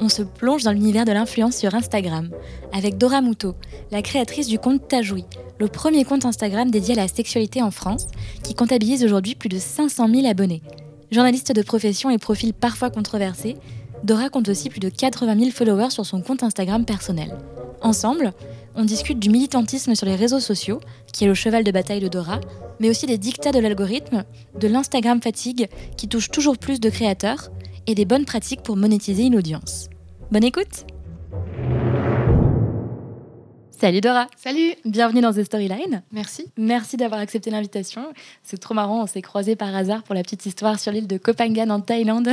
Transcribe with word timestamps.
on 0.00 0.08
se 0.08 0.22
plonge 0.22 0.64
dans 0.64 0.72
l'univers 0.72 1.04
de 1.04 1.12
l'influence 1.12 1.56
sur 1.56 1.74
Instagram 1.74 2.30
avec 2.72 2.96
Dora 2.96 3.20
Muto, 3.20 3.54
la 3.90 4.02
créatrice 4.02 4.48
du 4.48 4.58
compte 4.58 4.88
Tajoui, 4.88 5.24
le 5.58 5.68
premier 5.68 6.04
compte 6.04 6.24
Instagram 6.24 6.70
dédié 6.70 6.94
à 6.94 7.02
la 7.02 7.08
sexualité 7.08 7.62
en 7.62 7.70
France, 7.70 8.06
qui 8.42 8.54
comptabilise 8.54 9.04
aujourd'hui 9.04 9.34
plus 9.34 9.50
de 9.50 9.58
500 9.58 10.08
000 10.08 10.26
abonnés. 10.26 10.62
Journaliste 11.10 11.52
de 11.52 11.62
profession 11.62 12.08
et 12.10 12.18
profil 12.18 12.54
parfois 12.54 12.90
controversé, 12.90 13.56
Dora 14.02 14.30
compte 14.30 14.48
aussi 14.48 14.70
plus 14.70 14.80
de 14.80 14.88
80 14.88 15.38
000 15.38 15.50
followers 15.50 15.90
sur 15.90 16.06
son 16.06 16.22
compte 16.22 16.42
Instagram 16.42 16.86
personnel. 16.86 17.36
Ensemble, 17.82 18.32
on 18.74 18.84
discute 18.84 19.18
du 19.18 19.28
militantisme 19.28 19.94
sur 19.94 20.06
les 20.06 20.14
réseaux 20.14 20.40
sociaux, 20.40 20.80
qui 21.12 21.24
est 21.24 21.28
le 21.28 21.34
cheval 21.34 21.64
de 21.64 21.70
bataille 21.70 22.00
de 22.00 22.08
Dora, 22.08 22.40
mais 22.78 22.88
aussi 22.88 23.06
des 23.06 23.18
dictats 23.18 23.52
de 23.52 23.58
l'algorithme, 23.58 24.24
de 24.58 24.68
l'Instagram 24.68 25.20
fatigue 25.20 25.68
qui 25.96 26.08
touche 26.08 26.30
toujours 26.30 26.56
plus 26.56 26.80
de 26.80 26.88
créateurs, 26.88 27.50
et 27.90 27.94
des 27.94 28.04
bonnes 28.04 28.24
pratiques 28.24 28.62
pour 28.62 28.76
monétiser 28.76 29.24
une 29.24 29.36
audience. 29.36 29.88
Bonne 30.30 30.44
écoute 30.44 30.86
Salut 33.80 34.02
Dora. 34.02 34.26
Salut. 34.36 34.74
Bienvenue 34.84 35.22
dans 35.22 35.32
The 35.32 35.42
Storyline. 35.42 36.02
Merci. 36.12 36.44
Merci 36.58 36.98
d'avoir 36.98 37.18
accepté 37.18 37.50
l'invitation. 37.50 38.12
C'est 38.42 38.58
trop 38.58 38.74
marrant, 38.74 39.02
on 39.02 39.06
s'est 39.06 39.22
croisés 39.22 39.56
par 39.56 39.74
hasard 39.74 40.02
pour 40.02 40.14
la 40.14 40.22
petite 40.22 40.44
histoire 40.44 40.78
sur 40.78 40.92
l'île 40.92 41.06
de 41.06 41.16
Kopangan 41.16 41.70
en 41.70 41.80
Thaïlande. 41.80 42.28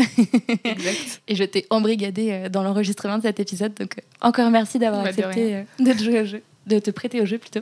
Exact. 0.65 1.21
Et 1.29 1.35
je 1.35 1.45
t'ai 1.45 1.65
embrigadé 1.69 2.31
euh, 2.31 2.49
dans 2.49 2.63
l'enregistrement 2.63 3.17
de 3.17 3.23
cet 3.23 3.39
épisode. 3.39 3.73
Donc 3.73 3.97
euh, 3.97 4.01
encore 4.27 4.51
merci 4.51 4.77
d'avoir 4.77 5.03
Bah, 5.03 5.09
accepté 5.09 5.55
euh, 5.55 5.63
de, 5.79 5.93
te 5.93 6.03
jouer 6.03 6.21
au 6.21 6.25
jeu, 6.25 6.43
de 6.67 6.79
te 6.79 6.91
prêter 6.91 7.21
au 7.21 7.25
jeu 7.25 7.37
plutôt. 7.37 7.61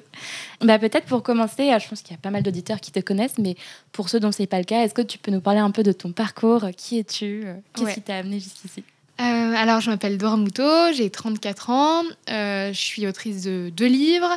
Bah, 0.62 0.80
Peut-être 0.80 1.06
pour 1.06 1.24
commencer, 1.24 1.72
je 1.80 1.88
pense 1.88 2.02
qu'il 2.02 2.12
y 2.12 2.20
a 2.20 2.22
pas 2.22 2.32
mal 2.32 2.44
d'auditeurs 2.44 2.80
qui 2.82 2.92
te 2.92 3.00
connaissent, 3.00 3.38
mais 3.38 3.56
pour 3.92 4.10
ceux 4.10 4.20
dont 4.20 4.32
ce 4.32 4.42
n'est 4.42 4.48
pas 4.48 4.58
le 4.60 4.66
cas, 4.66 4.84
est-ce 4.84 4.94
que 4.94 5.02
tu 5.02 5.18
peux 5.18 5.32
nous 5.32 5.42
parler 5.42 5.60
un 5.60 5.72
peu 5.72 5.84
de 5.84 5.92
ton 5.92 6.12
parcours? 6.12 6.66
Qui 6.76 7.00
es-tu? 7.00 7.46
Qu'est-ce 7.74 7.86
Ouais. 7.86 7.94
qui 7.94 8.02
t'a 8.02 8.18
amené 8.18 8.40
jusqu'ici? 8.40 8.84
Euh, 9.22 9.24
alors, 9.24 9.80
je 9.80 9.90
m'appelle 9.90 10.18
Dora 10.18 10.36
Moutot, 10.36 10.92
j'ai 10.94 11.10
34 11.10 11.70
ans, 11.70 12.04
euh, 12.30 12.74
je 12.74 12.78
suis 12.78 13.08
autrice 13.08 13.44
de 13.44 13.72
deux 13.74 13.86
livres, 13.88 14.28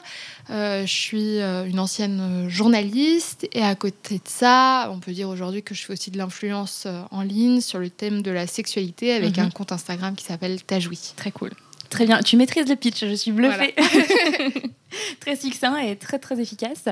euh, 0.51 0.87
je 0.87 0.93
suis 0.93 1.39
une 1.41 1.81
ancienne 1.81 2.49
journaliste 2.49 3.49
et 3.53 3.63
à 3.65 3.75
côté 3.75 4.17
de 4.19 4.23
ça, 4.27 4.89
on 4.93 5.01
peut 5.01 5.11
dire 5.11 5.29
aujourd'hui 5.31 5.65
que 5.65 5.75
je 5.75 5.83
fais 5.85 5.95
aussi 5.95 6.13
de 6.13 6.19
l'influence 6.19 6.87
en 7.11 7.23
ligne 7.23 7.61
sur 7.61 7.81
le 7.81 7.91
thème 7.91 8.23
de 8.23 8.31
la 8.31 8.47
sexualité 8.47 9.13
avec 9.15 9.37
Mhm. 9.39 9.47
un 9.47 9.51
compte 9.51 9.73
Instagram 9.73 10.15
qui 10.15 10.25
s'appelle 10.25 10.63
Tajoui. 10.63 11.01
Très 11.17 11.33
cool. 11.33 11.51
Très 11.91 12.07
bien, 12.07 12.21
tu 12.21 12.37
maîtrises 12.37 12.69
le 12.69 12.77
pitch, 12.77 13.05
je 13.07 13.15
suis 13.15 13.33
bluffée. 13.33 13.75
très 15.21 15.37
succinct 15.37 15.77
et 15.79 15.97
très 15.97 16.19
très 16.19 16.41
efficace. 16.41 16.85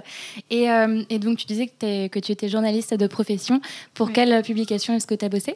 Et, 0.51 0.71
euh, 0.71 1.03
et 1.11 1.19
donc 1.19 1.39
tu 1.39 1.47
disais 1.47 1.67
que, 1.67 2.19
tu 2.19 2.33
étais 2.33 2.49
journaliste 2.49 2.95
de 2.95 3.07
profession. 3.07 3.61
Pour 3.95 4.09
Oui. 4.09 4.13
quelle 4.15 4.43
publication 4.43 4.95
est-ce 4.95 5.07
que 5.07 5.15
tu 5.15 5.25
as 5.25 5.29
bossé? 5.29 5.55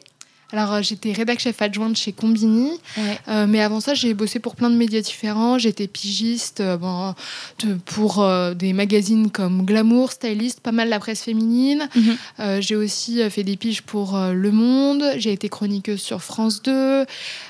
Alors, 0.53 0.73
euh, 0.73 0.81
j'étais 0.81 1.11
rédac 1.13 1.39
chef 1.39 1.61
adjointe 1.61 1.95
chez 1.97 2.11
Combini, 2.11 2.71
Euh, 3.27 3.45
mais 3.47 3.61
avant 3.61 3.79
ça, 3.79 3.93
j'ai 3.93 4.13
bossé 4.13 4.39
pour 4.39 4.55
plein 4.55 4.69
de 4.69 4.75
médias 4.75 5.01
différents. 5.01 5.57
J'étais 5.57 5.87
pigiste 5.87 6.59
euh, 6.61 6.77
bon, 6.77 7.13
de- 7.63 7.75
pour 7.85 8.21
euh, 8.21 8.53
des 8.53 8.73
magazines 8.73 9.29
comme 9.31 9.63
Glamour, 9.65 10.11
Stylist, 10.11 10.59
pas 10.59 10.71
mal 10.71 10.89
la 10.89 10.99
presse 10.99 11.21
féminine. 11.23 11.87
Mhm. 11.95 12.61
J'ai 12.61 12.75
aussi 12.75 13.21
fait 13.29 13.43
des 13.43 13.55
piges 13.57 13.81
pour 13.81 14.17
Le 14.17 14.51
Monde. 14.51 15.03
J'ai 15.17 15.31
été 15.31 15.47
chroniqueuse 15.49 16.01
sur 16.01 16.21
France 16.21 16.61
2. 16.63 17.05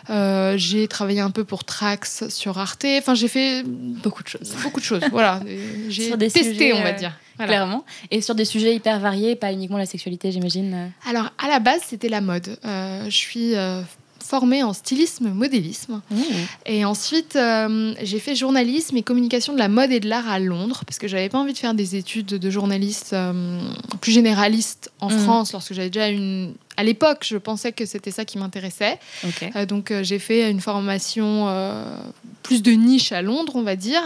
Euh, 0.09 0.56
j'ai 0.57 0.88
travaillé 0.88 1.19
un 1.22 1.31
peu 1.31 1.44
pour 1.44 1.63
Trax 1.63 2.28
sur 2.29 2.57
Arte. 2.57 2.85
Enfin, 3.00 3.16
j'ai 3.16 3.28
fait 3.28 3.63
Beaucoup 3.66 4.23
de 4.23 4.28
choses. 4.28 4.53
beaucoup 4.63 4.79
de 4.79 4.85
choses. 4.85 5.01
voilà, 5.12 5.39
j'ai 5.89 6.12
testé, 6.18 6.44
sujets, 6.44 6.73
on 6.73 6.83
va 6.83 6.91
dire. 6.94 7.13
Voilà. 7.46 7.53
Clairement. 7.53 7.85
Et 8.12 8.22
sur 8.22 8.35
des 8.35 8.46
sujets 8.46 8.75
hyper 8.75 9.00
variés, 9.00 9.35
pas 9.35 9.52
uniquement 9.52 9.78
la 9.78 9.85
sexualité, 9.85 10.31
j'imagine. 10.31 10.91
Alors, 11.09 11.29
à 11.38 11.47
la 11.47 11.59
base, 11.59 11.81
c'était 11.88 12.09
la 12.09 12.22
mode. 12.22 12.57
Euh, 12.66 13.06
je 13.06 13.16
suis 13.16 13.56
euh, 13.56 13.81
formée 14.24 14.63
en 14.63 14.72
stylisme, 14.74 15.29
modélisme. 15.29 16.01
Et 16.66 16.85
ensuite, 16.85 17.35
euh, 17.35 17.94
j'ai 18.01 18.19
fait 18.19 18.35
journalisme 18.35 18.96
et 18.97 19.01
communication 19.03 19.53
de 19.53 19.59
la 19.59 19.68
mode 19.68 19.91
et 19.91 20.00
de 20.00 20.07
l'art 20.07 20.30
à 20.30 20.40
Londres, 20.40 20.84
parce 20.85 21.00
que 21.00 21.07
j'avais 21.07 21.28
pas 21.30 21.40
envie 21.40 21.53
de 21.53 21.57
faire 21.57 21.74
des 21.74 21.96
études 21.96 22.28
de 22.28 22.50
journaliste 22.50 23.13
euh, 23.13 23.59
plus 24.00 24.12
généraliste 24.12 24.91
en 25.01 25.09
Mhm. 25.09 25.19
France, 25.19 25.51
lorsque 25.53 25.74
j'avais 25.74 25.90
déjà 25.90 26.07
une. 26.09 26.53
À 26.81 26.84
l'époque, 26.84 27.28
je 27.30 27.38
pensais 27.38 27.74
que 27.74 27.86
c'était 27.86 28.09
ça 28.09 28.25
qui 28.25 28.40
m'intéressait. 28.40 28.97
Euh, 29.56 29.68
donc, 29.68 29.92
euh, 29.92 30.02
j'ai 30.02 30.18
fait 30.18 30.50
une 30.50 30.62
formation 30.62 31.47
euh, 31.47 31.84
plus 32.42 32.64
de 32.64 32.72
niche 32.72 33.12
à 33.12 33.22
Londres, 33.22 33.52
on 33.53 33.62
va 33.62 33.75
dire. 33.75 34.02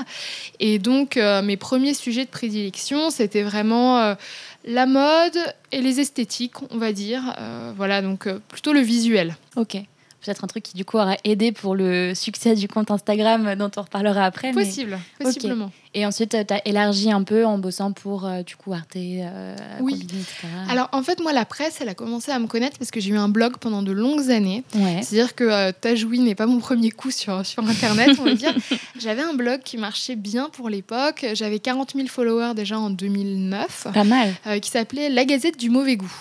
Et 0.59 0.77
donc, 0.77 1.15
mes 1.15 1.55
premiers 1.55 1.93
sujets 1.93 2.25
de 2.25 2.29
prédilection, 2.29 3.11
c'était 3.11 3.43
vraiment 3.43 4.17
la 4.65 4.85
mode 4.85 5.37
et 5.71 5.79
les 5.79 6.01
esthétiques, 6.01 6.61
on 6.69 6.77
va 6.77 6.91
dire. 6.91 7.33
Voilà, 7.77 8.01
donc 8.01 8.27
plutôt 8.49 8.73
le 8.73 8.81
visuel. 8.81 9.37
Ok. 9.55 9.77
Peut-être 10.25 10.43
un 10.43 10.47
truc 10.47 10.63
qui 10.63 10.75
du 10.75 10.83
coup 10.85 10.97
aura 10.97 11.15
aidé 11.23 11.51
pour 11.51 11.75
le 11.75 12.13
succès 12.15 12.55
du 12.55 12.67
compte 12.67 12.89
Instagram 12.89 13.53
dont 13.55 13.69
on 13.77 13.81
reparlera 13.81 14.25
après. 14.25 14.51
mais- 14.53 14.65
Possible, 14.65 14.97
possiblement. 15.19 15.71
Et 15.93 16.05
ensuite, 16.05 16.35
tu 16.45 16.53
as 16.53 16.67
élargi 16.67 17.09
un 17.09 17.23
peu 17.23 17.45
en 17.45 17.57
bossant 17.57 17.93
pour 17.93 18.25
euh, 18.25 18.41
du 18.43 18.57
coup 18.57 18.73
Arte, 18.73 18.97
euh, 18.97 19.55
Oui. 19.79 19.93
Combini, 19.93 20.21
etc. 20.21 20.47
Alors 20.69 20.89
en 20.91 21.01
fait, 21.03 21.21
moi, 21.21 21.31
la 21.31 21.45
presse, 21.45 21.77
elle 21.79 21.87
a 21.87 21.93
commencé 21.93 22.31
à 22.31 22.39
me 22.39 22.47
connaître 22.47 22.77
parce 22.77 22.91
que 22.91 22.99
j'ai 22.99 23.11
eu 23.11 23.17
un 23.17 23.29
blog 23.29 23.57
pendant 23.59 23.81
de 23.81 23.93
longues 23.93 24.29
années. 24.29 24.63
ouais. 24.75 24.99
C'est-à-dire 25.03 25.35
que 25.35 25.43
euh, 25.45 25.71
Tajoui 25.79 26.19
n'est 26.19 26.35
pas 26.35 26.47
mon 26.47 26.59
premier 26.59 26.91
coup 26.91 27.11
sur, 27.11 27.45
sur 27.45 27.63
Internet, 27.63 28.17
on 28.19 28.23
va 28.25 28.33
dire. 28.33 28.53
J'avais 28.99 29.21
un 29.21 29.33
blog 29.35 29.61
qui 29.63 29.77
marchait 29.77 30.17
bien 30.17 30.49
pour 30.51 30.69
l'époque. 30.69 31.25
J'avais 31.33 31.59
40 31.59 31.93
000 31.95 32.07
followers 32.07 32.53
déjà 32.55 32.77
en 32.77 32.89
2009, 32.89 33.87
Pas 33.93 34.03
mal. 34.03 34.33
euh, 34.47 34.59
qui 34.59 34.69
s'appelait 34.71 35.09
La 35.09 35.23
Gazette 35.23 35.57
du 35.57 35.69
mauvais 35.69 35.95
goût. 35.95 36.11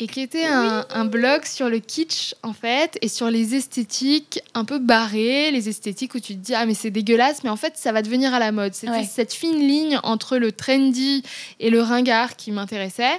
Et 0.00 0.06
qui 0.06 0.20
était 0.20 0.44
un, 0.46 0.86
un 0.90 1.04
blog 1.06 1.44
sur 1.44 1.68
le 1.68 1.80
kitsch, 1.80 2.32
en 2.44 2.52
fait, 2.52 2.96
et 3.02 3.08
sur 3.08 3.30
les 3.30 3.56
esthétiques 3.56 4.40
un 4.54 4.64
peu 4.64 4.78
barrées, 4.78 5.50
les 5.50 5.68
esthétiques 5.68 6.14
où 6.14 6.20
tu 6.20 6.34
te 6.34 6.38
dis, 6.40 6.54
ah, 6.54 6.66
mais 6.66 6.74
c'est 6.74 6.90
dégueulasse, 6.92 7.42
mais 7.42 7.50
en 7.50 7.56
fait, 7.56 7.72
ça 7.76 7.90
va 7.90 8.00
devenir 8.02 8.32
à 8.32 8.38
la 8.38 8.52
mode. 8.52 8.74
C'était 8.74 8.92
Ouais. 8.92 9.04
cette 9.04 9.32
fine 9.32 9.58
ligne 9.58 9.98
entre 10.04 10.38
le 10.38 10.52
trendy 10.52 11.24
et 11.58 11.68
le 11.70 11.82
ringard 11.82 12.36
qui 12.36 12.52
m'intéressait. 12.52 13.18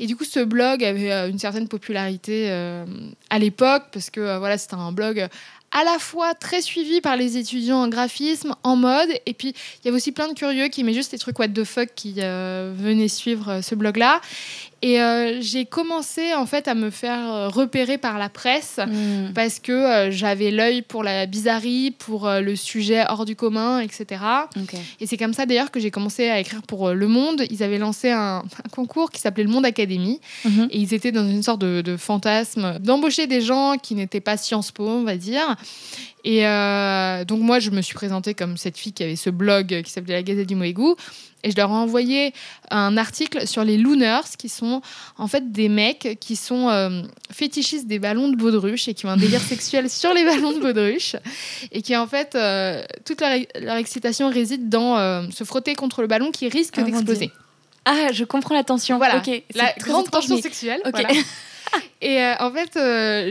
Et 0.00 0.06
du 0.08 0.16
coup, 0.16 0.24
ce 0.24 0.40
blog 0.40 0.82
avait 0.82 1.12
euh, 1.12 1.28
une 1.30 1.38
certaine 1.38 1.68
popularité 1.68 2.50
euh, 2.50 2.84
à 3.30 3.38
l'époque 3.38 3.84
parce 3.92 4.10
que 4.10 4.20
euh, 4.20 4.38
voilà, 4.40 4.58
c'était 4.58 4.74
un 4.74 4.90
blog 4.90 5.28
à 5.70 5.84
la 5.84 5.98
fois 5.98 6.32
très 6.34 6.62
suivi 6.62 7.02
par 7.02 7.16
les 7.16 7.36
étudiants 7.36 7.82
en 7.82 7.88
graphisme, 7.88 8.54
en 8.62 8.74
mode, 8.74 9.10
et 9.26 9.34
puis 9.34 9.48
il 9.50 9.84
y 9.84 9.88
avait 9.88 9.96
aussi 9.98 10.12
plein 10.12 10.26
de 10.28 10.32
curieux 10.32 10.68
qui 10.68 10.80
aimaient 10.80 10.94
juste 10.94 11.12
les 11.12 11.18
trucs 11.18 11.38
what 11.38 11.48
the 11.48 11.64
fuck 11.64 11.90
qui 11.94 12.14
euh, 12.20 12.72
venaient 12.74 13.08
suivre 13.08 13.60
ce 13.62 13.74
blog-là. 13.74 14.22
Et 14.80 15.00
euh, 15.00 15.40
j'ai 15.40 15.64
commencé 15.64 16.34
en 16.34 16.46
fait 16.46 16.68
à 16.68 16.74
me 16.74 16.90
faire 16.90 17.32
euh, 17.32 17.48
repérer 17.48 17.98
par 17.98 18.18
la 18.18 18.28
presse 18.28 18.78
Hmm. 18.78 19.32
parce 19.34 19.58
que 19.58 19.72
euh, 19.72 20.10
j'avais 20.10 20.50
l'œil 20.50 20.82
pour 20.82 21.02
la 21.02 21.26
bizarrerie, 21.26 21.90
pour 21.90 22.28
euh, 22.28 22.40
le 22.40 22.54
sujet 22.54 23.04
hors 23.08 23.24
du 23.24 23.34
commun, 23.34 23.80
etc. 23.80 24.22
Et 25.00 25.06
c'est 25.06 25.16
comme 25.16 25.32
ça 25.34 25.46
d'ailleurs 25.46 25.70
que 25.70 25.80
j'ai 25.80 25.90
commencé 25.90 26.28
à 26.28 26.38
écrire 26.38 26.62
pour 26.62 26.90
Le 26.90 27.08
Monde. 27.08 27.42
Ils 27.50 27.62
avaient 27.62 27.78
lancé 27.78 28.10
un, 28.10 28.38
un 28.38 28.68
concours 28.70 29.10
qui 29.10 29.20
s'appelait 29.20 29.44
Le 29.44 29.50
Monde 29.50 29.66
Académie. 29.66 30.20
Mhm. 30.44 30.68
Et 30.70 30.78
ils 30.78 30.94
étaient 30.94 31.12
dans 31.12 31.28
une 31.28 31.42
sorte 31.42 31.60
de, 31.60 31.80
de 31.80 31.96
fantasme 31.96 32.78
d'embaucher 32.78 33.26
des 33.26 33.40
gens 33.40 33.76
qui 33.82 33.94
n'étaient 33.94 34.20
pas 34.20 34.36
Sciences 34.36 34.70
Po, 34.70 34.86
on 34.86 35.02
va 35.02 35.16
dire. 35.16 35.56
Et 36.24 36.46
euh, 36.46 37.24
donc 37.24 37.40
moi, 37.40 37.58
je 37.58 37.70
me 37.70 37.80
suis 37.80 37.94
présentée 37.94 38.34
comme 38.34 38.56
cette 38.56 38.76
fille 38.76 38.92
qui 38.92 39.02
avait 39.02 39.16
ce 39.16 39.30
blog 39.30 39.82
qui 39.82 39.90
s'appelait 39.90 40.14
La 40.14 40.22
Gazette 40.22 40.48
du 40.48 40.72
Goût. 40.72 40.96
Et 41.44 41.52
je 41.52 41.56
leur 41.56 41.70
ai 41.70 41.74
envoyé 41.74 42.34
un 42.70 42.96
article 42.96 43.46
sur 43.46 43.62
les 43.62 43.78
looners, 43.78 44.22
qui 44.36 44.48
sont 44.48 44.82
en 45.18 45.28
fait 45.28 45.52
des 45.52 45.68
mecs 45.68 46.18
qui 46.20 46.34
sont 46.34 46.68
euh, 46.68 47.02
fétichistes 47.30 47.86
des 47.86 48.00
ballons 48.00 48.28
de 48.28 48.36
baudruche 48.36 48.88
et 48.88 48.94
qui 48.94 49.06
ont 49.06 49.10
un 49.10 49.16
délire 49.16 49.40
sexuel 49.54 49.88
sur 49.88 50.12
les 50.12 50.24
ballons 50.24 50.52
de 50.52 50.58
baudruche. 50.58 51.14
Et 51.70 51.82
qui 51.82 51.96
en 51.96 52.08
fait, 52.08 52.34
euh, 52.34 52.82
toute 53.04 53.20
leur, 53.20 53.38
leur 53.60 53.76
excitation 53.76 54.28
réside 54.28 54.68
dans 54.68 55.30
se 55.30 55.44
frotter 55.44 55.74
contre 55.74 56.02
le 56.02 56.08
ballon 56.08 56.32
qui 56.32 56.48
risque 56.48 56.74
Oh 56.78 56.82
d'exploser. 56.82 57.30
Ah, 57.84 58.12
je 58.12 58.24
comprends 58.24 58.54
la 58.54 58.64
tension. 58.64 58.98
Voilà, 58.98 59.16
Ok, 59.16 59.42
La 59.54 59.72
grande 59.78 60.10
tension 60.10 60.40
sexuelle. 60.40 60.80
Ok. 60.84 60.92
voilà. 60.92 61.08
Et 62.00 62.22
euh, 62.22 62.34
en 62.38 62.52
fait, 62.52 62.76
euh, 62.76 63.30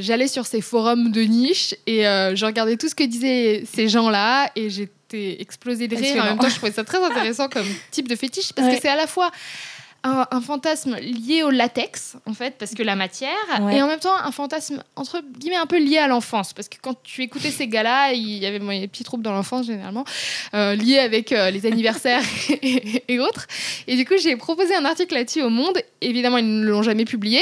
j'allais 0.00 0.28
sur 0.28 0.46
ces 0.46 0.60
forums 0.60 1.10
de 1.10 1.22
niche 1.22 1.74
et 1.86 2.06
euh, 2.06 2.36
je 2.36 2.46
regardais 2.46 2.76
tout 2.76 2.88
ce 2.88 2.94
que 2.94 3.02
disaient 3.04 3.64
ces 3.72 3.88
gens-là 3.88 4.50
et 4.54 4.70
j'étais 4.70 5.40
explosée 5.40 5.88
de 5.88 5.96
rire. 5.96 6.22
En 6.22 6.26
même 6.26 6.38
temps, 6.38 6.48
je 6.48 6.54
trouvais 6.54 6.70
ça 6.72 6.84
très 6.84 7.02
intéressant 7.02 7.48
comme 7.48 7.66
type 7.90 8.06
de 8.08 8.14
fétiche 8.14 8.52
parce 8.52 8.68
Ouais. 8.68 8.76
que 8.76 8.80
c'est 8.82 8.88
à 8.88 8.94
la 8.96 9.08
fois 9.08 9.30
un, 10.04 10.26
un 10.30 10.40
fantasme 10.40 10.96
lié 10.96 11.42
au 11.42 11.50
latex, 11.50 12.16
en 12.26 12.34
fait, 12.34 12.54
parce 12.58 12.74
que 12.74 12.82
la 12.82 12.94
matière, 12.94 13.30
Ouais. 13.60 13.76
et 13.76 13.82
en 13.82 13.86
même 13.88 13.98
temps 14.00 14.14
un 14.22 14.30
fantasme 14.32 14.82
entre 14.96 15.22
guillemets 15.38 15.56
un 15.56 15.66
peu 15.66 15.78
lié 15.78 15.98
à 15.98 16.06
l'enfance, 16.08 16.52
parce 16.52 16.68
que 16.68 16.76
quand 16.82 16.94
tu 17.02 17.22
écoutais 17.22 17.50
ces 17.50 17.66
gars-là, 17.68 18.12
il 18.12 18.28
y 18.38 18.46
avait 18.46 18.58
bon, 18.58 18.68
des 18.78 18.86
petits 18.88 19.04
troubles 19.04 19.22
dans 19.22 19.32
l'enfance 19.32 19.66
généralement, 19.66 20.04
euh, 20.54 20.74
liés 20.74 20.98
avec 20.98 21.32
euh, 21.32 21.50
les 21.50 21.66
anniversaires 21.66 22.22
et, 22.62 23.02
et 23.08 23.18
autres. 23.18 23.46
Et 23.86 23.96
du 23.96 24.04
coup, 24.04 24.14
j'ai 24.22 24.36
proposé 24.36 24.74
un 24.76 24.84
article 24.84 25.14
là-dessus 25.14 25.42
au 25.42 25.48
Monde. 25.50 25.78
Évidemment, 26.00 26.36
ils 26.38 26.60
ne 26.60 26.66
l'ont 26.66 26.82
jamais 26.82 27.04
publié, 27.04 27.40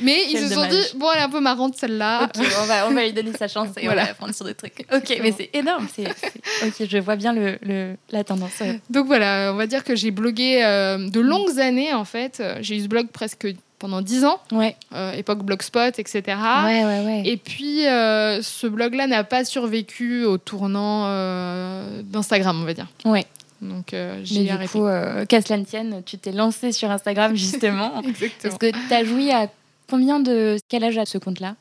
mais 0.00 0.18
ils 0.30 0.38
se 0.38 0.48
sont 0.52 0.66
dit 0.68 0.76
bon, 0.96 1.06
elle 1.12 1.20
est 1.20 1.22
un 1.24 1.30
peu 1.30 1.40
marrante 1.40 1.76
celle-là. 1.76 2.28
On 2.62 2.64
va, 2.66 2.88
on 2.88 2.92
va 2.92 3.04
lui 3.04 3.12
donner 3.12 3.32
sa 3.38 3.48
chance 3.48 3.68
et 3.78 3.84
Voilà. 3.86 4.02
on 4.02 4.04
va 4.04 4.10
apprendre 4.10 4.34
sur 4.34 4.44
des 4.44 4.54
trucs. 4.54 4.84
Ok, 4.92 5.16
mais 5.22 5.32
c'est 5.36 5.50
énorme. 5.54 5.88
c'est 5.94 6.04
c'est- 6.18 6.66
Ok, 6.66 6.88
je 6.88 6.98
vois 6.98 7.16
bien 7.16 7.32
le, 7.32 7.58
le- 7.62 7.96
la 8.10 8.22
tendance. 8.24 8.52
ouais. 8.60 8.80
Donc 8.90 9.06
voilà, 9.06 9.50
on 9.52 9.56
va 9.56 9.66
dire 9.66 9.82
que 9.84 9.96
j'ai 9.96 10.10
blogué 10.10 10.62
euh, 10.62 11.08
de 11.08 11.20
longues 11.20 11.58
années 11.58 11.94
en 11.94 12.01
fait. 12.04 12.40
Euh, 12.40 12.58
J'ai 12.60 12.76
eu 12.76 12.80
ce 12.82 12.88
blog 12.88 13.08
presque 13.08 13.46
pendant 13.78 14.00
10 14.00 14.24
ans, 14.24 14.40
Ouais, 14.52 14.76
euh, 14.94 15.12
époque 15.12 15.42
Blogspot, 15.42 15.98
etc. 15.98 16.22
ouais, 16.64 16.84
ouais, 16.84 17.04
ouais. 17.04 17.22
Et 17.24 17.36
puis 17.36 17.86
euh, 17.88 18.40
ce 18.40 18.68
blog-là 18.68 19.08
n'a 19.08 19.24
pas 19.24 19.44
survécu 19.44 20.24
au 20.24 20.38
tournant 20.38 21.06
euh, 21.06 22.02
d'Instagram, 22.04 22.60
on 22.62 22.64
va 22.64 22.74
dire. 22.74 22.86
Ouais. 23.04 23.26
Donc 23.60 23.94
j'ai 24.24 24.44
du 24.44 24.50
arrêté. 24.50 24.72
coup, 24.72 24.86
euh, 24.86 25.24
qu'à 25.24 25.40
cela 25.40 25.56
ne 25.58 25.64
tienne, 25.64 26.02
tu 26.06 26.16
t'es 26.18 26.32
lancée 26.32 26.72
sur 26.72 26.90
Instagram 26.90 27.34
justement. 27.36 28.00
Exactement. 28.02 28.52
Est-ce 28.52 28.56
que 28.58 28.70
tu 28.88 28.94
as 28.94 29.04
joui 29.04 29.30
à 29.32 29.48
combien 29.90 30.20
de. 30.20 30.56
Quel 30.68 30.84
âge 30.84 30.98
à 30.98 31.04
ce 31.06 31.18
compte-là? 31.18 31.54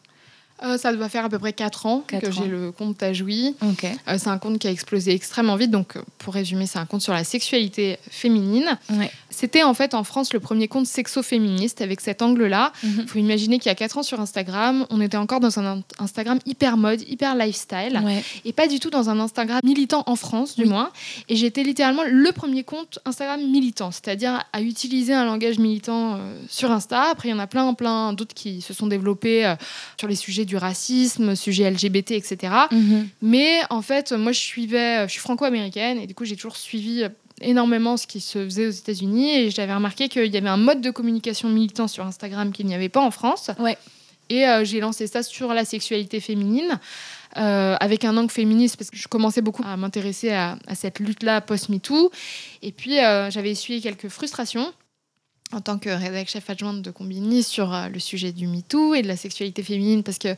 Euh, 0.64 0.78
ça 0.78 0.94
doit 0.94 1.10
faire 1.10 1.26
à 1.26 1.30
peu 1.30 1.40
près 1.40 1.54
4 1.54 1.86
ans 1.88 2.04
que 2.06 2.18
j'ai 2.32 2.46
le 2.48 2.72
compte 2.72 2.98
Tajoui. 2.98 3.56
Ok. 3.64 3.84
Euh, 3.86 4.16
c'est 4.18 4.28
un 4.30 4.38
compte 4.38 4.60
qui 4.60 4.68
a 4.68 4.72
explosé 4.72 5.12
extrêmement 5.14 5.56
vite. 5.56 5.72
Donc, 5.72 5.96
euh, 5.98 6.02
pour 6.20 6.34
résumer, 6.34 6.68
c'est 6.68 6.78
un 6.80 6.86
compte 6.86 7.02
sur 7.02 7.14
la 7.14 7.24
sexualité 7.24 7.98
féminine. 8.10 8.78
Ouais. 8.92 9.12
C'était 9.30 9.64
en 9.64 9.74
fait 9.74 9.94
en 9.94 10.04
France 10.04 10.34
le 10.34 10.40
premier 10.40 10.68
compte 10.68 10.86
sexo-féministe 10.86 11.82
avec 11.82 12.02
cet 12.02 12.22
angle-là. 12.22 12.72
Mhm. 12.84 12.92
Il 13.00 13.08
faut 13.08 13.20
imaginer 13.20 13.58
qu'il 13.60 13.70
y 13.70 13.72
a 13.72 13.76
4 13.76 13.98
ans 13.98 14.04
sur 14.04 14.20
Instagram, 14.20 14.86
on 14.90 15.02
était 15.02 15.18
encore 15.18 15.40
dans 15.40 15.58
un 15.60 15.66
in- 15.66 15.84
Instagram 16.00 16.40
hyper 16.46 16.78
mode, 16.78 17.02
hyper 17.08 17.36
lifestyle, 17.36 18.00
Ouais. 18.04 18.24
et 18.46 18.54
pas 18.54 18.68
du 18.68 18.80
tout 18.80 18.90
dans 18.90 19.10
un 19.10 19.20
Instagram 19.20 19.60
militant 19.64 20.04
en 20.06 20.16
France, 20.16 20.56
du 20.56 20.64
Oui. 20.64 20.70
moins. 20.70 20.92
Et 21.30 21.36
j'étais 21.36 21.64
littéralement 21.64 22.04
le 22.08 22.32
premier 22.32 22.64
compte 22.64 23.00
Instagram 23.06 23.42
militant, 23.42 23.92
c'est-à-dire 23.92 24.44
à 24.54 24.62
utiliser 24.62 25.14
un 25.14 25.26
langage 25.26 25.58
militant 25.60 26.16
euh, 26.16 26.36
sur 26.50 26.72
Insta. 26.72 27.08
Après, 27.12 27.30
il 27.30 27.32
y 27.32 27.34
en 27.34 27.40
a 27.40 27.48
plein, 27.48 27.74
plein 27.74 28.14
d'autres 28.14 28.36
qui 28.36 28.62
se 28.62 28.74
sont 28.74 28.88
développés 28.88 29.56
sur 29.98 30.08
les 30.08 30.16
sujets 30.16 30.46
du 30.46 30.51
racisme, 30.58 31.36
sujets 31.36 31.70
LGBT, 31.70 32.12
etc. 32.12 32.54
Mhm. 32.72 33.08
Mais 33.22 33.60
en 33.70 33.82
fait, 33.82 34.12
moi, 34.12 34.32
je 34.32 34.40
suivais, 34.40 35.08
je 35.08 35.12
suis 35.12 35.20
franco-américaine 35.20 36.00
et 36.00 36.08
du 36.08 36.16
coup, 36.16 36.26
j'ai 36.26 36.36
toujours 36.36 36.58
suivi 36.58 37.04
euh, 37.04 37.10
énormément 37.42 37.98
ce 37.98 38.08
qui 38.08 38.20
se 38.20 38.44
faisait 38.44 38.68
aux 38.68 38.72
États-Unis 38.72 39.32
et 39.32 39.52
j'avais 39.52 39.74
remarqué 39.74 40.10
qu'il 40.10 40.28
y 40.34 40.38
avait 40.38 40.50
un 40.50 40.58
mode 40.58 40.82
de 40.82 40.92
communication 40.92 41.50
militant 41.50 41.88
sur 41.88 42.06
Instagram 42.06 42.52
qu'il 42.52 42.66
n'y 42.66 42.76
avait 42.76 42.90
pas 42.90 43.02
en 43.02 43.12
France. 43.12 43.52
Ouais. 43.60 43.78
Et 44.30 44.48
euh, 44.48 44.64
j'ai 44.64 44.80
lancé 44.80 45.08
ça 45.08 45.24
sur 45.24 45.54
la 45.54 45.66
sexualité 45.66 46.20
féminine. 46.20 46.80
euh, 47.38 47.76
avec 47.80 48.04
un 48.04 48.18
angle 48.18 48.30
féministe 48.32 48.78
parce 48.78 48.90
que 48.90 48.98
je 48.98 49.08
commençais 49.08 49.42
beaucoup 49.42 49.64
à 49.66 49.78
m'intéresser 49.78 50.32
à, 50.32 50.58
à 50.68 50.76
cette 50.76 51.00
lutte-là 51.00 51.40
post-MeToo. 51.42 52.12
Et 52.62 52.72
puis 52.72 53.00
euh, 53.00 53.30
j'avais 53.32 53.52
essuyé 53.52 53.80
quelques 53.82 54.10
frustrations 54.10 54.74
en 55.54 55.62
tant 55.62 55.78
que 55.78 55.90
rédactrice 55.90 56.32
chef 56.34 56.50
adjointe 56.50 56.82
de 56.82 56.92
Combini 56.92 57.44
sur 57.44 57.74
euh, 57.74 57.88
le 57.90 58.00
sujet 58.00 58.32
du 58.32 58.48
MeToo 58.48 58.94
et 58.96 59.02
de 59.02 59.08
la 59.08 59.18
sexualité 59.18 59.64
féminine 59.64 60.04
parce 60.04 60.18
que 60.18 60.30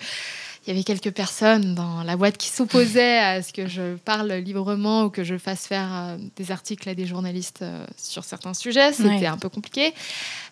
il 0.66 0.70
y 0.70 0.72
avait 0.72 0.84
quelques 0.86 1.12
personnes 1.12 1.76
dans 1.76 2.04
la 2.04 2.16
boîte 2.16 2.38
qui 2.38 2.48
s'opposaient 2.48 3.18
à 3.20 3.44
ce 3.44 3.52
que 3.52 3.68
je 3.68 3.96
parle 3.98 4.32
librement 4.32 5.04
ou 5.04 5.10
que 5.10 5.26
je 5.26 5.38
fasse 5.38 5.68
faire 5.68 5.90
euh, 5.94 6.18
des 6.38 6.52
articles 6.52 6.88
à 6.88 6.96
des 6.96 7.06
journalistes 7.06 7.64
euh, 7.64 7.86
sur 7.98 8.24
certains 8.24 8.54
sujets. 8.54 8.94
C'était 8.94 9.10
Ouais. 9.10 9.26
un 9.26 9.38
peu 9.38 9.50
compliqué. 9.50 9.94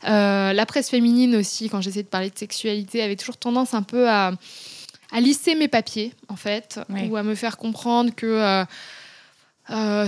Euh, 0.03 0.51
la 0.51 0.65
presse 0.65 0.89
féminine 0.89 1.37
aussi, 1.37 1.69
quand 1.69 1.79
j'essayais 1.79 2.03
de 2.03 2.09
parler 2.09 2.29
de 2.29 2.37
sexualité, 2.37 3.01
avait 3.01 3.15
toujours 3.15 3.37
tendance 3.37 3.73
un 3.73 3.83
peu 3.83 4.09
à, 4.09 4.33
à 5.13 5.21
lisser 5.21 5.55
mes 5.55 5.69
papiers, 5.69 6.13
en 6.27 6.35
fait, 6.35 6.77
Ouais. 6.89 7.07
ou 7.07 7.15
à 7.15 7.23
me 7.23 7.33
faire 7.33 7.55
comprendre 7.55 8.13
que 8.13 8.25
euh, 8.25 8.65
euh, 9.69 10.07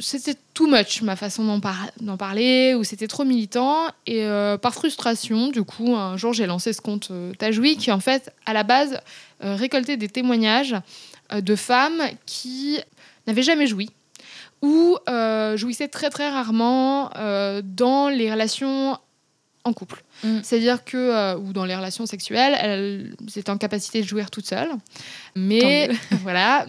c'était 0.00 0.36
too 0.54 0.66
much 0.66 1.02
ma 1.02 1.16
façon 1.16 1.44
d'en 1.44 1.60
par- 1.60 1.90
d'en 2.00 2.16
parler, 2.16 2.74
ou 2.74 2.84
c'était 2.84 3.08
trop 3.08 3.24
militant. 3.24 3.86
Et 4.06 4.24
euh, 4.24 4.58
par 4.58 4.74
frustration, 4.74 5.48
du 5.48 5.62
coup, 5.62 5.94
un 5.96 6.16
jour, 6.16 6.32
j'ai 6.32 6.46
lancé 6.46 6.72
ce 6.72 6.80
compte 6.80 7.08
euh, 7.10 7.32
Tajoui, 7.34 7.76
qui 7.76 7.90
en 7.90 8.00
fait, 8.00 8.32
à 8.46 8.52
la 8.52 8.62
base, 8.64 9.00
euh, 9.44 9.54
récoltait 9.54 9.96
des 9.96 10.08
témoignages 10.08 10.76
euh, 11.32 11.40
de 11.40 11.54
femmes 11.56 12.02
qui 12.26 12.78
n'avaient 13.26 13.42
jamais 13.42 13.66
joui 13.66 13.90
ou 14.60 14.96
euh, 15.08 15.56
jouissaient 15.56 15.88
très 15.88 16.10
très 16.10 16.28
rarement 16.28 17.10
dans 17.62 18.08
les 18.08 18.30
relations 18.32 18.98
en 19.64 19.72
couple. 19.72 20.02
Mm. 20.24 20.38
C'est-à-dire 20.42 20.84
que, 20.84 20.96
euh, 20.96 21.36
ou 21.36 21.52
dans 21.52 21.64
les 21.64 21.76
relations 21.76 22.06
sexuelles, 22.06 22.56
elles 22.60 23.14
étaient 23.36 23.50
en 23.50 23.58
capacité 23.58 24.02
de 24.02 24.06
jouir 24.06 24.30
toutes 24.30 24.46
seules. 24.46 24.70
Mais 25.36 25.90
voilà. 26.22 26.66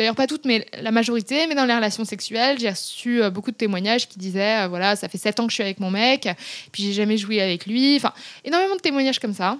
D'ailleurs, 0.00 0.14
pas 0.14 0.26
toutes, 0.26 0.46
mais 0.46 0.66
la 0.80 0.92
majorité. 0.92 1.46
Mais 1.46 1.54
dans 1.54 1.66
les 1.66 1.74
relations 1.74 2.06
sexuelles, 2.06 2.58
j'ai 2.58 2.70
reçu 2.70 3.22
euh, 3.22 3.28
beaucoup 3.28 3.50
de 3.50 3.56
témoignages 3.56 4.08
qui 4.08 4.18
disaient 4.18 4.64
euh, 4.64 4.66
voilà, 4.66 4.96
ça 4.96 5.10
fait 5.10 5.18
sept 5.18 5.38
ans 5.38 5.44
que 5.44 5.50
je 5.50 5.56
suis 5.56 5.62
avec 5.62 5.78
mon 5.78 5.90
mec, 5.90 6.26
puis 6.72 6.84
j'ai 6.84 6.94
jamais 6.94 7.18
joué 7.18 7.42
avec 7.42 7.66
lui. 7.66 7.96
Enfin, 7.96 8.14
énormément 8.42 8.76
de 8.76 8.80
témoignages 8.80 9.18
comme 9.18 9.34
ça. 9.34 9.58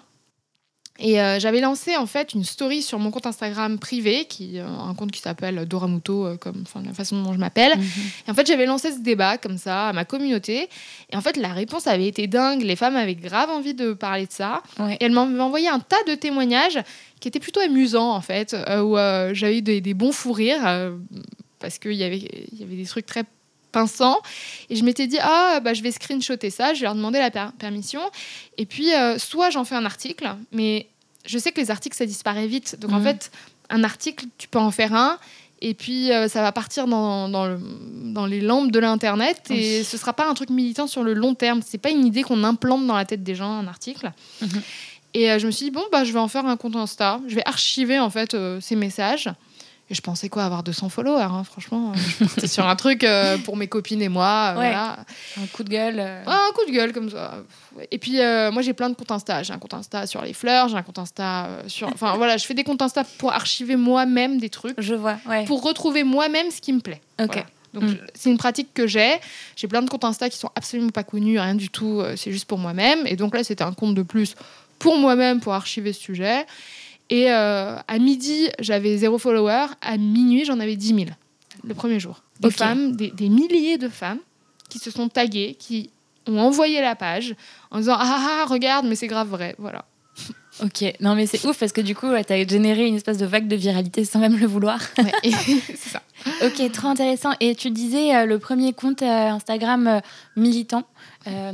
Et 1.01 1.21
euh, 1.21 1.41
j'avais 1.41 1.61
lancé 1.61 1.97
en 1.97 2.07
fait 2.07 2.35
une 2.35 2.45
story 2.45 2.83
sur 2.83 2.99
mon 2.99 3.11
compte 3.11 3.27
Instagram 3.27 3.79
privé, 3.79 4.27
qui 4.27 4.59
euh, 4.59 4.67
un 4.67 4.95
compte 4.95 5.11
qui 5.11 5.21
s'appelle 5.21 5.67
Doramuto, 5.67 6.27
euh, 6.27 6.37
comme 6.37 6.65
la 6.85 6.93
façon 6.93 7.23
dont 7.23 7.33
je 7.33 7.39
m'appelle. 7.39 7.79
Mhm. 7.79 7.85
Et 8.29 8.31
en 8.31 8.35
fait, 8.35 8.47
j'avais 8.47 8.67
lancé 8.67 8.93
ce 8.93 8.99
débat 8.99 9.39
comme 9.39 9.57
ça 9.57 9.89
à 9.89 9.93
ma 9.95 10.05
communauté. 10.05 10.69
Et 11.11 11.17
en 11.17 11.23
fait, 11.23 11.39
la 11.39 11.55
réponse 11.55 11.87
avait 11.87 12.07
été 12.07 12.27
dingue. 12.27 12.63
Les 12.63 12.77
femmes 12.77 12.97
avaient 12.97 13.15
grave 13.15 13.49
envie 13.49 13.75
de 13.75 13.95
parler 13.95 14.27
de 14.27 14.33
ça. 14.33 14.63
Ouais. 14.79 14.97
Et 15.01 15.05
elles 15.05 15.13
m'avaient 15.13 15.41
envoyé 15.41 15.69
un 15.69 15.81
tas 15.81 16.03
de 16.07 16.15
témoignages 16.15 16.79
qui 17.21 17.29
étaient 17.29 17.41
plutôt 17.41 17.61
amusants, 17.61 18.13
en 18.13 18.21
fait, 18.21 18.55
euh, 18.55 18.81
où 18.83 18.97
euh, 18.99 19.31
j'avais 19.35 19.59
eu 19.59 19.63
des, 19.63 19.81
des 19.81 19.95
bons 19.95 20.13
fous 20.13 20.33
rires, 20.33 20.67
euh, 20.67 20.97
parce 21.59 21.79
qu'il 21.79 21.93
y 21.93 22.03
avait, 22.05 22.19
y 22.19 22.63
avait 22.63 22.77
des 22.77 22.87
trucs 22.87 23.07
très 23.07 23.25
pinçants. 23.73 24.19
Et 24.69 24.77
je 24.77 24.83
m'étais 24.85 25.07
dit, 25.07 25.19
ah, 25.21 25.61
bah, 25.62 25.75
je 25.75 25.83
vais 25.83 25.93
screenshotter 25.93 26.50
ça, 26.50 26.75
je 26.75 26.81
vais 26.81 26.85
leur 26.87 26.95
demander 26.95 27.19
la 27.19 27.31
per- 27.31 27.50
permission. 27.59 28.00
Et 28.59 28.67
puis, 28.67 28.93
euh, 28.95 29.19
soit 29.19 29.50
j'en 29.50 29.65
fais 29.65 29.75
un 29.77 29.85
article, 29.85 30.29
mais 30.53 30.87
je 31.27 31.39
sais 31.39 31.53
que 31.53 31.61
les 31.61 31.71
articles, 31.71 31.97
ça 31.97 32.07
disparaît 32.07 32.47
vite. 32.47 32.77
Donc, 32.81 32.93
en 32.93 32.99
Mhm. 32.99 33.05
fait, 33.05 33.31
un 33.69 33.85
article, 33.85 34.25
tu 34.39 34.49
peux 34.49 34.59
en 34.59 34.71
faire 34.71 34.95
un. 34.95 35.19
Et 35.62 35.75
puis, 35.75 36.11
euh, 36.11 36.27
ça 36.27 36.41
va 36.41 36.53
partir 36.53 36.87
dans, 36.87 37.29
dans, 37.29 37.47
le- 37.47 37.61
dans 38.15 38.25
les 38.25 38.41
lampes 38.41 38.73
de 38.73 38.79
l'Internet. 38.79 39.43
Et 39.50 39.81
Oui. 39.81 39.85
ce 39.85 39.99
sera 39.99 40.15
pas 40.15 40.27
un 40.27 40.33
truc 40.33 40.49
militant 40.49 40.87
sur 40.87 41.05
le 41.05 41.12
long 41.12 41.35
terme. 41.35 41.61
C'est 41.65 41.77
pas 41.79 41.91
une 41.91 42.07
idée 42.07 42.23
qu'on 42.23 42.43
implante 42.45 42.87
dans 42.87 42.97
la 42.97 43.05
tête 43.05 43.23
des 43.23 43.35
gens, 43.35 43.59
un 43.59 43.67
article. 43.69 44.11
Mhm. 44.41 44.62
Et 45.14 45.31
euh, 45.31 45.38
je 45.38 45.47
me 45.47 45.50
suis 45.50 45.64
dit, 45.67 45.71
bon, 45.71 45.83
bah, 45.90 46.05
je 46.05 46.12
vais 46.12 46.19
en 46.21 46.29
faire 46.29 46.47
un 46.47 46.57
compte 46.57 46.76
Insta. 46.76 47.21
Je 47.26 47.35
vais 47.35 47.43
archiver, 47.47 47.99
en 47.99 48.11
fait, 48.11 48.35
euh, 48.35 48.61
ces 48.61 48.76
messages. 48.76 49.29
Et 49.93 49.95
je 49.95 50.02
pensais 50.02 50.29
quoi, 50.29 50.45
avoir 50.45 50.62
200 50.62 50.88
followers, 50.88 51.21
hein, 51.23 51.43
franchement. 51.43 51.90
euh, 51.90 51.99
je 52.21 52.25
partais 52.25 52.47
sur 52.47 52.64
un 52.64 52.76
truc 52.76 53.02
euh, 53.02 53.37
pour 53.38 53.57
mes 53.57 53.67
copines 53.67 54.00
et 54.02 54.09
moi. 54.09 54.52
euh, 54.55 54.61
Ouais. 54.61 54.69
voilà. 54.69 54.99
Un 55.37 55.47
coup 55.49 55.64
de 55.64 55.69
gueule. 55.69 55.99
un 55.99 56.52
coup 56.55 56.64
de 56.64 56.73
gueule 56.73 56.93
comme 56.93 57.11
ça. 57.11 57.43
Et 57.90 57.99
puis, 57.99 58.19
moi, 58.52 58.62
j'ai 58.62 58.73
plein 58.73 58.88
de 58.88 58.95
comptes 58.95 59.11
Insta. 59.11 59.43
J'ai 59.43 59.52
un 59.52 59.59
compte 59.59 59.75
Insta 59.75 60.07
sur 60.07 60.23
les 60.23 60.33
fleurs, 60.33 60.69
j'ai 60.69 60.76
un 60.76 60.83
compte 60.83 61.00
Insta 61.00 61.49
sur. 61.67 61.88
Enfin, 61.88 62.17
voilà, 62.17 62.37
je 62.37 62.47
fais 62.47 62.55
des 62.55 62.62
comptes 62.62 62.83
Insta 62.83 63.02
pour 63.19 63.33
archiver 63.33 63.75
moi-même 63.75 64.38
des 64.38 64.49
trucs, 64.49 64.81
Je 64.81 64.95
vois, 64.95 65.17
ouais. 65.29 65.45
pour 65.47 65.61
retrouver 65.64 66.05
moi-même 66.05 66.52
ce 66.52 66.61
qui 66.61 66.73
me 66.73 66.81
plaît. 66.81 67.00
Ok. 67.21 67.26
Voilà. 67.33 67.47
Donc, 67.73 67.85
Mm. 67.85 67.99
c'est 68.14 68.31
une 68.31 68.38
pratique 68.38 68.75
que 68.75 68.88
j'ai. 68.88 69.14
J'ai 69.55 69.69
plein 69.69 69.81
de 69.83 69.88
comptes 69.88 70.05
Insta 70.05 70.29
qui 70.29 70.37
sont 70.37 70.50
absolument 70.57 70.90
pas 70.90 71.05
connus, 71.05 71.38
rien 71.38 71.55
du 71.55 71.69
tout. 71.69 72.02
C'est 72.17 72.33
juste 72.33 72.47
pour 72.47 72.59
moi-même. 72.59 73.07
Et 73.07 73.14
donc 73.14 73.33
là, 73.35 73.45
c'était 73.45 73.62
un 73.62 73.73
compte 73.73 73.95
de 73.95 74.02
plus 74.02 74.35
pour 74.81 74.99
moi-même 74.99 75.39
pour 75.39 75.53
archiver 75.53 75.93
ce 75.93 76.01
sujet. 76.01 76.45
Et 77.11 77.31
euh, 77.31 77.77
à 77.87 77.99
midi, 77.99 78.49
j'avais 78.59 78.97
zéro 78.97 79.19
follower. 79.19 79.67
À 79.81 79.97
minuit, 79.97 80.45
j'en 80.45 80.59
avais 80.59 80.75
10 80.75 80.89
000 80.89 81.01
le 81.63 81.75
premier 81.75 82.01
jour. 82.01 82.23
Des 82.41 82.51
femmes, 82.51 82.97
des, 82.97 83.11
des 83.11 83.29
milliers 83.29 83.79
de 83.79 83.89
femmes 83.89 84.21
qui 84.69 84.79
se 84.79 84.91
sont 84.91 85.09
taguées, 85.09 85.57
qui 85.59 85.91
ont 86.27 86.39
envoyé 86.39 86.81
la 86.81 86.95
page 86.95 87.35
en 87.71 87.79
disant 87.79 87.97
ah, 87.99 88.03
ah 88.03 88.41
ah, 88.43 88.45
regarde 88.47 88.87
mais 88.87 88.95
c'est 88.95 89.07
grave 89.07 89.29
vrai 89.29 89.55
voilà 89.59 89.85
Ok, 90.63 90.85
non 91.01 91.15
mais 91.15 91.27
c'est 91.27 91.47
ouf 91.47 91.59
parce 91.59 91.73
que 91.73 91.81
du 91.81 91.95
coup, 91.95 92.07
tu 92.27 92.33
as 92.33 92.47
généré 92.47 92.87
une 92.87 92.97
espèce 92.97 93.17
de 93.17 93.25
vague 93.25 93.49
de 93.49 93.57
viralité 93.57 94.05
sans 94.05 94.19
même 94.19 94.37
le 94.37 94.47
vouloir. 94.47 94.79
Ouais, 94.99 95.31
c'est 95.33 95.89
ça. 95.89 96.03
ok, 96.45 96.71
trop 96.73 96.89
intéressant. 96.89 97.31
Et 97.41 97.55
tu 97.55 97.71
disais 97.71 98.15
euh, 98.15 98.27
le 98.27 98.39
premier 98.39 98.75
compte 98.75 99.01
euh, 99.01 99.29
Instagram 99.31 100.03
militant, 100.37 100.83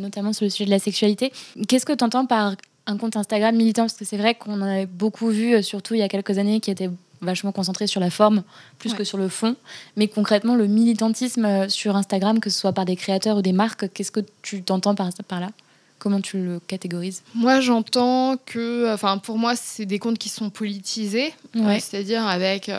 notamment 0.00 0.32
sur 0.32 0.44
le 0.44 0.50
sujet 0.50 0.64
de 0.64 0.70
la 0.70 0.80
sexualité. 0.80 1.32
Qu'est-ce 1.68 1.86
que 1.86 1.92
tu 1.92 2.02
entends 2.02 2.26
par 2.26 2.56
un 2.86 2.96
compte 2.96 3.16
Instagram 3.16 3.54
militant 3.54 3.82
Parce 3.82 3.94
que 3.94 4.04
c'est 4.04 4.16
vrai 4.16 4.34
qu'on 4.34 4.60
en 4.60 4.66
avait 4.66 4.86
beaucoup 4.86 5.28
vu, 5.28 5.62
surtout 5.62 5.94
il 5.94 6.00
y 6.00 6.02
a 6.02 6.08
quelques 6.08 6.38
années, 6.38 6.60
qui 6.60 6.70
était 6.70 6.90
vachement 7.22 7.52
concentré 7.52 7.86
sur 7.86 8.00
la 8.00 8.10
forme 8.10 8.42
plus 8.78 8.94
que 8.94 9.04
sur 9.04 9.18
le 9.18 9.28
fond. 9.28 9.56
Mais 9.96 10.06
concrètement, 10.08 10.54
le 10.54 10.66
militantisme 10.66 11.68
sur 11.68 11.96
Instagram, 11.96 12.40
que 12.40 12.50
ce 12.50 12.58
soit 12.58 12.72
par 12.72 12.84
des 12.84 12.96
créateurs 12.96 13.38
ou 13.38 13.42
des 13.42 13.52
marques, 13.52 13.92
qu'est-ce 13.92 14.12
que 14.12 14.20
tu 14.42 14.62
t'entends 14.62 14.94
par, 14.94 15.10
par 15.26 15.40
là? 15.40 15.50
Comment 15.98 16.20
tu 16.20 16.38
le 16.38 16.60
catégorises? 16.60 17.22
Moi, 17.34 17.60
j'entends 17.60 18.36
que, 18.44 18.92
enfin, 18.92 19.16
pour 19.16 19.38
moi, 19.38 19.56
c'est 19.56 19.86
des 19.86 19.98
comptes 19.98 20.18
qui 20.18 20.28
sont 20.28 20.50
politisés, 20.50 21.32
c'est-à-dire 21.54 22.26
avec 22.26 22.70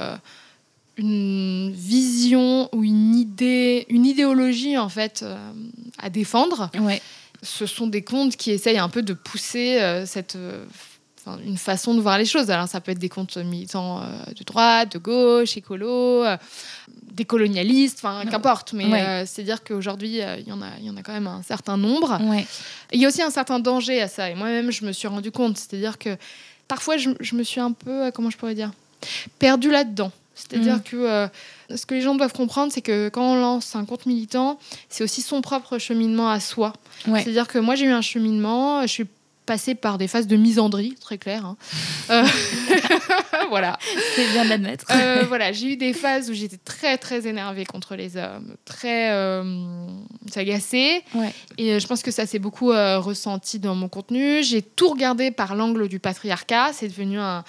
une 0.97 1.71
vision 1.71 2.69
ou 2.73 2.83
une 2.83 3.15
idée, 3.15 3.85
une 3.89 4.05
idéologie 4.05 4.77
en 4.77 4.89
fait 4.89 5.21
euh, 5.23 5.37
à 5.99 6.09
défendre. 6.09 6.71
Ouais. 6.79 7.01
Ce 7.41 7.65
sont 7.65 7.87
des 7.87 8.03
comptes 8.03 8.35
qui 8.35 8.51
essayent 8.51 8.77
un 8.77 8.89
peu 8.89 9.01
de 9.01 9.13
pousser 9.13 9.79
euh, 9.79 10.05
cette 10.05 10.35
euh, 10.35 10.65
une 11.45 11.57
façon 11.57 11.93
de 11.93 11.99
voir 11.99 12.17
les 12.17 12.25
choses. 12.25 12.49
Alors 12.49 12.67
ça 12.67 12.79
peut 12.79 12.91
être 12.91 12.99
des 12.99 13.09
comptes 13.09 13.35
militants 13.35 14.01
de 14.33 14.43
droite, 14.45 14.93
de 14.93 14.97
gauche, 14.97 15.57
écolo, 15.57 16.23
des 17.11 17.25
colonialistes, 17.25 17.99
enfin 18.01 18.25
qu'importe. 18.25 18.71
Mais 18.71 19.25
c'est-à-dire 19.25 19.61
qu'aujourd'hui, 19.61 20.19
il 20.19 20.47
y 20.47 20.53
en 20.53 20.61
a, 20.61 20.79
y 20.79 20.89
en 20.89 20.95
a 20.95 21.01
quand 21.01 21.11
même 21.11 21.27
un 21.27 21.43
certain 21.43 21.75
nombre. 21.75 22.17
Il 22.93 23.01
y 23.01 23.03
a 23.03 23.09
aussi 23.09 23.21
un 23.21 23.29
certain 23.29 23.59
danger 23.59 24.01
à 24.01 24.07
ça. 24.07 24.29
Et 24.29 24.35
moi-même, 24.35 24.71
je 24.71 24.85
me 24.85 24.93
suis 24.93 25.09
rendu 25.09 25.29
compte. 25.31 25.57
C'est-à-dire 25.57 25.97
que 25.97 26.15
parfois, 26.69 26.95
je, 26.95 27.09
je, 27.19 27.35
me 27.35 27.43
suis 27.43 27.59
un 27.59 27.73
peu, 27.73 28.09
comment 28.11 28.29
je 28.29 28.37
pourrais 28.37 28.55
dire, 28.55 28.71
perdue 29.37 29.69
là-dedans. 29.69 30.13
C'est-à-dire 30.37 30.77
mm. 30.77 30.83
que 30.83 30.95
euh, 30.95 31.27
ce 31.75 31.85
que 31.85 31.95
les 31.95 32.01
gens 32.01 32.15
doivent 32.15 32.33
comprendre, 32.33 32.71
c'est 32.71 32.81
que 32.81 33.09
quand 33.09 33.33
on 33.33 33.35
lance 33.35 33.75
un 33.75 33.85
compte 33.85 34.05
militant, 34.05 34.59
c'est 34.87 35.03
aussi 35.03 35.21
son 35.21 35.41
propre 35.41 35.79
cheminement 35.79 36.29
à 36.29 36.39
soi. 36.39 36.73
C'est-à-dire 37.05 37.47
que 37.47 37.57
moi, 37.57 37.75
j'ai 37.75 37.85
eu 37.85 37.91
un 37.91 38.01
cheminement, 38.01 38.81
je 38.83 38.87
suis 38.87 39.05
passée 39.45 39.75
par 39.75 39.97
des 39.97 40.09
phases 40.09 40.27
de 40.27 40.35
misandrie, 40.35 40.95
très 40.99 41.17
clair. 41.17 41.45
Hein. 41.45 41.57
Euh, 42.09 42.23
voilà. 43.49 43.79
C'est 44.15 44.27
bien 44.33 44.43
d'admettre. 44.43 44.85
Euh, 44.91 45.23
voilà, 45.25 45.53
j'ai 45.53 45.73
eu 45.73 45.77
des 45.77 45.93
phases 45.93 46.29
où 46.29 46.33
j'étais 46.33 46.57
très, 46.57 46.97
très 46.97 47.27
énervée 47.27 47.65
contre 47.65 47.95
les 47.95 48.17
hommes, 48.17 48.55
très 48.65 49.09
agacée. 50.35 51.01
Et 51.57 51.79
je 51.79 51.87
pense 51.87 52.03
que 52.03 52.11
ça 52.11 52.25
s'est 52.25 52.39
beaucoup 52.39 52.67
ressenti 52.67 53.57
dans 53.57 53.73
mon 53.73 53.87
contenu. 53.87 54.43
J'ai 54.43 54.61
tout 54.61 54.89
regardé 54.89 55.31
par 55.31 55.55
l'angle 55.55 55.87
du 55.87 55.99
patriarcat. 55.99 56.71
C'est 56.73 56.89
devenu 56.89 57.17
un 57.17 57.45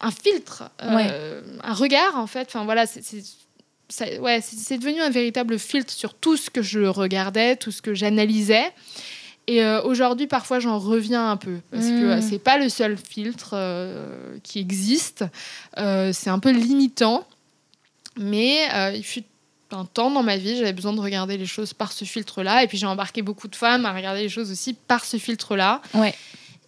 un 0.00 0.10
filtre, 0.10 0.70
euh, 0.82 1.40
un 1.62 1.74
regard 1.74 2.16
en 2.16 2.26
fait. 2.26 2.46
Enfin 2.48 2.64
voilà, 2.64 2.86
c'est 2.86 4.18
ouais, 4.18 4.40
devenu 4.70 5.00
un 5.00 5.10
véritable 5.10 5.58
filtre 5.58 5.92
sur 5.92 6.14
tout 6.14 6.36
ce 6.36 6.50
que 6.50 6.62
je 6.62 6.80
regardais, 6.80 7.56
tout 7.56 7.70
ce 7.70 7.82
que 7.82 7.94
j'analysais. 7.94 8.72
Et 9.48 9.62
euh, 9.62 9.80
aujourd'hui, 9.82 10.26
parfois, 10.26 10.58
j'en 10.58 10.78
reviens 10.78 11.30
un 11.30 11.36
peu 11.36 11.60
parce 11.70 11.86
que 11.86 12.18
mmh. 12.18 12.22
c'est 12.22 12.40
pas 12.40 12.58
le 12.58 12.68
seul 12.68 12.96
filtre 12.96 13.50
euh, 13.52 14.38
qui 14.42 14.58
existe. 14.58 15.24
c'est 15.76 16.30
un 16.30 16.38
peu 16.38 16.50
limitant, 16.50 17.26
mais 18.16 18.68
il 18.94 19.04
fut 19.04 19.24
un 19.72 19.84
temps 19.84 20.10
dans 20.12 20.22
ma 20.22 20.36
vie, 20.36 20.56
j'avais 20.56 20.72
besoin 20.72 20.92
de 20.92 21.00
regarder 21.00 21.36
les 21.36 21.46
choses 21.46 21.72
par 21.74 21.92
ce 21.92 22.04
filtre-là. 22.04 22.64
Et 22.64 22.66
puis 22.66 22.78
j'ai 22.78 22.86
embarqué 22.86 23.22
beaucoup 23.22 23.48
de 23.48 23.56
femmes 23.56 23.86
à 23.86 23.92
regarder 23.92 24.22
les 24.22 24.28
choses 24.28 24.50
aussi 24.50 24.74
par 24.74 25.04
ce 25.04 25.16
filtre-là. 25.16 25.80
Ouais 25.94 26.14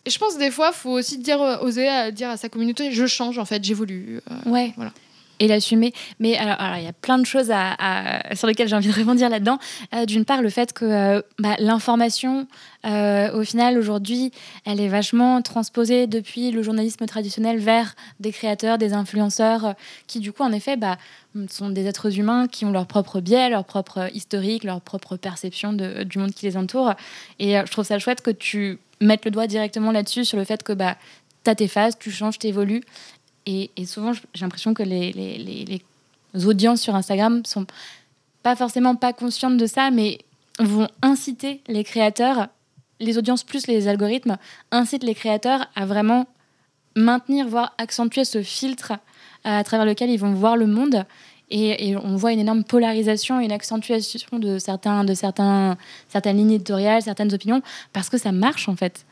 je 0.07 0.19
pense 0.19 0.38
des 0.38 0.50
fois, 0.50 0.71
il 0.73 0.76
faut 0.76 0.90
aussi 0.90 1.19
dire, 1.19 1.40
euh, 1.40 1.59
oser 1.59 1.88
euh, 1.88 2.11
dire 2.11 2.31
à 2.31 2.37
sa 2.37 2.49
communauté, 2.49 2.93
je 2.93 3.07
change 3.07 3.38
en 3.38 3.45
fait, 3.45 3.62
j'évolue. 3.64 4.21
Euh, 4.31 4.50
ouais. 4.50 4.73
Voilà 4.76 4.93
et 5.40 5.47
l'assumer. 5.47 5.93
Mais 6.19 6.37
alors, 6.37 6.57
il 6.78 6.83
y 6.83 6.88
a 6.88 6.93
plein 6.93 7.17
de 7.17 7.25
choses 7.25 7.52
à, 7.52 8.35
sur 8.35 8.49
lesquelles 8.49 8.67
j'ai 8.67 8.75
envie 8.75 8.88
de 8.88 8.93
rebondir 8.93 9.28
là-dedans. 9.28 9.61
D'une 10.09 10.25
part, 10.25 10.43
le 10.43 10.50
fait 10.50 10.73
que 10.73 11.25
bah, 11.38 11.55
l'information, 11.61 12.49
au 12.85 13.45
final, 13.45 13.78
aujourd'hui, 13.78 14.33
elle 14.64 14.81
est 14.81 14.88
vachement 14.88 15.40
transposée 15.40 16.09
depuis 16.09 16.50
le 16.50 16.64
journalisme 16.64 17.07
traditionnel 17.07 17.59
vers 17.59 17.95
des 18.19 18.33
créateurs, 18.33 18.78
des 18.78 18.95
influenceurs, 18.95 19.76
qui 20.09 20.19
du 20.19 20.33
coup, 20.33 20.43
en 20.43 20.50
effet, 20.50 20.76
bah, 20.76 20.99
sont 21.49 21.71
des 21.71 21.87
êtres 21.87 22.19
humains 22.19 22.49
qui 22.49 22.64
ont 22.64 22.73
leur 22.73 22.88
propre 22.88 23.21
biais, 23.21 23.49
leur 23.49 23.64
propre 23.64 24.11
historique, 24.12 24.64
leur 24.64 24.81
propre 24.81 25.17
perception 25.17 25.73
de, 25.73 26.02
du 26.02 26.19
monde 26.19 26.33
qui 26.33 26.47
les 26.47 26.57
entoure. 26.57 26.95
Et 27.38 27.52
je 27.52 27.71
trouve 27.71 27.85
ça 27.85 28.00
chouette 28.00 28.23
que 28.23 28.33
tu 28.33 28.81
mettre 29.00 29.23
le 29.26 29.31
doigt 29.31 29.47
directement 29.47 29.93
là-dessus, 29.93 30.25
sur 30.25 30.38
le 30.38 30.45
fait 30.45 30.62
que 30.62 30.73
bah, 30.73 30.97
tu 31.45 31.50
as 31.50 31.55
tes 31.55 31.69
phases, 31.69 31.99
tu 31.99 32.11
changes, 32.11 32.38
tu 32.38 32.47
évolues. 32.47 32.83
Et, 33.47 33.71
souvent, 33.87 34.12
j'ai 34.12 34.45
l'impression 34.45 34.75
que 34.75 34.83
les, 34.83 35.11
les, 35.12 35.38
les, 35.38 36.47
audiences 36.47 36.83
sur 36.83 36.95
Instagram 36.95 37.43
sont 37.47 37.67
pas 38.43 38.55
forcément 38.55 38.95
pas 38.95 39.14
conscientes 39.14 39.57
de 39.57 39.67
ça, 39.67 39.90
mais 39.90 40.19
vont 40.59 40.88
inciter 41.00 41.62
les 41.67 41.83
créateurs, 41.83 42.49
les 43.00 43.17
audiences 43.17 43.45
plus 43.45 43.67
les 43.67 43.88
algorithmes, 43.88 44.37
incitent 44.71 45.02
les 45.02 45.14
créateurs 45.14 45.67
à 45.75 45.87
vraiment 45.87 46.26
maintenir, 46.95 47.49
voire 47.49 47.75
accentuer 47.78 48.25
ce 48.25 48.43
filtre 48.43 48.93
à 49.45 49.64
travers 49.64 49.87
lequel 49.87 50.11
ils 50.11 50.19
vont 50.19 50.35
voir 50.35 50.57
le 50.57 50.67
monde. 50.67 51.07
Et, 51.50 51.88
et, 51.88 51.97
on 51.97 52.17
voit 52.17 52.33
une 52.33 52.40
énorme 52.40 52.62
polarisation, 52.62 53.40
une 53.40 53.52
accentuation 53.52 54.38
de, 54.38 54.59
certains, 54.59 55.05
de 55.05 55.14
certains, 55.14 55.78
certaines 56.09 56.37
lignes 56.37 56.52
éditoriales, 56.52 57.02
certaines 57.02 57.33
opinions, 57.33 57.62
parce 57.93 58.11
que 58.11 58.19
ça 58.19 58.33
marche 58.33 58.69
en 58.69 58.76
fait. 58.76 59.07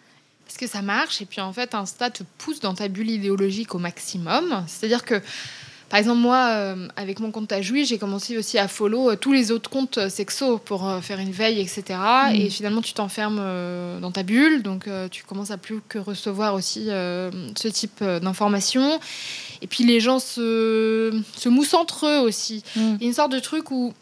Parce 0.44 0.58
que 0.58 0.66
ça 0.66 0.82
marche, 0.82 1.22
et 1.22 1.24
puis 1.24 1.40
en 1.40 1.52
fait, 1.52 1.74
Insta 1.74 2.10
te 2.10 2.22
pousse 2.38 2.60
dans 2.60 2.74
ta 2.74 2.88
bulle 2.88 3.10
idéologique 3.10 3.74
au 3.74 3.78
maximum. 3.78 4.64
C'est-à-dire 4.68 5.04
que 5.04 5.20
par 5.88 6.00
exemple, 6.00 6.18
moi, 6.18 6.48
euh, 6.50 6.88
avec 6.96 7.20
mon 7.20 7.30
compte 7.30 7.48
Tajoui, 7.48 7.84
j'ai 7.84 7.98
commencé 7.98 8.36
aussi 8.36 8.58
à 8.58 8.66
follow 8.66 9.10
euh, 9.10 9.16
tous 9.16 9.32
les 9.32 9.52
autres 9.52 9.70
comptes 9.70 9.98
euh, 9.98 10.08
sexo 10.08 10.58
pour 10.58 10.92
faire 11.00 11.20
une 11.20 11.30
veille, 11.30 11.60
etc. 11.60 11.84
Mm. 12.30 12.34
Et 12.34 12.50
finalement, 12.50 12.82
tu 12.82 12.92
t'enfermes 12.92 13.40
dans 14.00 14.10
ta 14.10 14.22
bulle, 14.22 14.62
donc 14.62 14.88
tu 15.10 15.22
commences 15.24 15.50
à 15.50 15.58
plus 15.58 15.80
que 15.88 15.98
recevoir 15.98 16.54
aussi 16.54 16.86
ce 16.86 17.68
type 17.68 18.02
d'informations. 18.02 19.00
Et 19.62 19.66
puis 19.66 19.84
les 19.84 20.00
gens 20.00 20.18
se, 20.18 21.20
se 21.36 21.48
moussent 21.48 21.74
entre 21.74 22.06
eux 22.06 22.18
aussi. 22.18 22.62
Mm. 22.74 22.80
Il 22.80 23.02
y 23.02 23.04
a 23.04 23.08
une 23.08 23.14
sorte 23.14 23.32
de 23.32 23.40
truc 23.40 23.70
où 23.70 23.92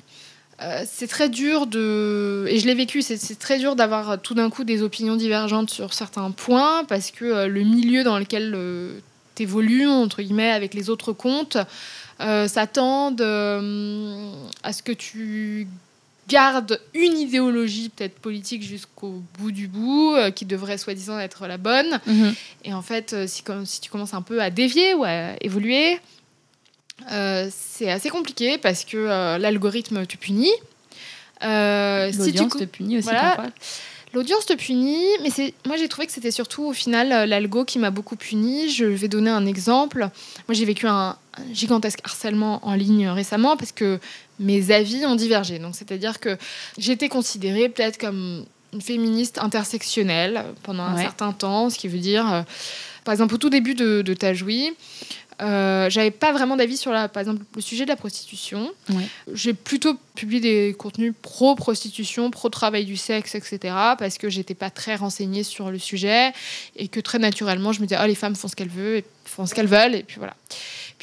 c'est 0.87 1.09
très 1.09 1.29
dur 1.29 1.67
de. 1.67 2.47
Et 2.49 2.59
je 2.59 2.67
l'ai 2.67 2.75
vécu, 2.75 3.03
c'est 3.03 3.39
très 3.39 3.59
dur 3.59 3.77
d'avoir 3.77 4.21
tout 4.23 4.35
d'un 4.35 4.49
coup 4.49 4.65
des 4.65 4.83
opinions 4.83 5.17
divergentes 5.17 5.69
sur 5.69 5.93
certains 5.93 6.31
points 6.31 6.85
parce 6.85 7.11
que 7.11 7.47
le 7.47 7.61
milieu 7.65 8.03
dans 8.03 8.19
lequel 8.19 8.57
t'évolues 9.35 9.87
entre 9.87 10.23
guillemets 10.23 10.51
avec 10.51 10.75
les 10.75 10.91
autres 10.91 11.13
comptes 11.13 11.59
euh, 12.21 12.47
s'attendent 12.47 13.21
euh, 13.21 14.31
à 14.63 14.73
ce 14.73 14.83
que 14.83 14.93
tu 14.93 15.67
gardes 16.29 16.81
une 16.95 17.17
idéologie 17.19 17.89
peut-être 17.89 18.19
politique 18.19 18.63
jusqu'au 18.63 19.23
bout 19.39 19.53
du 19.53 19.69
bout 19.69 20.15
euh, 20.15 20.31
qui 20.31 20.45
devrait 20.45 20.79
soi-disant 20.79 21.19
être 21.19 21.47
la 21.47 21.59
bonne 21.59 22.01
mhm. 22.07 22.35
et 22.65 22.75
en 22.75 22.83
fait 22.83 23.27
si, 23.27 23.43
si 23.65 23.81
tu 23.81 23.91
commences 23.91 24.15
un 24.15 24.23
peu 24.23 24.41
à 24.41 24.51
dévier 24.51 24.95
ou 24.95 25.05
à 25.05 25.33
évoluer 25.41 25.99
c'est 27.51 27.91
assez 27.91 28.09
compliqué 28.09 28.57
parce 28.57 28.85
que 28.85 29.37
l'algorithme 29.39 30.07
te 30.07 30.17
punit 30.17 30.53
si 31.43 32.33
tu 32.33 32.49
te 32.49 32.65
punit 32.65 32.99
aussi 32.99 33.09
parfois 33.09 33.51
L'audience 34.15 34.47
te 34.47 34.53
punit, 34.53 35.05
mais 35.23 35.53
moi 35.67 35.77
j'ai 35.77 35.89
trouvé 35.89 36.07
que 36.07 36.13
c'était 36.13 36.31
surtout 36.31 36.63
au 36.67 36.73
final 36.73 37.11
euh, 37.11 37.27
l'algo 37.27 37.65
qui 37.65 37.81
m'a 37.81 37.91
beaucoup 37.91 38.15
puni. 38.15 38.71
Je 38.71 38.85
vais 38.85 39.09
donner 39.09 39.31
un 39.31 39.45
exemple. 39.45 40.09
Moi 40.47 40.55
j'ai 40.55 40.65
vécu 40.65 40.87
un, 40.87 41.17
gigantesque 41.53 41.99
harcèlement 42.05 42.65
en 42.65 42.75
ligne 42.75 43.09
récemment 43.09 43.57
parce 43.57 43.73
que 43.73 43.99
mes 44.39 44.71
avis 44.71 45.05
ont 45.07 45.15
divergé. 45.15 45.59
Donc 45.59 45.75
c'est-à-dire 45.75 46.21
que 46.21 46.37
j'étais 46.79 47.09
considérée 47.09 47.69
peut-être 47.69 47.99
comme 47.99 48.45
une 48.73 48.81
féministe 48.81 49.39
intersectionnelle 49.39 50.45
pendant 50.63 50.83
un 50.83 50.99
certain 50.99 51.33
temps, 51.33 51.71
ce 51.71 51.79
qui 51.79 51.89
veut 51.89 51.99
dire, 51.99 52.33
euh, 52.33 52.43
par 53.05 53.13
exemple 53.13 53.35
au 53.35 53.39
tout 53.39 53.51
début 53.51 53.75
de, 53.75 54.03
de 54.03 54.15
Tajoui, 54.15 54.73
euh, 55.43 55.91
j'avais 55.91 56.11
pas 56.11 56.33
vraiment 56.33 56.57
d'avis 56.57 56.77
sur 56.77 56.93
la, 56.93 57.09
par 57.09 57.21
exemple 57.21 57.43
le 57.55 57.61
sujet 57.61 57.85
de 57.85 57.89
la 57.89 57.97
prostitution. 57.97 58.73
J'ai 59.33 59.53
plutôt 59.53 59.97
publié 60.15 60.41
des 60.41 60.75
contenus 60.75 61.13
pro 61.23 61.55
prostitution, 61.55 62.31
pro 62.31 62.49
travail 62.49 62.85
du 62.85 62.97
sexe, 62.97 63.35
etc. 63.35 63.59
Parce 63.99 64.19
que 64.19 64.29
j'étais 64.29 64.55
pas 64.55 64.71
très 64.71 64.95
renseignée 64.95 65.43
sur 65.43 65.71
le 65.71 65.79
sujet 65.79 66.33
et 66.77 66.89
que 66.89 67.01
très 67.01 67.19
naturellement 67.19 67.73
je 67.73 67.81
me 67.81 67.87
disais 67.87 68.01
oh 68.03 68.07
les 68.07 68.15
femmes 68.15 68.37
font 68.37 68.49
ce 68.49 68.57
qu'elles 68.57 68.69
veulent, 68.69 68.99
et 68.99 69.05
font 69.25 69.47
ce 69.47 69.55
qu'elles 69.55 69.67
veulent 69.67 69.95
et 69.95 70.03
puis 70.03 70.17
voilà. 70.19 70.37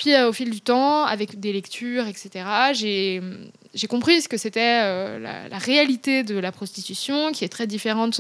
Puis 0.02 0.16
euh, 0.16 0.30
au 0.30 0.34
fil 0.34 0.50
du 0.50 0.62
temps, 0.62 1.06
avec 1.06 1.40
des 1.40 1.54
lectures, 1.54 2.08
etc. 2.08 2.44
J'ai 2.74 3.88
compris 3.88 4.24
ce 4.24 4.28
que 4.28 4.36
c'était 4.36 4.82
euh, 4.82 5.20
la, 5.20 5.58
réalité 5.60 6.24
de 6.24 6.40
la 6.40 6.52
prostitution, 6.52 7.32
qui 7.32 7.46
est 7.46 7.50
très 7.50 7.68
différente 7.68 8.20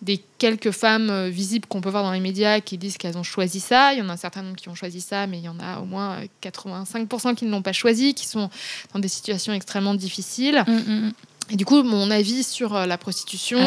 des 0.00 0.22
quelques 0.38 0.70
femmes 0.70 1.10
euh, 1.10 1.28
visibles 1.28 1.66
qu'on 1.66 1.80
peut 1.80 1.90
voir 1.90 2.04
dans 2.04 2.12
les 2.12 2.20
médias 2.20 2.60
qui 2.60 2.78
disent 2.78 2.96
qu'elles 2.96 3.18
ont 3.18 3.24
choisi 3.24 3.58
ça. 3.58 3.92
Il 3.92 3.98
y 3.98 4.02
en 4.02 4.08
a 4.08 4.12
un 4.12 4.16
certain 4.16 4.42
nombre 4.42 4.56
qui 4.56 4.68
ont 4.68 4.74
choisi 4.74 5.00
ça, 5.00 5.26
mais 5.26 5.38
il 5.38 5.44
y 5.44 5.48
en 5.48 5.58
a 5.58 5.80
au 5.80 5.86
moins 5.86 6.20
85% 6.42 7.34
qui 7.34 7.44
ne 7.44 7.50
l'ont 7.50 7.62
pas 7.62 7.72
choisi, 7.72 8.14
qui 8.14 8.26
sont 8.26 8.48
dans 8.94 9.00
des 9.00 9.08
situations 9.08 9.52
extrêmement 9.52 9.94
difficiles. 9.94 10.62
Mm, 10.66 10.72
mm, 10.72 11.06
mm. 11.06 11.12
Et 11.50 11.56
du 11.56 11.64
coup, 11.64 11.82
mon 11.82 12.10
avis 12.10 12.42
sur 12.44 12.74
euh, 12.74 12.86
la 12.86 12.98
prostitution 12.98 13.58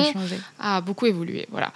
A 0.59 0.81
beaucoup 0.81 1.05
évolué. 1.05 1.47
Voilà. 1.51 1.71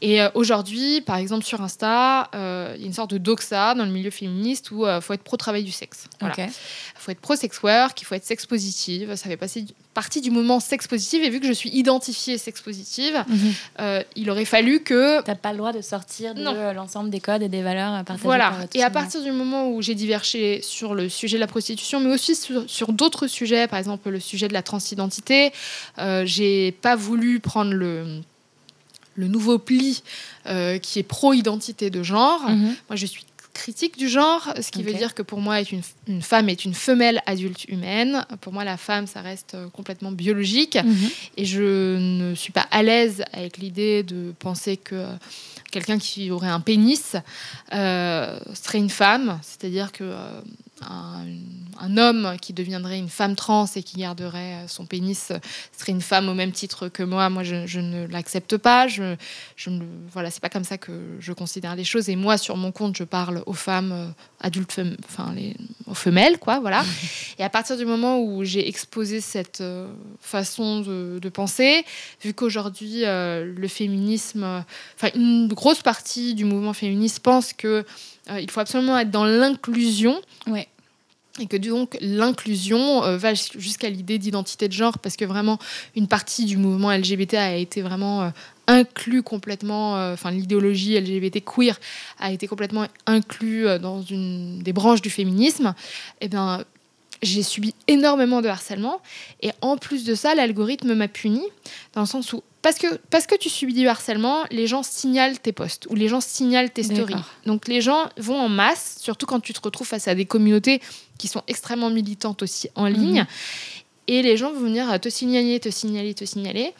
Et 0.00 0.20
euh, 0.20 0.28
aujourd'hui, 0.34 1.00
par 1.00 1.16
exemple, 1.16 1.44
sur 1.44 1.60
Insta, 1.60 2.28
euh, 2.34 2.72
il 2.76 2.80
y 2.80 2.84
a 2.84 2.86
une 2.86 2.92
sorte 2.92 3.10
de 3.10 3.18
doxa 3.18 3.74
dans 3.74 3.84
le 3.84 3.90
milieu 3.90 4.10
féministe 4.10 4.70
où 4.70 4.86
il 4.86 5.00
faut 5.00 5.12
être 5.12 5.22
pro-travail 5.22 5.64
du 5.64 5.72
sexe. 5.72 6.08
Voilà. 6.20 6.34
Il 6.38 6.50
faut 6.96 7.10
être 7.12 7.20
pro-sex 7.20 7.62
work, 7.62 8.00
il 8.00 8.04
faut 8.04 8.14
être 8.14 8.24
sex 8.24 8.46
positive. 8.46 9.14
Ça 9.14 9.28
fait 9.28 9.36
passer 9.36 9.64
partie 9.94 10.20
du 10.20 10.30
mouvement 10.30 10.60
sex 10.60 10.86
positive. 10.86 11.22
Et 11.22 11.30
vu 11.30 11.40
que 11.40 11.46
je 11.46 11.52
suis 11.52 11.70
identifiée 11.70 12.36
sex 12.36 12.60
positive, 12.60 13.24
Mhm. 13.28 13.52
euh, 13.80 14.02
il 14.16 14.28
aurait 14.30 14.44
fallu 14.44 14.80
que 14.82 15.22
T'as 15.22 15.34
pas 15.36 15.52
le 15.52 15.58
droit 15.58 15.72
de 15.72 15.80
sortir 15.80 16.34
de 16.34 16.42
l'ensemble 16.74 17.10
des 17.10 17.20
codes 17.20 17.42
et 17.42 17.48
des 17.48 17.62
valeurs 17.62 17.92
partagées 18.04 18.22
Voilà. 18.24 18.50
par 18.50 18.66
Et 18.74 18.82
à 18.82 18.90
partir 18.90 19.22
du 19.22 19.32
moment 19.32 19.70
où 19.70 19.80
j'ai 19.82 19.94
divergé 19.94 20.60
sur 20.62 20.94
le 20.94 21.08
sujet 21.08 21.36
de 21.36 21.40
la 21.40 21.46
prostitution, 21.46 22.00
mais 22.00 22.12
aussi 22.12 22.34
sur, 22.34 22.68
sur 22.68 22.92
d'autres 22.92 23.26
sujets, 23.28 23.66
par 23.68 23.78
exemple 23.78 24.10
le 24.10 24.20
sujet 24.20 24.48
de 24.48 24.52
la 24.52 24.62
transidentité, 24.62 25.52
euh, 25.98 26.24
j'ai 26.26 26.72
pas 26.72 26.96
voulu 26.96 27.40
prendre 27.40 27.72
le, 27.72 28.20
le 29.14 29.28
nouveau 29.28 29.58
pli 29.58 30.02
euh, 30.46 30.78
qui 30.78 30.98
est 30.98 31.02
pro-identité 31.04 31.88
de 31.90 32.02
genre. 32.02 32.42
Mhm. 32.50 32.74
Moi, 32.88 32.96
je 32.96 33.06
suis 33.06 33.24
critique 33.54 33.96
du 33.96 34.08
genre, 34.08 34.52
ce 34.60 34.70
qui 34.70 34.82
veut 34.82 34.92
dire 34.92 35.14
que 35.14 35.22
pour 35.22 35.40
moi, 35.40 35.60
une, 35.60 35.80
une 36.06 36.20
femme 36.20 36.48
est 36.48 36.64
une 36.64 36.74
femelle 36.74 37.22
adulte 37.24 37.64
humaine. 37.64 38.26
Pour 38.40 38.52
moi, 38.52 38.64
la 38.64 38.76
femme, 38.76 39.06
ça 39.06 39.22
reste 39.22 39.54
euh, 39.54 39.68
complètement 39.68 40.12
biologique. 40.12 40.76
Mhm. 40.76 41.10
Et 41.38 41.44
je 41.44 41.96
ne 41.96 42.34
suis 42.34 42.52
pas 42.52 42.66
à 42.70 42.82
l'aise 42.82 43.24
avec 43.32 43.58
l'idée 43.58 44.02
de 44.02 44.34
penser 44.38 44.76
que 44.76 44.94
euh, 44.94 45.12
quelqu'un 45.70 45.98
qui 45.98 46.30
aurait 46.30 46.48
un 46.48 46.60
pénis 46.60 47.16
euh, 47.72 48.38
serait 48.54 48.78
une 48.78 48.90
femme. 48.90 49.38
C'est-à-dire 49.42 49.92
que 49.92 50.04
euh, 50.04 50.40
un, 50.82 51.24
un 51.80 51.96
homme 51.96 52.36
qui 52.40 52.52
deviendrait 52.52 52.98
une 52.98 53.08
femme 53.08 53.36
trans 53.36 53.66
et 53.76 53.82
qui 53.82 53.96
garderait 53.98 54.54
euh, 54.64 54.68
son 54.68 54.86
pénis 54.86 55.30
euh, 55.30 55.38
serait 55.76 55.92
une 55.92 56.00
femme 56.00 56.28
au 56.28 56.34
même 56.34 56.52
titre 56.52 56.88
que 56.88 57.02
moi. 57.02 57.30
Moi, 57.30 57.42
je, 57.44 57.66
je 57.66 57.80
ne 57.80 58.06
l'accepte 58.06 58.56
pas. 58.56 58.88
Je, 58.88 59.16
je 59.56 59.70
ne, 59.70 59.82
voilà, 60.12 60.30
c'est 60.30 60.40
pas 60.42 60.48
comme 60.50 60.64
ça 60.64 60.76
que 60.78 60.92
je 61.20 61.32
considère 61.32 61.76
les 61.76 61.84
choses. 61.84 62.08
Et 62.08 62.16
moi, 62.16 62.38
sur 62.38 62.56
mon 62.56 62.72
compte, 62.72 62.96
je 62.96 63.04
parle 63.04 63.42
aux 63.46 63.52
femmes 63.52 63.92
euh, 63.92 64.06
adultes, 64.40 64.72
fem- 64.72 64.96
enfin 65.04 65.32
les, 65.34 65.56
aux 65.86 65.94
femelles, 65.94 66.38
quoi, 66.38 66.58
voilà. 66.60 66.84
Et 67.38 67.44
à 67.44 67.50
partir 67.50 67.76
du 67.76 67.84
moment 67.84 68.20
où 68.20 68.44
j'ai 68.44 68.68
exposé 68.68 69.20
cette 69.20 69.62
façon 70.20 70.80
de, 70.80 71.18
de 71.20 71.28
penser, 71.28 71.84
vu 72.22 72.34
qu'aujourd'hui 72.34 73.04
euh, 73.04 73.44
le 73.56 73.68
féminisme, 73.68 74.64
enfin 74.96 75.08
une 75.14 75.48
grosse 75.48 75.82
partie 75.82 76.34
du 76.34 76.44
mouvement 76.44 76.72
féministe 76.72 77.20
pense 77.20 77.52
que 77.52 77.84
euh, 78.30 78.40
il 78.40 78.50
faut 78.50 78.60
absolument 78.60 78.98
être 78.98 79.10
dans 79.10 79.24
l'inclusion. 79.24 80.20
Ouais. 80.46 80.68
Et 81.40 81.46
que 81.46 81.56
donc 81.56 81.96
l'inclusion 82.00 83.02
euh, 83.02 83.16
va 83.16 83.34
jusqu'à 83.34 83.90
l'idée 83.90 84.18
d'identité 84.18 84.68
de 84.68 84.72
genre, 84.72 84.98
parce 84.98 85.16
que 85.16 85.24
vraiment 85.24 85.58
une 85.96 86.06
partie 86.06 86.44
du 86.44 86.56
mouvement 86.56 86.92
LGBT 86.92 87.34
a 87.34 87.56
été 87.56 87.82
vraiment 87.82 88.22
euh, 88.22 88.30
inclus 88.66 89.22
complètement, 89.22 89.96
euh, 89.96 90.14
enfin 90.14 90.30
l'idéologie 90.30 90.98
LGBT 90.98 91.42
queer 91.44 91.78
a 92.18 92.32
été 92.32 92.46
complètement 92.46 92.86
inclus 93.06 93.66
euh, 93.66 93.78
dans 93.78 94.02
une 94.02 94.60
des 94.60 94.72
branches 94.72 95.02
du 95.02 95.10
féminisme. 95.10 95.74
Et 96.20 96.28
bien 96.28 96.64
j'ai 97.22 97.42
subi 97.42 97.74
énormément 97.88 98.42
de 98.42 98.48
harcèlement 98.48 99.00
et 99.40 99.50
en 99.62 99.78
plus 99.78 100.04
de 100.04 100.14
ça 100.14 100.34
l'algorithme 100.34 100.94
m'a 100.94 101.08
puni 101.08 101.42
dans 101.94 102.02
le 102.02 102.06
sens 102.06 102.32
où 102.34 102.42
parce 102.64 102.78
que 102.78 102.88
parce 103.10 103.26
que 103.28 103.36
tu 103.36 103.48
subis 103.48 103.74
du 103.74 103.86
harcèlement 103.86 104.44
les 104.50 104.66
gens 104.66 104.82
signalent 104.82 105.38
tes 105.38 105.52
posts 105.52 105.86
ou 105.90 105.94
les 105.94 106.08
gens 106.08 106.20
signalent 106.20 106.70
tes 106.72 106.82
stories 106.82 107.14
donc 107.46 107.68
les 107.68 107.80
gens 107.80 108.08
vont 108.16 108.40
en 108.40 108.48
masse 108.48 108.96
surtout 109.00 109.26
quand 109.26 109.38
tu 109.40 109.52
te 109.52 109.60
retrouves 109.62 109.86
face 109.86 110.08
à 110.08 110.14
des 110.16 110.24
communautés 110.24 110.80
qui 111.18 111.28
sont 111.28 111.42
extrêmement 111.46 111.90
militantes 111.90 112.42
aussi 112.42 112.68
en 112.74 112.86
ligne 112.86 113.20
Mhm. 113.20 113.26
et 114.08 114.22
les 114.22 114.36
gens 114.36 114.50
vont 114.52 114.60
venir 114.60 114.98
te 115.00 115.08
signaler 115.08 115.60
te 115.60 115.70
signaler 115.70 116.12
te 116.14 116.24
signaler 116.24 116.72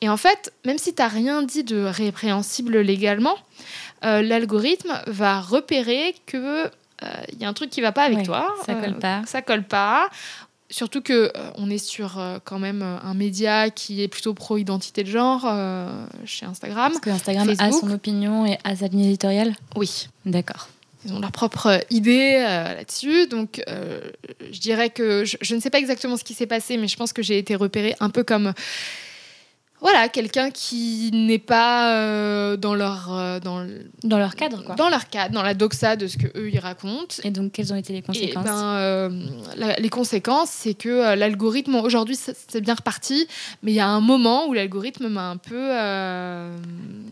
et 0.00 0.08
en 0.08 0.16
fait 0.16 0.52
même 0.64 0.78
si 0.78 0.94
tu 0.94 1.02
n'as 1.02 1.08
rien 1.08 1.42
dit 1.42 1.64
de 1.64 1.78
répréhensible 1.84 2.78
légalement 2.80 3.36
euh, 4.04 4.20
l'algorithme 4.22 4.92
va 5.08 5.40
repérer 5.40 6.14
que 6.26 6.70
il 7.32 7.38
y 7.38 7.44
a 7.44 7.48
un 7.48 7.52
truc 7.52 7.68
qui 7.68 7.82
va 7.82 7.92
pas 7.92 8.04
avec 8.04 8.18
Ouais, 8.18 8.24
toi 8.24 8.54
ça 8.64 8.74
colle 8.74 8.94
euh, 8.96 8.98
pas. 9.00 9.22
ça 9.26 9.42
colle 9.42 9.64
pas 9.64 10.08
Surtout 10.74 11.02
que 11.02 11.30
euh, 11.36 11.50
on 11.54 11.70
est 11.70 11.78
sur 11.78 12.18
euh, 12.18 12.38
quand 12.42 12.58
même 12.58 12.82
euh, 12.82 12.96
un 13.04 13.14
média 13.14 13.70
qui 13.70 14.02
est 14.02 14.08
plutôt 14.08 14.34
pro 14.34 14.56
identité 14.56 15.04
de 15.04 15.08
genre 15.08 15.44
euh, 15.46 16.04
chez 16.24 16.46
Instagram. 16.46 16.90
Parce 16.90 17.00
que 17.00 17.10
Instagram 17.10 17.48
a 17.56 17.70
son 17.70 17.92
opinion 17.92 18.44
et 18.44 18.58
a 18.64 18.74
sa 18.74 18.88
ligne 18.88 19.04
éditoriale. 19.04 19.54
Oui. 19.76 20.08
D'accord. 20.26 20.68
Ils 21.04 21.12
ont 21.12 21.20
leur 21.20 21.30
propre 21.30 21.80
idée 21.90 22.40
là-dessus. 22.40 23.28
Donc, 23.28 23.62
je 24.50 24.58
dirais 24.58 24.90
que 24.90 25.24
je, 25.24 25.36
je 25.42 25.54
ne 25.54 25.60
sais 25.60 25.70
pas 25.70 25.78
exactement 25.78 26.16
ce 26.16 26.24
qui 26.24 26.34
s'est 26.34 26.46
passé, 26.46 26.76
mais 26.76 26.88
je 26.88 26.96
pense 26.96 27.12
que 27.12 27.22
j'ai 27.22 27.38
été 27.38 27.54
repérée 27.54 27.94
un 28.00 28.10
peu 28.10 28.24
comme. 28.24 28.52
Voilà, 29.84 30.08
quelqu'un 30.08 30.50
qui 30.50 31.10
n'est 31.12 31.38
pas 31.38 31.92
euh, 31.94 32.56
dans 32.56 32.74
leur 32.74 33.12
euh, 33.14 33.38
dans, 33.38 33.64
Dans 34.02 34.16
leur 34.18 34.34
cadre, 34.34 34.64
quoi. 34.64 34.74
dans 34.76 34.88
leur 34.88 35.08
cadre, 35.10 35.34
dans 35.34 35.42
la 35.42 35.52
doxa 35.54 35.94
de 35.96 36.06
ce 36.06 36.16
que 36.16 36.26
eux 36.38 36.50
ils 36.50 36.58
racontent. 36.58 37.16
Et 37.22 37.30
donc, 37.30 37.52
quelles 37.52 37.70
ont 37.72 37.76
été 37.76 37.92
les 37.92 37.98
Et 37.98 38.02
conséquences 38.02 38.44
ben, 38.46 38.64
euh, 38.76 39.10
la- 39.56 39.76
les 39.76 39.88
conséquences, 39.90 40.48
c'est 40.50 40.72
que 40.72 41.14
l'algorithme, 41.14 41.74
aujourd'hui, 41.76 42.16
c'est 42.18 42.60
bien 42.62 42.74
reparti, 42.74 43.28
mais 43.62 43.72
il 43.72 43.74
y 43.74 43.80
a 43.80 43.86
un 43.88 44.00
moment 44.00 44.46
où 44.48 44.54
l'algorithme 44.54 45.08
m'a 45.08 45.28
un 45.28 45.36
peu. 45.36 45.70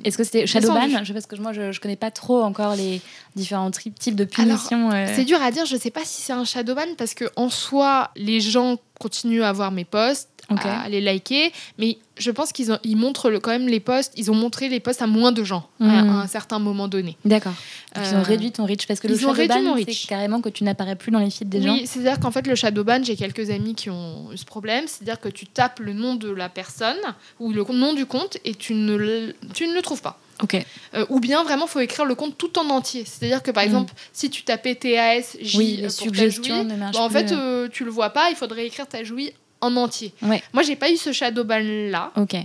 Est-ce 0.05 0.17
que 0.17 0.25
c'était 0.25 0.47
Shadowban? 0.47 1.05
Je, 1.05 1.13
Parce 1.13 1.27
que 1.27 1.37
moi, 1.37 1.53
je 1.53 1.61
ne 1.63 1.73
connais 1.79 1.97
pas 1.97 2.11
trop 2.11 2.43
encore 2.43 2.75
les 2.75 3.01
différents 3.37 3.71
types 3.71 4.17
de 4.17 4.25
punitions. 4.25 4.91
C'est 5.15 5.25
dur 5.25 5.41
à 5.43 5.51
dire, 5.51 5.67
je 5.67 5.77
sais 5.77 5.91
pas 5.91 6.05
si 6.05 6.23
c'est 6.23 6.33
un 6.33 6.45
shadowban 6.45 6.95
parce 6.99 7.15
que 7.15 7.27
en 7.37 7.51
soi, 7.51 8.11
les 8.17 8.41
gens 8.41 8.79
continuent 8.99 9.43
à 9.43 9.53
voir 9.53 9.73
mes 9.73 9.85
posts, 9.85 10.29
À 10.61 10.88
les 10.88 11.01
liker, 11.01 11.53
mais 11.79 11.99
je 12.19 12.31
pense 12.31 12.53
qu'ils 12.53 12.71
ont- 12.73 12.79
ils 12.85 12.97
montrent 12.97 13.31
le- 13.31 13.41
quand 13.41 13.51
même 13.51 13.69
les 13.69 13.81
posts, 13.81 14.12
ils 14.17 14.31
ont 14.31 14.35
montré 14.35 14.69
les 14.69 14.81
posts 14.81 15.03
à 15.03 15.07
moins 15.07 15.33
de 15.33 15.45
gens 15.45 15.69
à, 15.81 15.85
à 15.85 16.03
un 16.03 16.27
certain 16.27 16.59
moment 16.59 16.88
donné. 16.88 17.17
D'accord. 17.25 17.53
Ils 17.97 18.15
ont 18.15 18.19
Euh, 18.19 18.23
réduit 18.23 18.53
ton 18.53 18.65
reach 18.67 18.87
parce 18.87 19.01
que 19.01 19.09
le 19.09 19.15
ils 19.15 19.27
ont 19.27 19.31
réduit 19.33 19.49
Shadowban, 19.49 19.71
mon 19.71 19.77
c'est 19.79 19.85
reach. 19.85 20.07
carrément 20.07 20.41
que 20.41 20.49
tu 20.49 20.65
n'apparais 20.65 20.97
plus 20.97 21.11
dans 21.11 21.19
les 21.19 21.31
feeds 21.31 21.47
des 21.49 21.62
gens. 21.62 21.73
Oui, 21.75 21.87
c'est-à-dire 21.87 22.21
qu'en 22.21 22.31
fait, 22.31 22.47
le 22.47 22.55
shadowban, 22.55 23.03
j'ai 23.05 23.17
quelques 23.17 23.51
amis 23.51 23.75
qui 23.75 23.91
ont 23.91 24.31
eu 24.33 24.37
ce 24.37 24.45
problème, 24.45 24.85
c'est-à-dire 24.87 25.21
que 25.21 25.29
tu 25.29 25.47
tapes 25.47 25.81
le 25.81 25.93
nom 25.93 26.15
de 26.15 26.31
la 26.31 26.49
personne 26.49 26.97
ou 27.41 27.53
le 27.53 27.65
nom 27.73 27.93
du 27.95 28.07
compte 28.07 28.37
et 28.45 28.55
tu 28.55 28.75
ne 28.75 28.95
le, 28.95 29.35
tu 29.55 29.67
ne 29.67 29.75
le 29.75 29.83
trouves 29.83 30.03
pas. 30.03 30.19
Ok. 30.43 30.57
Euh, 30.95 31.07
ou 31.09 31.21
bien 31.21 31.45
vraiment, 31.45 31.67
faut 31.69 31.79
écrire 31.79 32.05
le 32.05 32.15
compte 32.17 32.37
tout 32.37 32.59
en 32.59 32.69
entier. 32.71 33.05
C'est-à-dire 33.07 33.43
que 33.45 33.53
par 33.53 33.62
Mm. 33.62 33.67
exemple, 33.67 33.95
si 34.12 34.29
tu 34.29 34.43
tapais 34.43 34.75
TASJ 34.75 35.55
Oui, 35.57 35.77
les 35.81 35.88
pour 35.88 36.11
ta 36.12 36.29
jouie, 36.29 36.49
bah, 36.49 36.91
en 37.01 37.09
fait, 37.09 37.31
euh, 37.33 37.69
tu 37.71 37.85
le 37.85 37.91
vois 37.91 38.11
pas, 38.11 38.29
il 38.31 38.35
faudrait 38.37 38.67
écrire 38.67 38.88
ta 38.88 39.05
jouie 39.05 39.31
en 39.62 39.77
entier. 39.77 40.12
Ouais. 40.20 40.42
Moi, 40.53 40.62
j'ai 40.62 40.77
pas 40.77 40.90
eu 40.90 40.98
ce 40.98 41.12
shadowban-là. 41.12 42.12
Ok. 42.16 42.37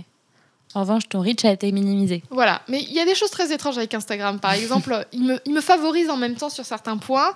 En 0.74 0.80
revanche, 0.80 1.08
ton 1.08 1.20
reach 1.20 1.44
a 1.44 1.52
été 1.52 1.72
minimisé. 1.72 2.22
Voilà, 2.30 2.62
mais 2.68 2.82
il 2.82 2.92
y 2.92 3.00
a 3.00 3.04
des 3.04 3.14
choses 3.14 3.30
très 3.30 3.52
étranges 3.52 3.78
avec 3.78 3.94
Instagram. 3.94 4.38
Par 4.38 4.52
exemple, 4.54 5.06
il 5.12 5.24
me, 5.24 5.40
il 5.44 5.52
me 5.52 5.60
favorise 5.60 6.10
en 6.10 6.16
même 6.16 6.36
temps 6.36 6.50
sur 6.50 6.64
certains 6.64 6.96
points. 6.98 7.34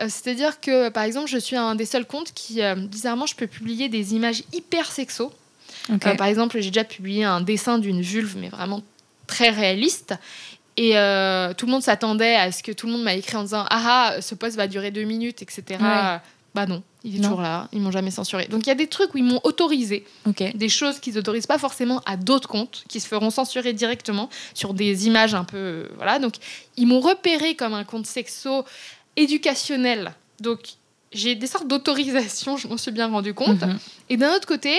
Euh, 0.00 0.04
C'est-à-dire 0.08 0.60
que, 0.60 0.88
par 0.88 1.02
exemple, 1.02 1.28
je 1.28 1.38
suis 1.38 1.56
un 1.56 1.74
des 1.74 1.86
seuls 1.86 2.06
comptes 2.06 2.32
qui, 2.32 2.62
euh, 2.62 2.74
bizarrement, 2.74 3.26
je 3.26 3.34
peux 3.34 3.46
publier 3.46 3.88
des 3.88 4.14
images 4.14 4.42
hyper 4.52 4.90
sexo. 4.90 5.32
Euh, 5.90 6.14
par 6.16 6.26
exemple, 6.26 6.60
j'ai 6.60 6.70
déjà 6.70 6.84
publié 6.84 7.24
un 7.24 7.40
dessin 7.40 7.78
d'une 7.78 8.00
vulve, 8.00 8.36
mais 8.38 8.48
vraiment 8.48 8.82
très 9.26 9.50
réaliste. 9.50 10.14
Et 10.76 10.90
tout 11.56 11.66
le 11.66 11.70
monde 11.70 11.82
s'attendait 11.82 12.36
à 12.36 12.52
ce 12.52 12.62
que 12.62 12.70
tout 12.70 12.86
le 12.86 12.92
monde 12.92 13.02
m'a 13.02 13.14
écrit 13.14 13.36
en 13.36 13.42
disant 13.42 13.64
Ah, 13.68 14.12
ah, 14.14 14.22
ce 14.22 14.36
post 14.36 14.56
va 14.56 14.68
durer 14.68 14.92
deux 14.92 15.02
minutes, 15.02 15.42
etc. 15.42 15.62
Ouais. 15.80 16.18
Bah 16.54 16.66
non, 16.66 16.82
il 17.04 17.16
est 17.16 17.18
Non. 17.18 17.28
toujours 17.28 17.42
là, 17.42 17.68
ils 17.72 17.80
m'ont 17.80 17.90
jamais 17.90 18.10
censuré. 18.10 18.46
Donc 18.46 18.66
il 18.66 18.68
y 18.68 18.72
a 18.72 18.74
des 18.74 18.86
trucs 18.86 19.14
où 19.14 19.18
ils 19.18 19.24
m'ont 19.24 19.40
autorisé, 19.44 20.04
des 20.54 20.68
choses 20.68 20.98
qu'ils 20.98 21.14
n'autorisent 21.14 21.46
pas 21.46 21.58
forcément 21.58 22.00
à 22.06 22.16
d'autres 22.16 22.48
comptes, 22.48 22.84
qui 22.88 23.00
se 23.00 23.06
feront 23.06 23.30
censurer 23.30 23.72
directement 23.74 24.28
sur 24.54 24.72
des 24.74 25.06
images 25.06 25.34
un 25.34 25.44
peu. 25.44 25.56
euh, 25.58 25.88
voilà, 25.96 26.18
donc 26.18 26.34
ils 26.76 26.86
m'ont 26.86 27.00
repéré 27.00 27.54
comme 27.54 27.74
un 27.74 27.84
compte 27.84 28.06
sexo 28.06 28.64
éducationnel. 29.16 30.12
Donc 30.40 30.60
j'ai 31.12 31.34
des 31.34 31.46
sortes 31.46 31.68
d'autorisations, 31.68 32.56
je 32.60 32.68
m'en 32.68 32.76
suis 32.76 32.92
bien 32.92 33.08
rendu 33.08 33.34
compte. 33.34 33.60
Mhm. 33.62 33.78
Et 34.10 34.16
d'un 34.16 34.34
autre 34.34 34.46
côté, 34.46 34.74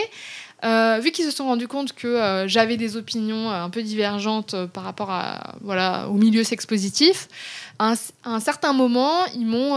euh, 0.66 1.00
vu 1.02 1.12
qu'ils 1.12 1.26
se 1.26 1.32
sont 1.32 1.46
rendus 1.46 1.68
compte 1.68 1.94
que 1.94 2.08
euh, 2.08 2.48
j'avais 2.48 2.76
des 2.78 2.98
opinions 2.98 3.50
euh, 3.50 3.64
un 3.64 3.70
peu 3.70 3.82
divergentes 3.84 4.56
par 4.74 4.84
rapport 4.84 5.10
à, 5.12 5.56
voilà, 5.62 6.08
au 6.10 6.14
milieu 6.16 6.44
sex 6.44 6.66
positif, 6.66 7.28
à 7.78 7.92
un, 7.92 7.94
à 8.24 8.30
un 8.36 8.40
certain 8.40 8.74
moment, 8.74 9.26
ils 9.36 9.46
m'ont 9.46 9.76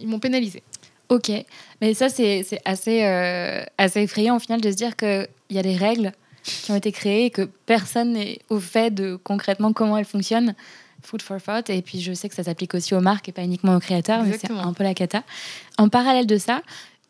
ils 0.00 0.06
m'ont 0.06 0.20
pénalisé. 0.20 0.62
Ok, 1.10 1.32
mais 1.80 1.92
ça 1.92 2.08
c'est 2.08 2.44
assez, 2.64 3.04
euh, 3.04 3.64
assez 3.78 4.00
effrayant 4.00 4.36
au 4.36 4.38
final 4.38 4.60
de 4.60 4.70
se 4.70 4.76
dire 4.76 4.94
qu'il 4.96 5.28
y 5.50 5.58
a 5.58 5.62
des 5.62 5.74
règles 5.74 6.12
qui 6.44 6.70
ont 6.70 6.76
été 6.76 6.92
créées 6.92 7.26
et 7.26 7.30
que 7.30 7.42
personne 7.66 8.12
n'est 8.12 8.38
au 8.48 8.60
fait 8.60 8.94
de 8.94 9.16
concrètement 9.16 9.72
comment 9.72 9.98
elles 9.98 10.04
fonctionnent. 10.04 10.54
Food 11.02 11.22
for 11.22 11.42
thought. 11.42 11.68
Et 11.68 11.82
puis 11.82 12.00
je 12.00 12.12
sais 12.12 12.28
que 12.28 12.34
ça 12.34 12.44
s'applique 12.44 12.74
aussi 12.74 12.94
aux 12.94 13.00
marques 13.00 13.28
et 13.28 13.32
pas 13.32 13.42
uniquement 13.42 13.74
aux 13.74 13.80
créateurs, 13.80 14.22
mais 14.22 14.38
c'est 14.38 14.52
un 14.52 14.72
peu 14.72 14.84
la 14.84 14.94
cata. 14.94 15.24
En 15.78 15.88
parallèle 15.88 16.26
de 16.26 16.38
ça, 16.38 16.62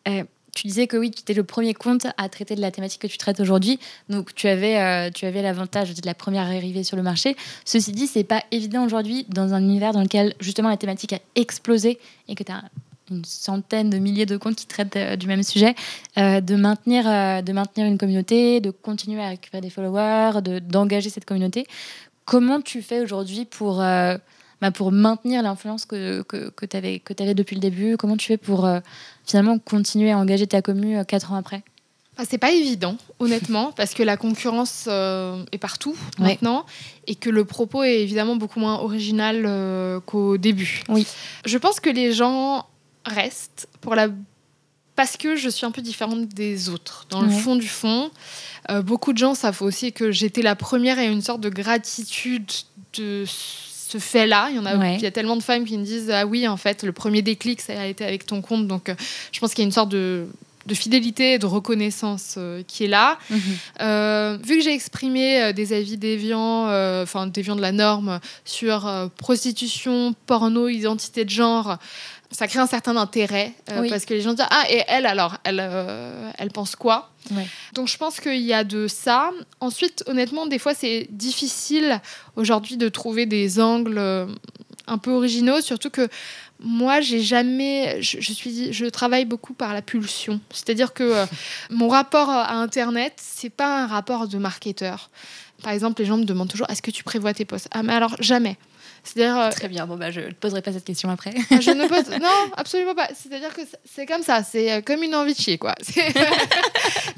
euh, 0.09 0.25
tu 0.55 0.67
disais 0.67 0.87
que 0.87 0.97
oui, 0.97 1.11
tu 1.11 1.21
étais 1.21 1.35
le 1.35 1.45
premier 1.45 1.75
compte 1.75 2.07
à 2.17 2.29
traiter 2.31 2.55
de 2.55 2.61
la 2.61 2.71
thématique 2.71 3.03
que 3.03 3.07
tu 3.07 3.19
traites 3.19 3.41
aujourd'hui. 3.41 3.79
Donc 4.09 4.35
tu 4.35 4.49
avais, 4.49 4.79
euh, 4.79 5.11
tu 5.11 5.27
avais 5.27 5.43
l'avantage 5.43 5.93
d'être 5.93 6.07
la 6.07 6.15
première 6.15 6.45
arrivée 6.45 6.85
sur 6.85 6.97
le 6.97 7.03
marché. 7.03 7.37
Ceci 7.67 7.93
dit, 7.93 8.07
c'est 8.07 8.25
pas 8.25 8.45
évident 8.51 8.85
aujourd'hui 8.85 9.27
dans 9.29 9.53
un 9.53 9.61
univers 9.61 9.93
dans 9.93 10.03
lequel 10.03 10.35
justement 10.41 10.71
la 10.71 10.79
thématique 10.79 11.13
a 11.13 11.19
explosé 11.35 11.99
et 12.29 12.35
que 12.35 12.45
tu 12.45 12.53
as 12.53 12.63
une 13.11 13.25
centaine 13.25 13.91
de 13.91 13.99
milliers 13.99 14.27
de 14.27 14.37
comptes 14.37 14.57
qui 14.57 14.67
traitent 14.67 14.97
du 15.19 15.27
même 15.27 15.43
sujet, 15.43 15.75
de, 16.17 16.57
maintenir, 16.57 17.05
de 17.43 17.53
maintenir 17.53 17.87
une 17.87 17.99
communauté, 17.99 18.61
de 18.61 18.71
continuer 18.71 19.23
à 19.23 19.29
récupérer 19.29 19.61
des 19.61 19.71
followers, 19.71 20.41
d'engager 20.61 21.11
cette 21.11 21.25
communauté. 21.25 21.67
Comment 22.25 22.61
tu 22.61 22.83
fais 22.83 23.01
aujourd'hui 23.01 23.45
pour, 23.45 23.77
bah, 23.77 24.71
pour 24.75 24.93
maintenir 24.93 25.43
l'influence 25.43 25.87
que, 25.87 26.23
que, 26.23 26.51
que 26.51 26.67
tu 26.67 26.77
avais, 26.77 27.03
avais, 27.19 27.35
depuis 27.35 27.57
le 27.57 27.61
début? 27.61 27.97
Comment 27.97 28.17
tu 28.17 28.27
fais 28.27 28.37
pour 28.37 28.69
finalement 29.27 29.59
continuer 29.59 30.13
à 30.13 30.19
engager 30.19 30.47
ta 30.47 30.63
commu 30.63 31.05
quatre 31.05 31.33
ans 31.33 31.37
après? 31.37 31.63
Ah, 32.21 32.25
c'est 32.29 32.37
pas 32.37 32.53
évident, 32.53 32.97
honnêtement, 33.19 33.73
parce 33.77 33.95
que 33.95 34.03
la 34.03 34.19
concurrence 34.19 34.85
euh, 34.89 35.43
est 35.53 35.59
partout 35.59 35.97
maintenant 36.19 36.67
et 37.07 37.15
que 37.15 37.31
le 37.31 37.47
propos 37.47 37.83
est 37.83 38.03
évidemment 38.03 38.37
beaucoup 38.37 38.61
moins 38.61 38.79
original 38.81 39.45
euh, 39.47 40.01
qu'au 40.01 40.37
début. 40.37 40.83
Oui. 40.91 41.07
Je 41.47 41.57
pense 41.57 41.81
que 41.81 41.89
les 41.89 42.13
gens 42.13 42.67
restent 43.05 43.69
pour 43.81 43.95
la 43.95 44.09
parce 44.97 45.17
que 45.17 45.35
je 45.35 45.49
suis 45.49 45.65
un 45.65 45.71
peu 45.71 45.81
différente 45.81 46.29
des 46.29 46.69
autres. 46.69 47.07
Dans 47.09 47.23
le 47.23 47.31
fond 47.31 47.57
du 47.57 47.69
fond, 47.69 48.11
euh, 48.69 48.83
beaucoup 48.83 49.15
de 49.15 49.19
gens 49.19 49.35
savent 49.35 49.63
aussi 49.63 49.93
que 49.93 50.13
j'étais 50.13 50.43
la 50.43 50.55
première 50.55 50.99
et 50.99 51.07
une 51.07 51.23
sorte 51.23 51.41
de 51.41 51.49
gratitude 51.49 52.45
de 52.99 53.25
ce 53.27 53.97
fait-là. 53.97 54.49
Il 54.51 54.57
y 54.57 54.59
en 54.59 54.67
a, 54.67 54.95
il 54.95 55.01
y 55.01 55.07
a 55.07 55.11
tellement 55.11 55.37
de 55.37 55.43
femmes 55.43 55.65
qui 55.65 55.79
me 55.79 55.85
disent 55.85 56.11
ah 56.11 56.27
oui 56.27 56.47
en 56.47 56.59
fait 56.59 56.83
le 56.83 56.93
premier 56.93 57.23
déclic 57.23 57.63
ça 57.63 57.81
a 57.81 57.87
été 57.87 58.05
avec 58.05 58.27
ton 58.27 58.43
compte 58.43 58.67
donc 58.67 58.93
je 59.33 59.41
pense 59.41 59.55
qu'il 59.55 59.63
y 59.63 59.65
a 59.65 59.69
une 59.69 59.73
sorte 59.73 59.89
de 59.89 60.27
de 60.67 60.75
fidélité 60.75 61.35
et 61.35 61.39
de 61.39 61.47
reconnaissance 61.47 62.35
euh, 62.37 62.63
qui 62.67 62.85
est 62.85 62.89
là. 62.89 63.19
Mhm. 63.31 63.41
Euh, 63.81 64.39
vu 64.43 64.59
que 64.59 64.65
j'ai 64.65 64.75
exprimé 64.75 65.43
euh, 65.43 65.53
des 65.53 65.73
avis 65.73 65.97
déviants, 65.97 66.67
enfin 67.03 67.27
déviants 67.27 67.57
de 67.57 67.63
la 67.63 67.73
norme, 67.73 68.21
sur 68.45 68.91
prostitution, 69.17 70.15
porno, 70.27 70.69
identité 70.69 71.25
de 71.25 71.31
genre, 71.31 71.79
ça 72.31 72.47
crée 72.47 72.61
un 72.61 72.67
certain 72.67 72.97
intérêt 72.97 73.53
parce 73.67 74.05
que 74.05 74.15
les 74.15 74.21
gens 74.21 74.35
disent 74.35 74.47
ah 74.51 74.65
et 74.71 74.83
elle 74.87 75.07
alors 75.07 75.37
elle 75.45 75.61
elle 76.39 76.51
pense 76.51 76.77
quoi 76.77 77.11
donc 77.75 77.89
je 77.89 77.97
pense 77.97 78.21
qu'il 78.21 78.41
y 78.41 78.53
a 78.53 78.63
de 78.63 78.87
ça 78.87 79.31
ensuite 79.61 80.05
honnêtement 80.07 80.47
des 80.47 80.59
fois 80.59 80.75
c'est 80.75 81.09
difficile 81.11 82.01
aujourd'hui 82.37 82.77
de 82.77 82.89
trouver 82.89 83.27
des 83.27 83.61
angles 83.61 84.01
un 84.87 84.99
peu 84.99 85.11
originaux 85.11 85.61
surtout 85.61 85.91
que 85.91 86.09
moi, 86.63 87.01
j'ai 87.01 87.21
jamais. 87.21 88.03
Je, 88.03 88.33
suis, 88.33 88.73
je 88.73 88.87
travaille 88.87 89.25
beaucoup 89.25 89.55
par 89.55 89.73
la 89.73 89.83
pulsion. 89.83 90.41
C'est-à-dire 90.51 90.93
que 90.93 91.03
euh, 91.03 91.27
mon 91.71 91.89
rapport 91.89 92.29
à 92.29 92.53
Internet, 92.55 93.15
c'est 93.17 93.51
pas 93.51 93.83
un 93.85 93.87
rapport 93.87 94.29
de 94.29 94.39
marketeur. 94.39 95.11
Par 95.63 95.73
exemple, 95.73 96.01
les 96.01 96.07
gens 96.07 96.17
me 96.17 96.25
demandent 96.25 96.51
toujours 96.51 96.69
est-ce 96.71 96.83
que 96.83 96.91
tu 96.91 97.05
prévois 97.05 97.35
tes 97.35 97.45
posts? 97.45 97.69
Ah, 97.71 97.83
mais 97.83 97.93
alors, 97.93 98.17
jamais. 98.21 98.57
C'est-à-dire. 99.05 99.39
Euh, 99.39 99.51
Très 99.51 99.69
bien, 99.69 99.87
bon, 99.87 99.97
bah, 99.97 100.11
je 100.11 100.21
ne 100.21 100.33
poserai 100.33 100.63
pas 100.63 100.73
cette 100.73 100.85
question 100.85 101.11
après. 101.11 101.33
Ah, 101.51 101.61
je 101.61 101.71
ne 101.71 101.87
pose. 101.87 102.11
Non, 102.21 102.51
absolument 102.57 102.95
pas. 102.95 103.09
C'est-à-dire 103.15 103.55
que 103.55 103.63
c'est 103.85 104.07
comme 104.07 104.23
ça. 104.23 104.43
C'est 104.43 104.73
euh, 104.73 104.81
comme 104.83 105.03
une 105.03 105.15
envie 105.15 105.35
de 105.35 105.39
chier, 105.39 105.59
quoi. 105.59 105.75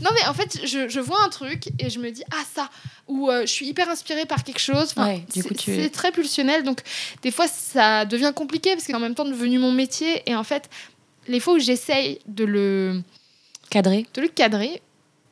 non, 0.01 0.11
mais 0.15 0.27
en 0.29 0.35
fait, 0.35 0.61
je, 0.65 0.89
je, 0.89 1.01
vois 1.01 1.23
un 1.25 1.29
truc 1.29 1.69
et 1.79 1.91
je 1.91 1.99
me 1.99 2.11
dis 2.11 2.23
ah, 2.31 2.45
ça. 2.55 2.71
Ou 3.09 3.31
euh, 3.31 3.43
je 3.43 3.53
suis 3.53 3.67
hyper 3.67 3.89
inspirée 3.89 4.27
par 4.27 4.45
quelque 4.45 4.61
chose. 4.61 4.95
Enfin, 4.97 5.19
c'est 5.29 5.91
très 5.91 6.13
pulsionnel. 6.13 6.63
Donc, 6.63 6.83
des 7.23 7.31
fois, 7.31 7.49
ça 7.49 8.05
devient 8.05 8.33
compliqué 8.35 8.75
parce 8.75 8.87
que 8.87 8.95
en 8.95 9.01
même 9.01 9.15
temps 9.15 9.25
devenu 9.25 9.59
mon 9.59 9.73
métier. 9.73 10.23
Et 10.27 10.37
en 10.37 10.45
fait, 10.45 10.69
les 11.27 11.41
fois 11.41 11.55
où 11.55 11.59
j'essaye 11.59 12.21
de 12.27 12.45
le. 12.45 13.03
Cadrer. 13.71 14.07
De 14.15 14.21
le 14.21 14.29
cadrer, 14.29 14.83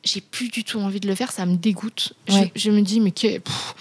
j'ai 0.03 0.21
plus 0.21 0.49
du 0.49 0.63
tout 0.63 0.79
envie 0.79 0.99
de 0.99 1.07
le 1.07 1.15
faire. 1.15 1.31
Ça 1.31 1.45
me 1.45 1.55
dégoûte. 1.55 2.13
Je, 2.27 2.43
je, 2.55 2.71
me 2.71 2.81
dis, 2.81 2.99
mais. 2.99 3.11
Pff, 3.11 3.75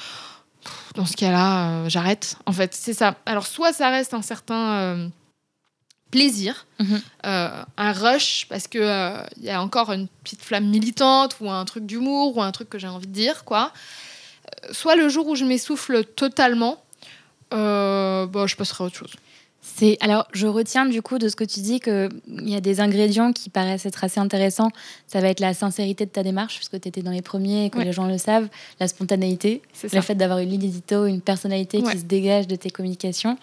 dans 0.94 1.06
ce 1.06 1.16
cas-là, 1.16 1.70
euh, 1.70 1.88
j'arrête. 1.88 2.36
En 2.46 2.52
fait, 2.52 2.74
c'est 2.74 2.94
ça. 2.94 3.16
Alors, 3.26 3.46
soit 3.46 3.72
ça 3.72 3.90
reste 3.90 4.14
un 4.14 4.22
certain 4.22 4.72
euh, 4.72 5.08
plaisir, 6.10 6.66
mhm. 6.78 7.00
euh, 7.26 7.62
un 7.76 7.92
rush, 7.92 8.46
parce 8.48 8.66
qu'il 8.66 8.80
il 9.36 9.44
y 9.44 9.50
a 9.50 9.62
encore 9.62 9.92
une 9.92 10.08
petite 10.24 10.42
flamme 10.42 10.66
militante, 10.66 11.36
ou 11.40 11.50
un 11.50 11.64
truc 11.64 11.86
d'humour, 11.86 12.36
ou 12.36 12.42
un 12.42 12.52
truc 12.52 12.68
que 12.68 12.78
j'ai 12.78 12.88
envie 12.88 13.06
de 13.06 13.12
dire, 13.12 13.44
quoi. 13.44 13.72
soit 14.72 14.96
le 14.96 15.08
jour 15.08 15.26
où 15.28 15.36
je 15.36 15.44
m'essouffle 15.44 16.04
totalement, 16.04 16.82
bon, 17.50 18.46
je 18.46 18.56
passerai 18.56 18.84
à 18.84 18.86
autre 18.88 18.96
chose. 18.96 19.14
C'est 19.62 19.98
alors 20.00 20.26
je 20.32 20.46
retiens 20.46 20.86
du 20.86 21.02
coup 21.02 21.18
de 21.18 21.28
ce 21.28 21.36
que 21.36 21.44
tu 21.44 21.60
dis 21.60 21.80
qu'il 21.80 22.08
y 22.48 22.56
a 22.56 22.60
des 22.60 22.80
ingrédients 22.80 23.32
qui 23.32 23.50
paraissent 23.50 23.84
être 23.84 24.02
assez 24.02 24.18
intéressants. 24.18 24.70
Ça 25.06 25.20
va 25.20 25.28
être 25.28 25.40
la 25.40 25.52
sincérité 25.52 26.06
de 26.06 26.10
ta 26.10 26.22
démarche 26.22 26.56
puisque 26.56 26.80
tu 26.80 26.88
étais 26.88 27.02
dans 27.02 27.10
les 27.10 27.20
premiers 27.20 27.66
et 27.66 27.70
que 27.70 27.78
les 27.78 27.92
gens 27.92 28.06
le 28.06 28.16
savent, 28.16 28.48
la 28.78 28.88
spontanéité, 28.88 29.60
le 29.82 30.00
fait 30.00 30.14
d'avoir 30.14 30.38
une 30.38 30.48
ligne 30.48 30.64
édito, 30.64 31.04
une 31.04 31.20
personnalité 31.20 31.82
qui 31.82 31.98
se 31.98 32.04
dégage 32.04 32.46
de 32.46 32.56
tes 32.56 32.70
communications. 32.70 33.36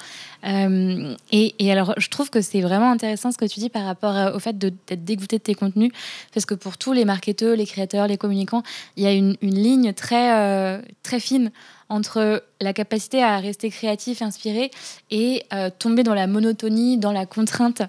Euh, 0.45 1.15
et, 1.31 1.53
et, 1.59 1.71
alors 1.71 1.93
je 1.97 2.09
trouve 2.09 2.29
que 2.29 2.41
c'est 2.41 2.61
vraiment 2.61 2.91
intéressant 2.91 3.31
ce 3.31 3.37
que 3.37 3.45
tu 3.45 3.59
dis 3.59 3.69
par 3.69 3.85
rapport 3.85 4.35
au 4.35 4.39
fait 4.39 4.57
d'être 4.57 5.03
dégoûté 5.03 5.37
de 5.37 5.43
tes 5.43 5.55
contenus. 5.55 5.91
Parce 6.33 6.45
que 6.45 6.55
pour 6.55 6.77
tous 6.77 6.93
les 6.93 7.05
marketeurs, 7.05 7.55
les 7.55 7.65
créateurs, 7.65 8.07
les 8.07 8.17
communicants, 8.17 8.63
il 8.95 9.03
y 9.03 9.07
a 9.07 9.13
une, 9.13 9.35
une 9.41 9.55
ligne 9.55 9.93
très 9.93 10.33
euh, 10.33 10.81
très 11.03 11.19
fine 11.19 11.51
entre 11.89 12.43
la 12.59 12.73
capacité 12.73 13.23
à 13.23 13.37
rester 13.39 13.69
créatif, 13.69 14.21
inspiré, 14.21 14.71
et 15.09 15.43
euh, 15.53 15.69
tomber 15.77 16.03
dans 16.03 16.13
la 16.13 16.27
monotonie, 16.27 16.97
dans 16.97 17.11
la 17.11 17.25
contrainte, 17.25 17.81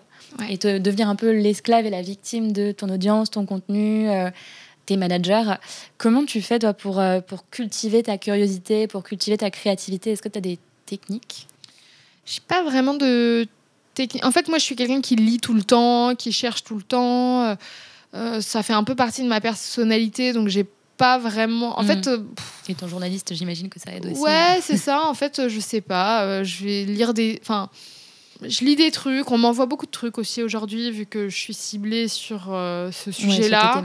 et 0.49 0.59
te, 0.59 0.79
devenir 0.79 1.09
un 1.09 1.17
peu 1.17 1.31
l'esclave 1.31 1.87
et 1.87 1.91
la 1.91 2.03
victime 2.03 2.53
de 2.53 2.73
ton 2.73 2.89
audience, 2.91 3.31
ton 3.31 3.45
contenu, 3.45 4.09
euh, 4.09 4.31
tes 4.87 4.97
managers. 4.97 5.55
Comment 5.97 6.25
tu 6.25 6.41
fais, 6.43 6.59
toi, 6.59 6.75
pour, 6.75 7.01
euh, 7.01 7.21
pour 7.21 7.49
cultiver 7.51 8.03
ta 8.03 8.19
curiosité, 8.19 8.87
pour 8.87 9.03
cultiver 9.03 9.37
ta 9.37 9.51
créativité? 9.51 10.13
Est-ce 10.13 10.23
que 10.23 10.29
tu 10.29 10.39
as 10.39 10.43
des 10.43 10.59
techniques? 10.87 11.49
Je 12.25 12.37
n'ai 12.37 12.43
pas 12.47 12.63
vraiment 12.63 12.95
de 12.95 13.47
technique. 13.95 14.25
En 14.25 14.31
fait, 14.31 14.49
moi, 14.49 14.59
je 14.59 14.65
suis 14.65 14.77
quelqu'un 14.77 15.01
qui 15.01 15.17
lit 15.17 15.39
tout 15.39 15.55
le 15.55 15.63
temps, 15.63 16.15
qui 16.15 16.31
cherche 16.31 16.63
tout 16.63 16.77
le 16.77 16.83
temps. 16.83 17.57
ça 18.41 18.63
fait 18.63 18.75
un 18.75 18.85
peu 18.85 18.95
partie 18.95 19.23
de 19.23 19.29
ma 19.29 19.41
personnalité, 19.41 20.33
donc 20.33 20.49
j'ai 20.49 20.67
pas 20.99 21.17
vraiment. 21.17 21.79
En 21.79 21.85
fait. 21.85 22.07
Mm. 22.07 22.11
Euh, 22.11 22.19
et 22.69 22.75
ton 22.75 22.89
journaliste, 22.89 23.33
j'imagine 23.35 23.71
que 23.71 23.81
ça 23.81 23.93
aide 23.93 24.05
aussi. 24.05 24.21
Ouais, 24.21 24.59
c'est 24.61 24.77
ça. 24.77 25.07
En 25.07 25.15
fait, 25.15 25.39
euh, 25.39 25.49
je 25.49 25.61
sais 25.61 25.81
pas. 25.81 26.25
Euh, 26.25 26.45
je 26.45 26.65
vais 26.65 26.85
lire 26.85 27.15
des. 27.15 27.39
Enfin, 27.41 27.71
je 28.43 28.65
lis 28.65 28.77
des 28.77 28.91
trucs. 28.91 29.31
On 29.31 29.39
m'envoie 29.39 29.65
beaucoup 29.65 29.87
de 29.87 29.91
trucs 29.91 30.19
aussi 30.19 30.43
aujourd'hui, 30.43 30.91
vu 30.91 31.07
que 31.07 31.31
je 31.31 31.37
suis 31.37 31.55
ciblée 31.55 32.09
sur 32.09 32.43
ce 32.93 33.11
sujet-là. 33.11 33.83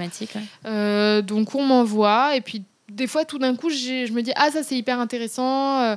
Ouais, 0.65 1.21
donc, 1.21 1.56
on 1.56 1.63
m'envoie. 1.63 2.36
Et 2.36 2.41
puis, 2.41 2.63
des 2.91 3.08
fois, 3.08 3.23
tout 3.23 3.39
d'un 3.39 3.56
coup, 3.56 3.69
je 3.69 4.12
me 4.12 4.21
dis 4.21 4.34
Ah, 4.36 4.49
ça, 4.52 4.63
c'est 4.63 4.76
hyper 4.76 4.99
intéressant. 4.99 5.95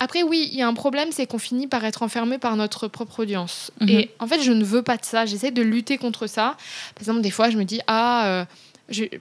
Après, 0.00 0.22
oui, 0.22 0.48
il 0.52 0.56
y 0.56 0.62
a 0.62 0.68
un 0.68 0.74
problème, 0.74 1.08
c'est 1.10 1.26
qu'on 1.26 1.38
finit 1.38 1.66
par 1.66 1.84
être 1.84 2.04
enfermé 2.04 2.38
par 2.38 2.54
notre 2.54 2.86
propre 2.86 3.18
audience. 3.18 3.72
Mhm. 3.80 3.88
Et 3.88 4.10
en 4.20 4.28
fait, 4.28 4.40
je 4.40 4.52
ne 4.52 4.62
veux 4.62 4.82
pas 4.82 4.96
de 4.96 5.04
ça. 5.04 5.26
J'essaie 5.26 5.50
de 5.50 5.62
lutter 5.62 5.98
contre 5.98 6.28
ça. 6.28 6.56
Par 6.94 7.02
exemple, 7.02 7.20
des 7.20 7.32
fois, 7.32 7.50
je 7.50 7.58
me 7.58 7.64
dis 7.64 7.80
Ah 7.88 8.46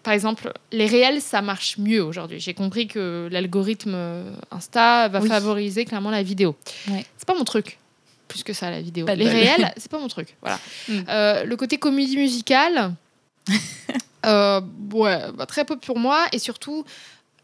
par 0.04 0.14
exemple, 0.14 0.54
les 0.72 0.86
réels, 0.86 1.22
ça 1.22 1.42
marche 1.42 1.78
mieux 1.78 2.04
aujourd'hui. 2.04 2.40
J'ai 2.40 2.54
compris 2.54 2.88
que 2.88 3.28
l'algorithme 3.32 3.98
Insta 4.52 5.08
va 5.10 5.22
favoriser 5.22 5.86
clairement 5.86 6.12
la 6.12 6.24
vidéo. 6.24 6.56
C'est 6.86 7.26
pas 7.26 7.36
mon 7.36 7.44
truc. 7.44 7.78
Plus 8.28 8.44
que 8.44 8.54
ça, 8.54 8.70
la 8.70 8.82
vidéo. 8.82 9.06
les 9.08 9.30
réels, 9.30 9.74
c'est 9.78 9.90
pas 9.92 10.00
mon 10.00 10.08
truc. 10.08 10.36
Voilà. 10.42 10.60
Hmm. 10.88 11.00
Euh, 11.10 11.44
le 11.44 11.56
côté 11.56 11.78
comédie 11.78 12.18
musicale, 12.18 12.94
euh, 14.26 14.62
ouais, 14.92 15.32
bah, 15.34 15.46
très 15.46 15.66
peu 15.66 15.78
pour 15.78 15.98
moi. 15.98 16.28
Et 16.32 16.40
surtout, 16.40 16.86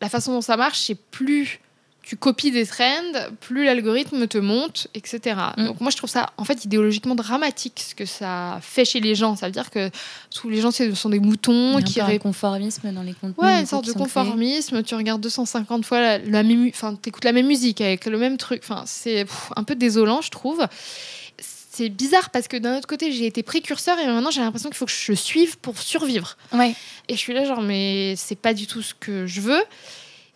la 0.01 0.09
façon 0.09 0.33
dont 0.33 0.41
ça 0.41 0.57
marche, 0.57 0.79
c'est 0.79 0.95
plus 0.95 1.59
tu 2.03 2.17
copies 2.17 2.51
des 2.51 2.65
trends, 2.65 3.13
plus 3.39 3.63
l'algorithme 3.63 4.27
te 4.27 4.37
monte, 4.37 4.87
etc. 4.93 5.37
Mm. 5.57 5.65
Donc 5.65 5.81
moi, 5.81 5.89
je 5.89 5.95
trouve 5.95 6.09
ça, 6.09 6.31
en 6.37 6.43
fait, 6.43 6.65
idéologiquement 6.65 7.15
dramatique, 7.15 7.81
ce 7.89 7.95
que 7.95 8.05
ça 8.05 8.59
fait 8.61 8.83
chez 8.83 8.99
les 8.99 9.15
gens. 9.15 9.37
Ça 9.37 9.45
veut 9.45 9.53
dire 9.53 9.69
que 9.69 9.89
tous 10.29 10.49
les 10.49 10.59
gens 10.59 10.71
sont 10.71 11.09
des 11.09 11.19
moutons. 11.19 11.77
A 11.77 12.05
un 12.05 12.17
conformisme 12.17 12.91
dans 12.91 13.03
les 13.03 13.13
contenus. 13.13 13.37
Ouais, 13.37 13.61
une 13.61 13.65
sorte 13.65 13.85
de 13.85 13.93
conformisme. 13.93 14.83
Tu 14.83 14.95
regardes 14.95 15.21
250 15.21 15.85
fois 15.85 16.01
la, 16.01 16.17
la 16.17 16.43
même... 16.43 16.67
Enfin, 16.67 16.93
t'écoutes 16.95 17.23
la 17.23 17.31
même 17.31 17.47
musique 17.47 17.79
avec 17.79 18.05
le 18.05 18.17
même 18.17 18.37
truc. 18.37 18.61
Enfin, 18.63 18.83
c'est 18.85 19.25
un 19.55 19.63
peu 19.63 19.75
désolant, 19.75 20.21
je 20.21 20.29
trouve. 20.29 20.61
C'est 21.39 21.89
bizarre 21.89 22.29
parce 22.29 22.47
que 22.47 22.57
d'un 22.57 22.77
autre 22.77 22.87
côté, 22.87 23.11
j'ai 23.13 23.25
été 23.25 23.41
précurseur 23.41 23.97
et 23.97 24.05
maintenant 24.05 24.29
j'ai 24.29 24.41
l'impression 24.41 24.69
qu'il 24.69 24.77
faut 24.77 24.85
que 24.85 24.91
je 24.91 25.13
suive 25.13 25.57
pour 25.57 25.77
survivre. 25.77 26.37
Ouais. 26.51 26.75
Et 27.07 27.13
je 27.13 27.19
suis 27.19 27.33
là, 27.33 27.45
genre, 27.45 27.61
mais 27.61 28.15
c'est 28.17 28.35
pas 28.35 28.53
du 28.53 28.67
tout 28.67 28.81
ce 28.81 28.93
que 28.93 29.25
je 29.25 29.41
veux. 29.41 29.63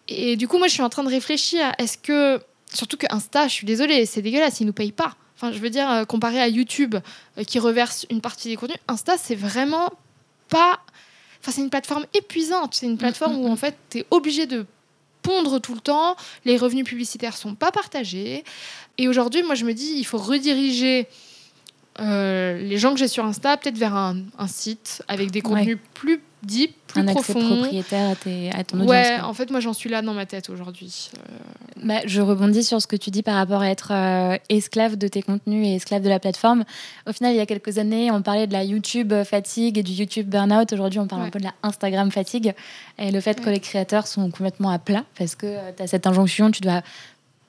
Et 0.08 0.36
du 0.36 0.48
coup, 0.48 0.58
moi, 0.58 0.68
je 0.68 0.74
suis 0.74 0.82
en 0.82 0.90
train 0.90 1.04
de 1.04 1.10
réfléchir. 1.10 1.72
Est-ce 1.78 1.98
que. 1.98 2.42
Surtout 2.74 2.98
que 2.98 3.08
Insta, 3.10 3.48
je 3.48 3.54
suis 3.54 3.66
désolée, 3.66 4.06
c'est 4.06 4.22
dégueulasse, 4.22 4.60
ils 4.60 4.66
nous 4.66 4.74
payent 4.74 4.92
pas. 4.92 5.16
Enfin, 5.36 5.54
je 5.54 5.60
veux 5.60 5.70
dire, 5.70 5.90
euh, 5.90 6.04
comparé 6.04 6.42
à 6.42 6.50
YouTube, 6.50 6.96
euh, 7.38 7.44
qui 7.46 7.60
reverse 7.60 8.06
une 8.10 8.20
partie 8.20 8.50
des 8.50 8.58
contenus, 8.58 8.80
Insta, 8.90 9.18
c'est 9.18 9.36
vraiment 9.36 9.90
pas. 10.50 10.80
Enfin, 11.40 11.52
c'est 11.54 11.62
une 11.62 11.70
plateforme 11.70 12.06
épuisante. 12.14 12.76
C'est 12.76 12.86
une 12.86 12.98
plateforme 12.98 13.36
mm, 13.36 13.40
mm, 13.40 13.46
où, 13.46 13.48
en 13.48 13.54
mm. 13.54 13.58
fait, 13.58 13.78
tu 13.90 14.00
es 14.00 14.06
obligé 14.12 14.48
de 14.48 14.66
pondre 15.22 15.62
tout 15.62 15.76
le 15.76 15.80
temps. 15.80 16.18
Les 16.44 16.58
revenus 16.58 16.86
publicitaires 16.86 17.38
sont 17.38 17.56
pas 17.56 17.72
partagés. 17.72 18.44
Et 18.98 19.08
aujourd'hui, 19.08 19.44
moi, 19.44 19.56
je 19.56 19.64
me 19.64 19.74
dis, 19.74 19.94
il 19.96 20.06
faut 20.06 20.18
rediriger 20.18 21.08
euh, 22.00 22.58
les 22.60 22.78
gens 22.78 22.94
que 22.94 23.00
j'ai 23.00 23.08
sur 23.08 23.26
Insta 23.26 23.58
peut-être 23.58 23.78
vers 23.78 23.96
un, 23.96 24.24
site 24.48 25.04
avec 25.08 25.32
des 25.32 25.42
contenus 25.42 25.78
plus 25.94 26.22
deep, 26.44 26.76
plus 26.88 27.02
un 27.02 27.06
profond. 27.06 27.40
accès 27.40 27.56
propriétaire 27.56 28.10
à, 28.12 28.16
tes, 28.16 28.52
à 28.52 28.64
ton 28.64 28.78
audience. 28.80 28.90
Ouais, 28.90 29.16
quoi. 29.20 29.28
en 29.28 29.34
fait, 29.34 29.50
moi, 29.52 29.60
j'en 29.60 29.74
suis 29.74 29.90
là 29.90 30.02
dans 30.02 30.14
ma 30.14 30.26
tête 30.26 30.50
aujourd'hui. 30.50 31.10
Euh, 31.18 31.84
Bah, 31.84 32.00
je 32.06 32.22
rebondis 32.22 32.64
sur 32.64 32.82
ce 32.82 32.88
que 32.88 32.96
tu 32.96 33.10
dis 33.12 33.24
par 33.24 33.36
rapport 33.36 33.62
à 33.62 33.70
être 33.70 33.92
euh, 33.92 34.38
esclave 34.50 34.96
de 34.96 35.08
tes 35.08 35.22
contenus 35.22 35.68
et 35.68 35.76
esclave 35.76 36.02
de 36.02 36.10
la 36.10 36.20
plateforme. 36.20 36.64
Au 37.08 37.14
final, 37.14 37.34
il 37.34 37.38
y 37.38 37.42
a 37.42 37.46
quelques 37.46 37.78
années, 37.80 38.12
on 38.12 38.22
parlait 38.22 38.48
de 38.48 38.54
la 38.54 38.64
YouTube 38.64 39.14
fatigue 39.24 39.78
et 39.78 39.84
du 39.84 39.92
YouTube 39.94 40.28
burnout. 40.30 40.72
Aujourd'hui, 40.72 41.00
on 41.00 41.08
parle 41.08 41.22
Ouais. 41.24 41.28
un 41.28 41.32
peu 41.32 41.40
de 41.40 41.46
la 41.46 41.54
Instagram 41.64 42.12
fatigue 42.12 42.54
et 43.00 43.12
le 43.12 43.20
fait 43.22 43.42
que 43.42 43.50
les 43.50 43.60
créateurs 43.60 44.08
sont 44.08 44.30
complètement 44.32 44.70
à 44.70 44.80
plat 44.80 45.04
parce 45.18 45.36
que 45.36 45.56
tu 45.76 45.84
as 45.84 45.88
cette 45.88 46.08
injonction, 46.08 46.52
tu 46.52 46.62
dois 46.62 46.82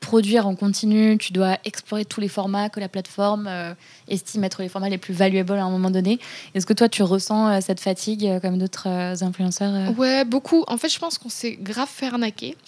produire 0.09 0.47
en 0.47 0.55
continu, 0.55 1.19
tu 1.19 1.35
dois 1.35 1.59
explorer 1.67 2.07
tous 2.07 2.21
les 2.23 2.29
formats 2.29 2.71
que 2.71 2.81
la 2.81 2.89
plateforme 2.89 3.47
euh, 3.47 3.75
estime 4.09 4.43
être 4.45 4.63
les 4.63 4.71
formats 4.71 4.89
les 4.89 4.97
plus 4.97 5.13
valuables 5.13 5.53
à 5.53 5.65
un 5.65 5.71
moment 5.71 5.91
donné. 5.91 6.19
Est-ce 6.55 6.65
que 6.65 6.73
toi, 6.73 6.89
tu 6.89 7.03
ressens 7.03 7.49
euh, 7.51 7.59
cette 7.61 7.79
fatigue 7.81 8.25
euh, 8.27 8.41
comme 8.41 8.57
d'autres 8.57 8.89
influenceurs 9.23 9.93
Ouais, 9.99 10.25
beaucoup. 10.25 10.65
En 10.67 10.79
fait, 10.79 10.89
je 10.89 10.99
pense 10.99 11.19
qu'on 11.19 11.29
s'est 11.29 11.59
grave 11.61 11.89
fait 11.93 12.07
arnaquer. 12.07 12.57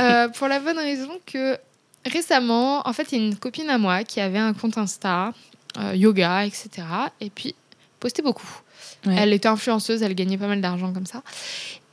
Euh, 0.00 0.28
pour 0.28 0.46
la 0.48 0.60
bonne 0.60 0.78
raison 0.78 1.10
que 1.26 1.56
récemment, 2.04 2.86
en 2.86 2.92
fait, 2.92 3.12
il 3.12 3.18
y 3.18 3.22
a 3.22 3.26
une 3.26 3.36
copine 3.36 3.68
à 3.70 3.78
moi 3.78 4.04
qui 4.04 4.20
avait 4.20 4.38
un 4.38 4.52
compte 4.52 4.76
Insta, 4.78 5.32
euh, 5.78 5.94
yoga, 5.94 6.44
etc. 6.46 6.68
Et 7.20 7.30
puis, 7.30 7.54
postait 8.00 8.22
beaucoup. 8.22 8.60
Ouais. 9.06 9.14
Elle 9.18 9.32
était 9.32 9.48
influenceuse, 9.48 10.02
elle 10.02 10.14
gagnait 10.14 10.38
pas 10.38 10.46
mal 10.48 10.60
d'argent 10.60 10.92
comme 10.92 11.06
ça. 11.06 11.22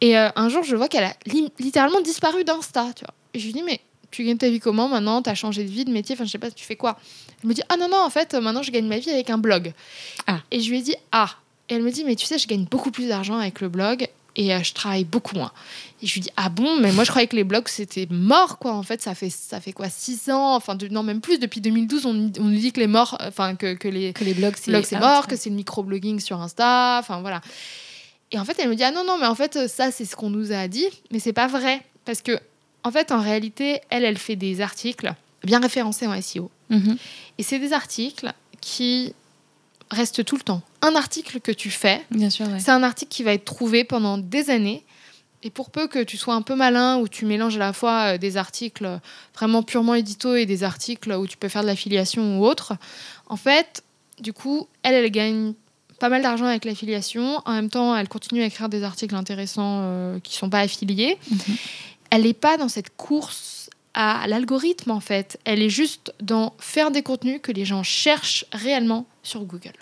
Et 0.01 0.17
euh, 0.17 0.29
un 0.35 0.49
jour, 0.49 0.63
je 0.63 0.75
vois 0.75 0.87
qu'elle 0.89 1.05
a 1.05 1.13
li- 1.25 1.51
littéralement 1.59 2.01
disparu 2.01 2.43
d'Insta, 2.43 2.87
tu 2.95 3.05
vois. 3.05 3.13
Et 3.33 3.39
je 3.39 3.45
lui 3.45 3.53
dis, 3.53 3.63
mais 3.63 3.79
tu 4.13 4.23
gagnes 4.23 4.37
ta 4.37 4.49
vie 4.49 4.59
comment 4.59 4.87
maintenant 4.87 5.21
T'as 5.21 5.35
changé 5.35 5.63
de 5.63 5.69
vie, 5.69 5.85
de 5.85 5.91
métier, 5.91 6.15
enfin, 6.15 6.25
je 6.25 6.31
sais 6.31 6.37
pas, 6.37 6.51
tu 6.51 6.63
fais 6.65 6.75
quoi? 6.75 6.97
Elle 7.43 7.49
me 7.49 7.53
dit, 7.53 7.61
ah 7.69 7.77
non, 7.77 7.87
non, 7.89 7.97
en 8.01 8.09
fait, 8.09 8.33
maintenant, 8.35 8.63
je 8.63 8.71
gagne 8.71 8.87
ma 8.87 8.99
vie 8.99 9.09
avec 9.09 9.29
un 9.29 9.37
blog. 9.37 9.73
Ah. 10.27 10.39
Et 10.51 10.59
je 10.61 10.69
lui 10.69 10.79
ai 10.79 10.81
dit, 10.81 10.95
ah. 11.11 11.29
Et 11.69 11.75
elle 11.75 11.83
me 11.83 11.91
dit, 11.91 12.03
mais 12.03 12.15
tu 12.15 12.25
sais, 12.25 12.37
je 12.37 12.47
gagne 12.47 12.65
beaucoup 12.65 12.91
plus 12.91 13.07
d'argent 13.07 13.37
avec 13.37 13.61
le 13.61 13.69
blog 13.69 14.07
et 14.35 14.53
euh, 14.53 14.63
je 14.63 14.73
travaille 14.73 15.03
beaucoup 15.05 15.35
moins. 15.35 15.51
Et 16.01 16.07
je 16.07 16.13
lui 16.15 16.21
dis, 16.21 16.29
ah 16.35 16.49
bon, 16.49 16.79
mais 16.79 16.91
moi, 16.91 17.03
je 17.03 17.09
croyais 17.11 17.27
que 17.27 17.35
les 17.35 17.43
blogs, 17.43 17.67
c'était 17.67 18.07
mort, 18.09 18.57
quoi. 18.57 18.73
En 18.73 18.83
fait, 18.83 19.01
ça 19.01 19.13
fait, 19.15 19.29
ça 19.29 19.61
fait 19.61 19.73
quoi, 19.73 19.89
6 19.89 20.29
ans? 20.31 20.55
Enfin, 20.55 20.75
de- 20.75 20.87
non, 20.87 21.03
même 21.03 21.21
plus, 21.21 21.37
depuis 21.39 21.61
2012, 21.61 22.05
on, 22.05 22.09
on 22.39 22.43
nous 22.43 22.57
dit 22.57 22.71
que 22.73 22.79
les 22.79 22.87
morts, 22.87 23.17
enfin, 23.21 23.55
que, 23.55 23.75
que 23.75 23.87
les 23.87 24.11
que 24.13 24.23
les 24.23 24.33
blogs, 24.33 24.55
c'est 24.57 24.71
mort, 24.99 25.27
que 25.27 25.35
c'est 25.35 25.49
le 25.49 25.55
microblogging 25.55 26.19
sur 26.19 26.41
Insta, 26.41 26.97
enfin 26.99 27.21
voilà. 27.21 27.41
Et 28.31 28.39
en 28.39 28.45
fait, 28.45 28.57
elle 28.59 28.69
me 28.69 28.75
dit 28.75 28.83
ah 28.83 28.91
non 28.91 29.03
non, 29.05 29.17
mais 29.19 29.27
en 29.27 29.35
fait 29.35 29.67
ça 29.67 29.91
c'est 29.91 30.05
ce 30.05 30.15
qu'on 30.15 30.31
nous 30.31 30.51
a 30.51 30.67
dit, 30.67 30.87
mais 31.11 31.19
c'est 31.19 31.33
pas 31.33 31.45
vrai 31.45 31.81
parce 32.03 32.23
que 32.23 32.39
en 32.83 32.91
fait 32.91 33.11
en 33.11 33.21
réalité, 33.21 33.79
elle 33.89 34.03
elle 34.03 34.17
fait 34.17 34.35
des 34.35 34.61
articles 34.61 35.13
bien 35.43 35.59
référencés 35.59 36.07
en 36.07 36.19
SEO 36.21 36.49
Mhm. 36.69 36.97
et 37.37 37.43
c'est 37.43 37.59
des 37.59 37.73
articles 37.73 38.31
qui 38.61 39.13
restent 39.91 40.23
tout 40.23 40.35
le 40.37 40.41
temps. 40.41 40.61
Un 40.81 40.95
article 40.95 41.39
que 41.39 41.51
tu 41.51 41.69
fais, 41.69 42.01
ouais. 42.15 42.59
c'est 42.59 42.71
un 42.71 42.81
article 42.83 43.11
qui 43.11 43.23
va 43.23 43.33
être 43.33 43.45
trouvé 43.45 43.83
pendant 43.83 44.17
des 44.17 44.49
années. 44.49 44.83
Et 45.45 45.49
pour 45.49 45.69
peu 45.71 45.87
que 45.87 46.01
tu 46.03 46.15
sois 46.17 46.35
un 46.35 46.41
peu 46.41 46.55
malin, 46.55 46.97
où 46.99 47.09
tu 47.09 47.25
mélanges 47.25 47.57
à 47.57 47.59
la 47.59 47.73
fois 47.73 48.13
euh, 48.13 48.17
des 48.17 48.37
articles 48.37 48.87
vraiment 49.35 49.61
purement 49.61 49.93
édito 49.93 50.35
et 50.35 50.45
des 50.45 50.63
articles 50.63 51.11
où 51.11 51.27
tu 51.27 51.35
peux 51.35 51.49
faire 51.49 51.63
de 51.63 51.67
l'affiliation 51.67 52.39
ou 52.39 52.45
autre, 52.45 52.73
en 53.27 53.35
fait, 53.35 53.83
du 54.21 54.31
coup, 54.31 54.67
elle, 54.83 54.93
elle 54.95 55.11
gagne 55.11 55.53
pas 55.99 56.07
mal 56.07 56.21
d'argent 56.21 56.45
avec 56.45 56.63
l'affiliation. 56.63 57.41
En 57.45 57.51
même 57.51 57.69
temps, 57.69 57.93
elle 57.95 58.07
continue 58.07 58.41
à 58.41 58.45
écrire 58.45 58.69
des 58.69 58.83
articles 58.83 59.13
intéressants 59.15 59.81
euh, 59.83 60.19
qui 60.21 60.33
sont 60.37 60.49
pas 60.49 60.59
affiliés. 60.61 61.17
Mhm. 61.29 61.37
Elle 62.13 62.23
n'est 62.23 62.33
pas 62.33 62.57
dans 62.57 62.69
cette 62.69 62.95
course 62.95 63.69
à 63.95 64.25
l'algorithme, 64.27 64.91
en 64.91 64.99
fait. 64.99 65.39
Elle 65.45 65.61
est 65.61 65.69
juste 65.69 66.13
dans 66.21 66.53
faire 66.59 66.91
des 66.91 67.01
contenus 67.01 67.39
que 67.41 67.51
les 67.51 67.65
gens 67.65 67.81
cherchent 67.83 68.45
réellement 68.51 69.05
sur 69.23 69.41
Google. 69.45 69.73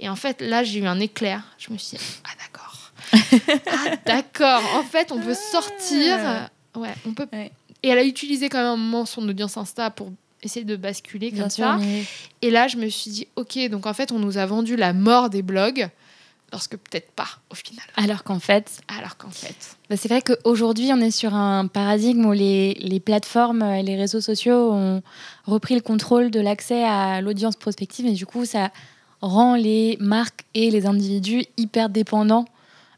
Et 0.00 0.08
en 0.08 0.16
fait, 0.16 0.40
là, 0.42 0.62
j'ai 0.62 0.80
eu 0.80 0.86
un 0.86 1.00
éclair. 1.00 1.42
Je 1.58 1.72
me 1.72 1.78
suis 1.78 1.96
dit, 1.96 2.04
ah 2.24 2.30
d'accord. 2.38 2.90
ah 3.70 3.96
d'accord. 4.04 4.62
En 4.76 4.82
fait, 4.82 5.10
on 5.12 5.20
peut 5.20 5.34
sortir. 5.34 6.16
euh, 6.18 6.40
Ouais, 6.76 6.94
on 7.06 7.12
peut. 7.14 7.26
Ouais. 7.32 7.50
Et 7.82 7.88
elle 7.88 7.98
a 7.98 8.04
utilisé 8.04 8.48
quand 8.48 8.58
même 8.58 8.66
un 8.66 8.76
moment 8.76 9.06
son 9.06 9.26
audience 9.28 9.56
Insta 9.56 9.90
pour 9.90 10.10
essayer 10.42 10.64
de 10.64 10.76
basculer 10.76 11.30
Bien 11.30 11.42
comme 11.44 11.50
sûr, 11.50 11.64
ça. 11.64 11.76
mais- 11.78 12.04
Et 12.42 12.50
là, 12.50 12.66
je 12.68 12.76
me 12.76 12.88
suis 12.88 13.10
dit, 13.10 13.28
ok, 13.36 13.58
donc 13.70 13.86
en 13.86 13.94
fait, 13.94 14.10
on 14.12 14.18
nous 14.18 14.36
a 14.38 14.44
vendu 14.46 14.76
la 14.76 14.92
mort 14.92 15.30
des 15.30 15.42
blogs, 15.42 15.88
lorsque 16.54 16.76
peut-être 16.76 17.10
pas 17.10 17.26
au 17.50 17.56
final. 17.56 17.84
Alors 17.96 18.22
qu'en 18.22 18.38
fait, 18.38 18.80
Alors 18.86 19.16
qu'en 19.16 19.30
fait, 19.30 19.76
bah, 19.90 19.96
c'est 19.96 20.08
vrai 20.08 20.22
qu'aujourd'hui, 20.22 20.90
on 20.92 21.00
est 21.00 21.10
sur 21.10 21.34
un 21.34 21.66
paradigme 21.66 22.26
où 22.26 22.32
les, 22.32 22.74
les 22.74 23.00
plateformes 23.00 23.62
et 23.62 23.82
les 23.82 23.96
réseaux 23.96 24.20
sociaux 24.20 24.70
ont 24.72 25.02
repris 25.46 25.74
le 25.74 25.80
contrôle 25.80 26.30
de 26.30 26.38
l'accès 26.38 26.84
à 26.84 27.20
l'audience 27.20 27.56
prospective 27.56 28.06
et 28.06 28.12
du 28.12 28.24
coup, 28.24 28.44
ça 28.44 28.70
rend 29.20 29.56
les 29.56 29.96
marques 29.98 30.44
et 30.54 30.70
les 30.70 30.86
individus 30.86 31.44
hyper 31.56 31.88
dépendants 31.88 32.44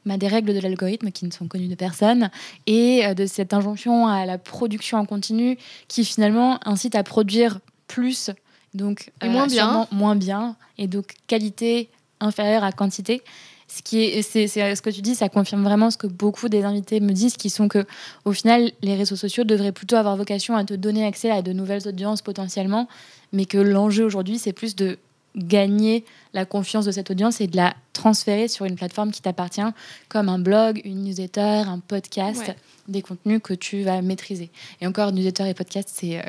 bah, 0.04 0.18
des 0.18 0.28
règles 0.28 0.52
de 0.52 0.60
l'algorithme 0.60 1.10
qui 1.10 1.24
ne 1.24 1.30
sont 1.30 1.48
connues 1.48 1.68
de 1.68 1.74
personne 1.74 2.30
et 2.66 3.06
euh, 3.06 3.14
de 3.14 3.24
cette 3.24 3.54
injonction 3.54 4.06
à 4.06 4.26
la 4.26 4.36
production 4.36 4.98
en 4.98 5.06
continu 5.06 5.56
qui 5.88 6.04
finalement 6.04 6.60
incite 6.68 6.94
à 6.94 7.02
produire 7.02 7.58
plus, 7.88 8.30
donc 8.74 9.10
Et 9.22 9.30
moins 9.30 9.46
bien. 9.46 9.64
sûrement 9.64 9.88
moins 9.92 10.14
bien, 10.14 10.56
et 10.76 10.88
donc 10.88 11.14
qualité 11.26 11.88
inférieure 12.20 12.64
à 12.64 12.72
quantité. 12.72 13.22
Ce 13.68 13.82
qui 13.82 14.04
est, 14.04 14.22
c'est, 14.22 14.46
ce 14.46 14.80
que 14.80 14.90
tu 14.90 15.02
dis, 15.02 15.16
ça 15.16 15.28
confirme 15.28 15.64
vraiment 15.64 15.90
ce 15.90 15.96
que 15.96 16.06
beaucoup 16.06 16.48
des 16.48 16.62
invités 16.62 17.00
me 17.00 17.12
disent, 17.12 17.36
qui 17.36 17.50
sont 17.50 17.66
que, 17.66 17.84
au 18.24 18.32
final, 18.32 18.70
les 18.82 18.94
réseaux 18.94 19.16
sociaux 19.16 19.42
devraient 19.42 19.72
plutôt 19.72 19.96
avoir 19.96 20.16
vocation 20.16 20.56
à 20.56 20.64
te 20.64 20.74
donner 20.74 21.04
accès 21.04 21.30
à 21.30 21.42
de 21.42 21.52
nouvelles 21.52 21.88
audiences 21.88 22.22
potentiellement, 22.22 22.86
mais 23.32 23.44
que 23.44 23.58
l'enjeu 23.58 24.04
aujourd'hui, 24.04 24.38
c'est 24.38 24.52
plus 24.52 24.76
de 24.76 24.98
gagner 25.36 26.04
la 26.32 26.44
confiance 26.44 26.84
de 26.84 26.90
cette 26.90 27.10
audience 27.10 27.40
et 27.40 27.46
de 27.46 27.56
la 27.56 27.74
transférer 27.92 28.48
sur 28.48 28.64
une 28.66 28.76
plateforme 28.76 29.10
qui 29.10 29.22
t'appartient, 29.22 29.60
comme 30.08 30.28
un 30.28 30.38
blog, 30.38 30.80
une 30.84 31.02
newsletter, 31.04 31.40
un 31.66 31.78
podcast, 31.78 32.40
Ouais. 32.48 32.56
des 32.88 33.00
contenus 33.02 33.40
que 33.42 33.54
tu 33.54 33.82
vas 33.82 34.02
maîtriser. 34.02 34.50
Et 34.80 34.86
encore, 34.86 35.12
newsletter 35.12 35.48
et 35.48 35.54
podcast, 35.54 35.88
c'est, 35.92 36.18
euh, 36.18 36.22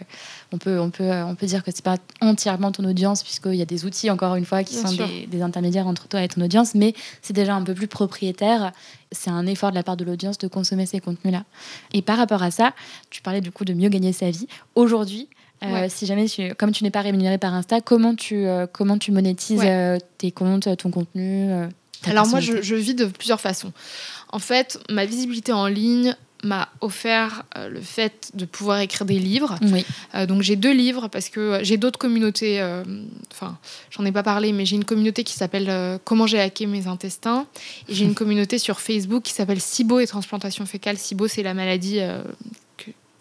on 0.54 0.58
peut, 0.58 0.80
on 0.80 0.90
peut, 0.92 1.04
euh, 1.04 1.26
on 1.26 1.36
peut 1.36 1.46
dire 1.46 1.64
que 1.64 1.72
c'est 1.72 1.84
pas 1.84 1.98
entièrement 2.22 2.72
ton 2.72 2.86
audience 2.86 3.22
puisqu'il 3.22 3.56
y 3.56 3.62
a 3.62 3.66
des 3.66 3.84
outils, 3.86 4.10
encore 4.10 4.36
une 4.36 4.46
fois, 4.46 4.64
qui 4.64 4.76
Bien 4.80 4.88
sont 4.88 4.96
des, 4.96 5.28
des 5.28 5.42
intermédiaires 5.42 5.88
entre 5.88 6.08
toi 6.08 6.24
et 6.24 6.28
ton 6.30 6.42
audience, 6.42 6.74
mais 6.74 6.94
c'est 7.22 7.34
déjà 7.34 7.54
un 7.54 7.64
peu 7.64 7.74
plus 7.74 7.88
propriétaire. 7.88 8.72
C'est 9.12 9.30
un 9.30 9.46
effort 9.46 9.72
de 9.72 9.76
la 9.76 9.84
part 9.84 9.98
de 9.98 10.06
l'audience 10.06 10.38
de 10.38 10.48
consommer 10.48 10.86
ces 10.86 11.00
contenus-là. 11.02 11.44
Et 11.94 12.02
par 12.02 12.18
rapport 12.18 12.44
à 12.44 12.52
ça, 12.52 12.74
tu 13.10 13.22
parlais 13.22 13.42
du 13.42 13.52
coup 13.52 13.66
de 13.66 13.74
mieux 13.74 13.90
gagner 13.90 14.14
sa 14.14 14.30
vie. 14.32 14.48
Aujourd'hui, 14.76 15.28
Ouais. 15.64 15.90
si 15.90 16.06
jamais, 16.06 16.28
tu- 16.28 16.54
comme 16.56 16.72
tu 16.72 16.84
n'es 16.84 16.92
pas 16.92 17.02
rémunéré 17.02 17.38
par 17.38 17.54
Insta, 17.54 17.82
comment 17.82 18.16
tu, 18.16 18.46
euh, 18.46 18.68
comment 18.72 18.98
tu 18.98 19.12
monétises 19.12 19.60
Ouais. 19.60 19.70
euh, 19.70 19.98
tes 20.18 20.32
comptes, 20.32 20.68
ton 20.78 20.92
contenu 20.92 21.52
euh, 21.52 21.68
Alors 22.06 22.28
moi, 22.28 22.40
je, 22.40 22.76
vis 22.76 22.94
de 22.96 23.06
plusieurs 23.06 23.42
façons. 23.42 23.72
En 24.32 24.40
fait, 24.40 24.80
ma 24.90 25.06
visibilité 25.06 25.52
en 25.54 25.68
ligne 25.68 26.16
m'a 26.44 26.70
offert 26.82 27.44
euh, 27.58 27.68
le 27.68 27.82
fait 27.82 28.30
de 28.36 28.46
pouvoir 28.46 28.80
écrire 28.82 29.06
des 29.06 29.18
livres. 29.18 29.56
Oui, 29.64 29.84
Euh, 30.14 30.28
donc 30.28 30.44
j'ai 30.44 30.56
deux 30.56 30.72
livres 30.74 31.08
parce 31.08 31.30
que 31.30 31.40
euh, 31.40 31.60
j'ai 31.64 31.78
d'autres 31.78 31.98
communautés. 31.98 32.62
euh, 32.62 32.84
Enfin, 33.34 33.58
j'en 33.90 34.06
ai 34.06 34.12
pas 34.12 34.22
parlé, 34.22 34.54
mais 34.54 34.64
j'ai 34.66 34.76
une 34.76 34.86
communauté 34.86 35.24
qui 35.24 35.34
s'appelle 35.34 35.66
euh, 35.70 35.98
Comment 36.04 36.28
j'ai 36.28 36.40
hacké 36.40 36.68
mes 36.68 36.86
intestins. 36.86 37.48
Et 37.90 37.96
j'ai 37.96 38.06
une 38.06 38.14
communauté 38.22 38.60
sur 38.60 38.80
Facebook 38.80 39.24
qui 39.24 39.34
s'appelle 39.34 39.60
SIBO 39.60 40.00
et 40.00 40.06
transplantation 40.06 40.68
fécale. 40.68 40.98
SIBO, 41.00 41.28
c'est 41.28 41.42
la 41.42 41.56
maladie 41.56 41.98
euh, 42.02 42.22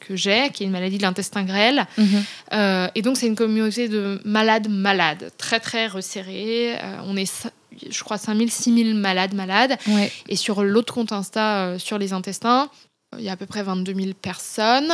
que, 0.07 0.17
j'ai, 0.17 0.51
qui 0.51 0.63
est 0.63 0.67
une 0.67 0.73
maladie 0.73 0.99
de 0.99 1.03
l'intestin 1.03 1.45
grêle. 1.45 1.87
Mhm. 1.99 2.25
Euh, 2.53 2.89
et 2.95 3.03
donc, 3.03 3.17
c'est 3.17 3.27
une 3.27 3.37
communauté 3.37 3.89
de 3.89 4.21
malades 4.25 4.69
malades, 4.69 5.31
très 5.39 5.61
très 5.61 5.87
resserrée. 5.87 6.77
Euh, 6.77 6.97
on 7.05 7.17
est, 7.17 7.49
je 7.91 8.05
crois, 8.05 8.19
5000, 8.19 8.51
6000 8.51 8.95
malades 8.95 9.35
malades. 9.35 9.77
ouais, 9.89 10.13
Et 10.29 10.37
sur 10.37 10.63
l'autre 10.63 10.93
compte 10.93 11.13
Insta, 11.13 11.67
euh, 11.67 11.79
sur 11.79 11.99
les 11.99 12.13
intestins, 12.13 12.71
il 13.19 13.25
y 13.25 13.29
a 13.29 13.33
à 13.33 13.37
peu 13.37 13.47
près 13.47 13.63
22 13.63 13.95
000 13.95 14.07
personnes. 14.21 14.93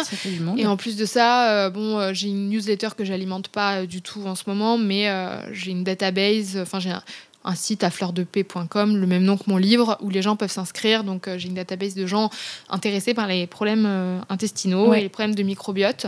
Et 0.57 0.67
en 0.67 0.77
plus 0.77 0.97
de 0.97 1.05
ça, 1.05 1.51
euh, 1.51 1.71
bon, 1.71 1.99
euh, 1.99 2.13
j'ai 2.13 2.29
une 2.29 2.49
newsletter 2.51 2.89
que 2.97 3.05
j'alimente 3.05 3.49
pas 3.49 3.81
euh, 3.81 3.87
du 3.87 4.03
tout 4.03 4.25
en 4.27 4.35
ce 4.35 4.45
moment, 4.47 4.79
mais 4.79 5.09
j'ai 5.53 5.71
une 5.71 5.85
database, 5.85 6.59
enfin 6.59 6.79
j'ai 6.81 6.91
un, 6.91 7.03
un 7.45 7.55
site 7.55 7.83
à 7.85 7.91
fleurdepaix.com, 7.91 8.97
le 8.97 9.07
même 9.07 9.25
nom 9.25 9.37
que 9.37 9.45
mon 9.49 9.57
livre, 9.57 9.99
où 10.01 10.11
les 10.11 10.23
gens 10.23 10.37
peuvent 10.37 10.51
s'inscrire. 10.51 11.05
Donc 11.05 11.29
euh, 11.29 11.39
j'ai 11.39 11.49
une 11.49 11.55
database 11.55 11.95
de 11.95 12.07
gens 12.07 12.31
intéressés 12.69 13.15
par 13.15 13.27
les 13.27 13.47
problèmes 13.47 13.85
euh, 13.87 14.19
intestinaux 14.29 14.89
Ouais. 14.89 15.01
et 15.01 15.03
les 15.03 15.09
problèmes 15.09 15.35
de 15.35 15.43
microbiote. 15.43 16.07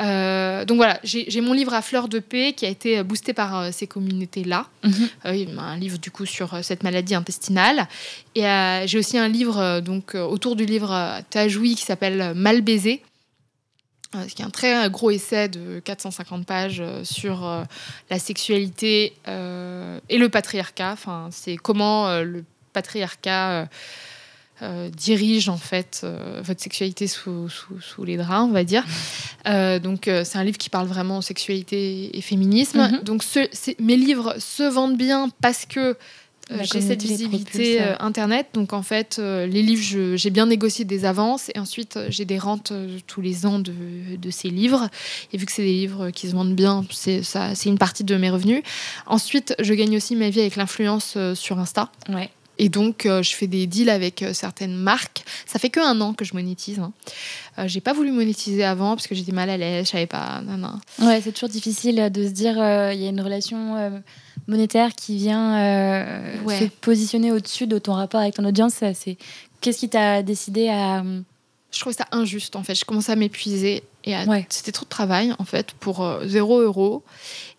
Euh, 0.00 0.64
donc 0.64 0.76
voilà, 0.76 0.98
j'ai 1.04 1.40
mon 1.40 1.52
livre 1.52 1.74
à 1.74 1.82
fleur 1.82 2.08
de 2.08 2.20
paix 2.20 2.54
qui 2.56 2.64
a 2.64 2.68
été 2.68 3.02
boosté 3.02 3.32
par 3.34 3.58
euh, 3.58 3.68
ces 3.72 3.86
communautés-là. 3.86 4.66
Mhm. 4.84 5.08
Euh, 5.26 5.46
un 5.58 5.76
livre 5.76 5.98
du 5.98 6.10
coup 6.10 6.24
sur 6.26 6.58
cette 6.64 6.82
maladie 6.82 7.14
intestinale. 7.14 7.86
Et 8.34 8.44
j'ai 8.86 8.98
aussi 8.98 9.18
un 9.18 9.28
livre 9.28 9.80
donc 9.80 10.14
autour 10.14 10.56
du 10.56 10.64
livre 10.64 11.20
Tajoui 11.30 11.74
qui 11.74 11.84
s'appelle 11.84 12.32
Mal 12.34 12.60
baisé. 12.62 13.02
Euh, 14.16 14.24
qui 14.26 14.42
est 14.42 14.44
un 14.44 14.50
très 14.50 14.90
gros 14.90 15.12
essai 15.12 15.48
de 15.48 15.78
450 15.84 16.44
pages 16.44 16.80
euh, 16.80 17.04
sur 17.04 17.46
euh, 17.46 17.62
la 18.10 18.18
sexualité 18.18 19.12
et 19.26 20.18
le 20.18 20.28
patriarcat. 20.28 20.90
Enfin, 20.92 21.28
c'est 21.30 21.56
comment 21.56 22.20
le 22.20 22.44
patriarcat 22.72 23.68
euh, 24.62 24.90
dirige 24.90 25.48
en 25.48 25.56
fait 25.56 26.00
euh, 26.04 26.40
votre 26.44 26.60
sexualité 26.60 27.06
sous, 27.06 27.48
sous, 27.48 27.80
sous 27.80 28.04
les 28.04 28.16
draps, 28.16 28.48
on 28.48 28.52
va 28.52 28.64
dire. 28.64 28.84
Euh, 29.46 29.78
donc 29.78 30.02
c'est 30.04 30.36
un 30.36 30.44
livre 30.44 30.58
qui 30.58 30.70
parle 30.70 30.86
vraiment 30.88 31.20
sexualité 31.20 32.16
et 32.16 32.20
féminisme. 32.20 32.80
Mhm. 32.80 33.02
Donc 33.04 33.22
ce- 33.22 33.48
mes 33.82 33.96
livres 33.96 34.34
se 34.38 34.64
vendent 34.64 34.98
bien 34.98 35.30
parce 35.40 35.64
que 35.66 35.96
j'ai 36.62 36.80
cette 36.80 37.02
visibilité 37.02 37.80
internet. 38.00 38.48
Donc 38.54 38.72
en 38.72 38.82
fait, 38.82 39.18
les 39.18 39.62
livres, 39.62 40.16
j'ai 40.16 40.30
bien 40.30 40.46
négocié 40.46 40.84
des 40.84 41.04
avances 41.04 41.50
et 41.54 41.58
ensuite 41.58 41.98
j'ai 42.08 42.24
des 42.24 42.38
rentes 42.38 42.72
tous 43.06 43.20
les 43.20 43.46
ans 43.46 43.58
de, 43.58 43.72
de, 44.16 44.30
ces 44.30 44.50
livres. 44.50 44.88
Et 45.32 45.38
vu 45.38 45.46
que 45.46 45.52
c'est 45.52 45.62
des 45.62 45.72
livres 45.72 46.10
qui 46.10 46.28
se 46.28 46.32
vendent 46.34 46.54
bien, 46.54 46.84
c'est 46.90 47.66
une 47.66 47.78
partie 47.78 48.04
de 48.04 48.16
mes 48.16 48.30
revenus. 48.30 48.62
Ensuite, 49.06 49.54
je 49.60 49.74
gagne 49.74 49.96
aussi 49.96 50.16
ma 50.16 50.30
vie 50.30 50.40
avec 50.40 50.56
l'influence 50.56 51.16
sur 51.34 51.58
Insta. 51.58 51.90
Ouais. 52.08 52.30
Et 52.60 52.68
donc, 52.68 53.06
euh, 53.06 53.22
je 53.22 53.34
fais 53.34 53.46
des 53.46 53.66
deals 53.66 53.88
avec 53.88 54.22
euh, 54.22 54.34
certaines 54.34 54.76
marques. 54.76 55.24
Ça 55.46 55.58
fait 55.58 55.70
que 55.70 55.80
un 55.80 55.98
an 56.02 56.12
que 56.12 56.26
je 56.26 56.34
monétise. 56.34 56.78
Hein. 56.78 56.92
Euh, 57.58 57.66
j'ai 57.66 57.80
pas 57.80 57.94
voulu 57.94 58.12
monétiser 58.12 58.64
avant 58.64 58.96
parce 58.96 59.06
que 59.06 59.14
j'étais 59.14 59.32
mal 59.32 59.48
à 59.48 59.56
l'aise, 59.56 59.86
je 59.86 59.92
savais 59.92 60.06
pas. 60.06 60.42
Ouais, 61.00 61.22
c'est 61.24 61.32
toujours 61.32 61.48
difficile 61.48 62.10
de 62.12 62.24
se 62.26 62.32
dire 62.32 62.56
il 62.92 63.00
y 63.00 63.06
a 63.06 63.08
une 63.08 63.22
relation 63.22 64.02
monétaire 64.50 64.94
qui 64.94 65.16
vient 65.16 65.56
se 66.46 66.66
positionner 66.80 67.32
au-dessus 67.32 67.66
de 67.66 67.78
ton 67.78 67.94
rapport 67.94 68.20
avec 68.20 68.34
ton 68.34 68.44
audience. 68.44 68.74
C'est 68.94 69.16
qu'est-ce 69.60 69.78
qui 69.78 69.88
t'a 69.88 70.22
décidé 70.22 70.68
à 70.68 71.02
je 71.72 71.78
trouvais 71.78 71.94
ça 71.94 72.06
injuste 72.10 72.56
en 72.56 72.64
fait. 72.64 72.74
Je 72.74 72.84
commençais 72.84 73.12
à 73.12 73.16
m'épuiser 73.16 73.84
et 74.04 74.14
c'était 74.48 74.72
trop 74.72 74.84
de 74.84 74.90
travail 74.90 75.32
en 75.38 75.44
fait 75.44 75.72
pour 75.72 76.04
zéro 76.24 76.60
euro. 76.60 77.04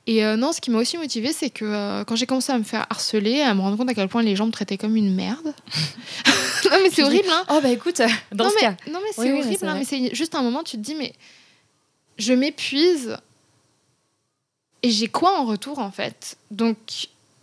Et 0.07 0.25
euh, 0.25 0.35
non, 0.35 0.51
ce 0.51 0.61
qui 0.61 0.71
m'a 0.71 0.79
aussi 0.79 0.97
motivée, 0.97 1.31
c'est 1.31 1.49
que 1.49 1.65
euh, 1.65 2.03
quand 2.03 2.15
j'ai 2.15 2.25
commencé 2.25 2.51
à 2.51 2.57
me 2.57 2.63
faire 2.63 2.85
harceler, 2.89 3.41
à 3.41 3.53
me 3.53 3.61
rendre 3.61 3.77
compte 3.77 3.89
à 3.89 3.93
quel 3.93 4.07
point 4.07 4.23
les 4.23 4.35
gens 4.35 4.47
me 4.47 4.51
traitaient 4.51 4.77
comme 4.77 4.95
une 4.95 5.13
merde. 5.13 5.45
non, 6.65 6.77
mais 6.81 6.89
c'est 6.91 7.03
horrible, 7.03 7.29
hein. 7.29 7.43
Oh, 7.49 7.59
bah 7.61 7.69
écoute, 7.69 8.01
dans 8.31 8.45
non, 8.45 8.49
ce 8.49 8.55
mais, 8.55 8.61
cas. 8.61 8.75
Non, 8.91 8.99
mais 9.03 9.11
c'est 9.13 9.31
horrible, 9.31 9.67
hein, 9.67 9.75
mais 9.77 9.85
c'est 9.85 10.15
juste 10.15 10.33
un 10.33 10.41
moment, 10.41 10.63
tu 10.63 10.77
te 10.77 10.81
dis, 10.81 10.95
mais 10.95 11.13
je 12.17 12.33
m'épuise 12.33 13.17
et 14.83 14.89
j'ai 14.89 15.07
quoi 15.07 15.39
en 15.39 15.45
retour, 15.45 15.79
en 15.79 15.91
fait? 15.91 16.37
Donc, 16.49 16.77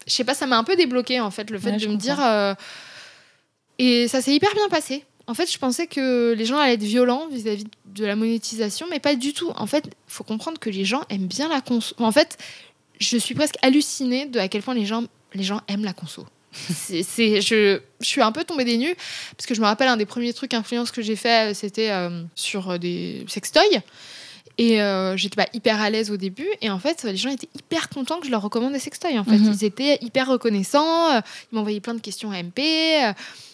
je 0.07 0.13
sais 0.13 0.25
pas, 0.25 0.35
ça 0.35 0.47
m'a 0.47 0.59
un 0.59 0.65
peu 0.65 0.77
débloqué, 0.77 1.21
en 1.21 1.31
fait, 1.31 1.51
le 1.51 1.59
fait 1.59 1.73
de 1.73 1.87
me 1.87 1.97
dire. 1.97 2.19
Euh, 2.21 2.55
et 3.79 4.09
ça 4.09 4.21
s'est 4.21 4.35
hyper 4.35 4.53
bien 4.55 4.69
passé. 4.69 5.05
En 5.27 5.35
fait, 5.35 5.51
je 5.51 5.59
pensais 5.59 5.87
que 5.87 6.35
les 6.37 6.45
gens 6.47 6.59
allaient 6.59 6.75
être 6.75 6.83
violents 6.83 7.29
vis-à-vis 7.29 7.67
de 7.87 8.05
la 8.05 8.17
monétisation, 8.17 8.87
mais 8.91 8.99
pas 8.99 9.15
du 9.15 9.35
tout. 9.35 9.51
En 9.57 9.67
fait, 9.67 9.85
il 9.87 9.93
faut 10.07 10.25
comprendre 10.25 10.59
que 10.59 10.71
les 10.71 10.85
gens 10.85 11.03
aiment 11.11 11.27
bien 11.27 11.49
la 11.49 11.61
conso. 11.61 11.95
En 11.99 12.13
fait, 12.13 12.39
je 12.99 13.17
suis 13.19 13.35
presque 13.35 13.57
hallucinée 13.63 14.27
de 14.27 14.41
à 14.41 14.49
quel 14.49 14.63
point 14.63 14.75
les 14.75 14.87
gens, 14.87 15.05
les 15.35 15.45
gens 15.45 15.61
aiment 15.69 15.85
la 15.85 15.93
conso. 15.93 16.27
c'est, 16.53 17.03
je, 17.43 17.79
je, 18.01 18.07
suis 18.07 18.23
un 18.23 18.33
peu 18.33 18.43
tombée 18.43 18.65
des 18.65 18.79
nues 18.79 18.97
parce 19.37 19.45
que 19.47 19.55
je 19.55 19.61
me 19.61 19.67
rappelle 19.67 19.89
un 19.89 19.99
des 19.99 20.07
premiers 20.07 20.33
trucs 20.33 20.55
influence 20.55 20.91
que 20.91 21.03
j'ai 21.03 21.15
fait, 21.15 21.55
c'était 21.55 21.91
euh, 21.91 22.23
sur 22.35 22.79
des 22.79 23.27
sextoys. 23.29 23.83
Et 24.59 24.83
euh, 24.83 25.17
j'étais 25.17 25.37
pas 25.37 25.49
hyper 25.55 25.81
à 25.81 25.89
l'aise 25.89 26.11
au 26.11 26.17
début. 26.17 26.49
Et 26.61 26.71
en 26.71 26.79
fait, 26.79 27.05
les 27.05 27.17
gens 27.17 27.31
étaient 27.31 27.49
hyper 27.57 27.89
contents 27.89 28.19
que 28.19 28.27
je 28.27 28.31
leur 28.31 28.43
recommande 28.43 28.73
des 28.73 28.79
sextoys. 28.79 29.19
En 29.19 29.25
fait, 29.25 29.39
mhm. 29.39 29.53
ils 29.53 29.65
étaient 29.65 29.99
hyper 30.03 30.29
reconnaissants. 30.29 31.13
Euh, 31.13 31.21
ils 31.53 31.55
m'envoyaient 31.57 31.81
plein 31.81 31.95
de 31.95 32.01
questions 32.01 32.31
à 32.31 32.43
MP. 32.43 32.61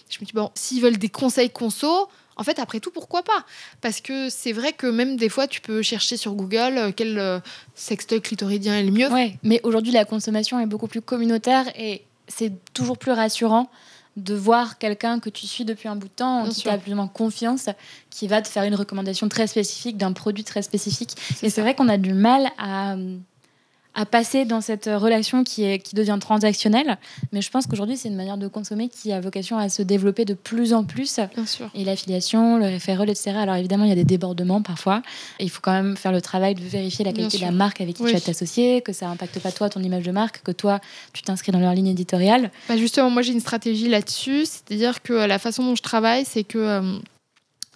Je 0.08 0.18
me 0.20 0.26
dis, 0.26 0.32
bon, 0.32 0.50
s'ils 0.54 0.80
veulent 0.80 0.98
des 0.98 1.08
conseils 1.08 1.50
conso, 1.50 2.08
en 2.36 2.42
fait, 2.42 2.58
après 2.58 2.80
tout, 2.80 2.90
pourquoi 2.90 3.22
pas? 3.22 3.44
Parce 3.80 4.00
que 4.00 4.28
c'est 4.28 4.52
vrai 4.52 4.72
que 4.72 4.86
même 4.86 5.16
des 5.16 5.28
fois, 5.28 5.46
tu 5.46 5.60
peux 5.60 5.82
chercher 5.82 6.16
sur 6.16 6.34
Google 6.34 6.78
euh, 6.78 6.92
quel 6.94 7.18
euh, 7.18 7.38
sextoy 7.74 8.20
clitoridien 8.20 8.76
est 8.76 8.82
le 8.82 8.90
mieux. 8.90 9.08
Ouais, 9.10 9.36
mais 9.42 9.60
aujourd'hui, 9.62 9.92
la 9.92 10.04
consommation 10.04 10.58
est 10.60 10.66
beaucoup 10.66 10.88
plus 10.88 11.00
communautaire 11.00 11.66
et 11.78 12.02
c'est 12.26 12.52
toujours 12.72 12.98
plus 12.98 13.12
rassurant 13.12 13.70
de 14.16 14.34
voir 14.34 14.78
quelqu'un 14.78 15.18
que 15.18 15.28
tu 15.28 15.46
suis 15.46 15.64
depuis 15.64 15.88
un 15.88 15.96
bout 15.96 16.08
de 16.08 16.12
temps, 16.12 16.42
en 16.42 16.48
qui 16.48 16.62
tu 16.62 16.68
as 16.68 16.78
plus 16.78 16.92
ou 16.92 16.96
moins 16.96 17.08
confiance, 17.08 17.68
qui 18.10 18.28
va 18.28 18.42
te 18.42 18.48
faire 18.48 18.62
une 18.64 18.74
recommandation 18.74 19.28
très 19.28 19.46
spécifique 19.46 19.96
d'un 19.96 20.12
produit 20.12 20.44
très 20.44 20.62
spécifique. 20.62 21.16
Et 21.42 21.50
c'est 21.50 21.60
vrai 21.60 21.74
qu'on 21.74 21.88
a 21.88 21.98
du 21.98 22.14
mal 22.14 22.48
à 22.58 22.96
à 23.94 24.06
passer 24.06 24.44
dans 24.44 24.60
cette 24.60 24.86
relation 24.86 25.44
qui, 25.44 25.64
est, 25.64 25.78
qui 25.78 25.94
devient 25.94 26.18
transactionnelle. 26.20 26.98
Mais 27.32 27.42
je 27.42 27.50
pense 27.50 27.66
qu'aujourd'hui, 27.66 27.96
c'est 27.96 28.08
une 28.08 28.16
manière 28.16 28.38
de 28.38 28.48
consommer 28.48 28.88
qui 28.88 29.12
a 29.12 29.20
vocation 29.20 29.56
à 29.58 29.68
se 29.68 29.82
développer 29.82 30.24
de 30.24 30.34
plus 30.34 30.72
en 30.72 30.84
plus. 30.84 31.20
Bien 31.34 31.46
sûr. 31.46 31.70
Et 31.74 31.84
l'affiliation, 31.84 32.58
le 32.58 32.66
référent, 32.66 33.04
etc. 33.04 33.32
Alors 33.36 33.56
évidemment, 33.56 33.84
il 33.84 33.90
y 33.90 33.92
a 33.92 33.96
des 33.96 34.04
débordements 34.04 34.62
parfois. 34.62 35.02
Et 35.38 35.44
il 35.44 35.50
faut 35.50 35.60
quand 35.62 35.72
même 35.72 35.96
faire 35.96 36.12
le 36.12 36.20
travail 36.20 36.54
de 36.54 36.62
vérifier 36.62 37.04
la 37.04 37.12
qualité 37.12 37.38
de 37.38 37.42
la 37.42 37.52
marque 37.52 37.80
avec 37.80 37.96
qui 37.96 38.04
tu 38.04 38.12
vas 38.12 38.20
t'associer, 38.20 38.82
que 38.82 38.92
ça 38.92 39.06
n'impacte 39.06 39.38
pas 39.40 39.52
toi, 39.52 39.68
ton 39.68 39.80
image 39.80 40.04
de 40.04 40.12
marque, 40.12 40.42
que 40.42 40.52
toi, 40.52 40.80
tu 41.12 41.22
t'inscris 41.22 41.52
dans 41.52 41.60
leur 41.60 41.74
ligne 41.74 41.88
éditoriale. 41.88 42.50
Bah 42.68 42.76
justement, 42.76 43.10
moi, 43.10 43.22
j'ai 43.22 43.32
une 43.32 43.40
stratégie 43.40 43.88
là-dessus. 43.88 44.46
C'est-à-dire 44.46 45.02
que 45.02 45.12
la 45.12 45.38
façon 45.38 45.64
dont 45.64 45.76
je 45.76 45.82
travaille, 45.82 46.24
c'est 46.24 46.44
que... 46.44 46.58
Euh, 46.58 46.98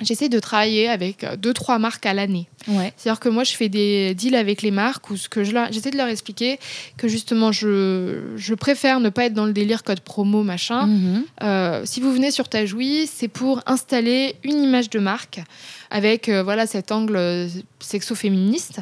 j'essaie 0.00 0.28
de 0.28 0.38
travailler 0.38 0.88
avec 0.88 1.24
euh, 1.24 1.36
deux, 1.36 1.52
trois 1.52 1.78
marques 1.78 2.06
à 2.06 2.14
l'année. 2.14 2.48
C'est-à-dire 2.66 3.20
que 3.20 3.28
moi, 3.28 3.44
je 3.44 3.52
fais 3.52 3.68
des 3.70 4.14
deals 4.14 4.34
avec 4.34 4.60
les 4.60 4.70
marques 4.70 5.08
où 5.10 5.16
ce 5.16 5.28
que 5.28 5.42
j'essaie 5.42 5.90
de 5.90 5.96
leur 5.96 6.08
expliquer 6.08 6.58
que 6.98 7.08
justement, 7.08 7.50
je, 7.50 8.34
je, 8.36 8.54
préfère 8.54 9.00
ne 9.00 9.08
pas 9.08 9.24
être 9.24 9.32
dans 9.32 9.46
le 9.46 9.54
délire 9.54 9.82
code 9.84 10.00
promo, 10.00 10.42
machin. 10.42 10.86
Mhm. 10.86 11.24
Euh, 11.42 11.82
si 11.86 12.00
vous 12.00 12.12
venez 12.12 12.30
sur 12.30 12.48
Tajoui, 12.48 13.08
c'est 13.10 13.28
pour 13.28 13.62
installer 13.66 14.36
une 14.44 14.62
image 14.62 14.90
de 14.90 14.98
marque 14.98 15.40
avec 15.90 16.28
euh, 16.28 16.42
voilà 16.42 16.66
cet 16.66 16.92
angle 16.92 17.48
sexo-féministe. 17.80 18.80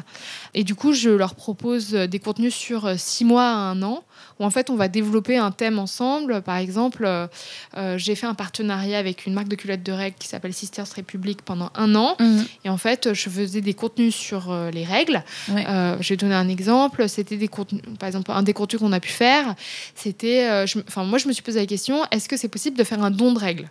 Et 0.53 0.63
du 0.63 0.75
coup, 0.75 0.93
je 0.93 1.09
leur 1.09 1.35
propose 1.35 1.91
des 1.91 2.19
contenus 2.19 2.55
sur 2.55 2.99
six 2.99 3.25
mois 3.25 3.43
à 3.45 3.55
un 3.55 3.81
an 3.83 4.03
où 4.39 4.45
en 4.45 4.49
fait 4.49 4.69
on 4.69 4.75
va 4.75 4.87
développer 4.87 5.37
un 5.37 5.51
thème 5.51 5.79
ensemble. 5.79 6.41
Par 6.41 6.57
exemple, 6.57 7.05
euh, 7.05 7.27
euh, 7.77 7.97
j'ai 7.97 8.15
fait 8.15 8.25
un 8.25 8.33
partenariat 8.33 8.97
avec 8.97 9.25
une 9.25 9.33
marque 9.33 9.47
de 9.47 9.55
culottes 9.55 9.83
de 9.83 9.91
règles 9.91 10.17
qui 10.17 10.27
s'appelle 10.27 10.53
Sisters 10.53 10.87
Republic 10.95 11.41
pendant 11.41 11.71
un 11.75 11.95
an. 11.95 12.15
Mhm. 12.19 12.45
Et 12.65 12.69
en 12.69 12.77
fait, 12.77 13.13
je 13.13 13.29
faisais 13.29 13.61
des 13.61 13.73
contenus 13.73 14.15
sur 14.15 14.51
euh, 14.51 14.71
les 14.71 14.83
règles. 14.83 15.23
je 15.47 16.09
vais 16.09 16.17
donner 16.17 16.35
un 16.35 16.49
exemple. 16.49 17.07
C'était 17.09 17.37
des 17.37 17.47
contenus, 17.47 17.81
par 17.99 18.07
exemple, 18.07 18.31
un 18.31 18.43
des 18.43 18.53
contenus 18.53 18.81
qu'on 18.81 18.91
a 18.91 18.99
pu 18.99 19.09
faire, 19.09 19.55
c'était, 19.95 20.65
enfin 20.87 21.03
moi 21.03 21.17
je 21.17 21.27
me 21.27 21.33
suis 21.33 21.41
posé 21.41 21.59
la 21.59 21.65
question, 21.65 22.03
est-ce 22.11 22.27
que 22.29 22.37
c'est 22.37 22.47
possible 22.47 22.77
de 22.77 22.83
faire 22.83 23.01
un 23.03 23.11
don 23.11 23.33
de 23.33 23.39
règles? 23.39 23.69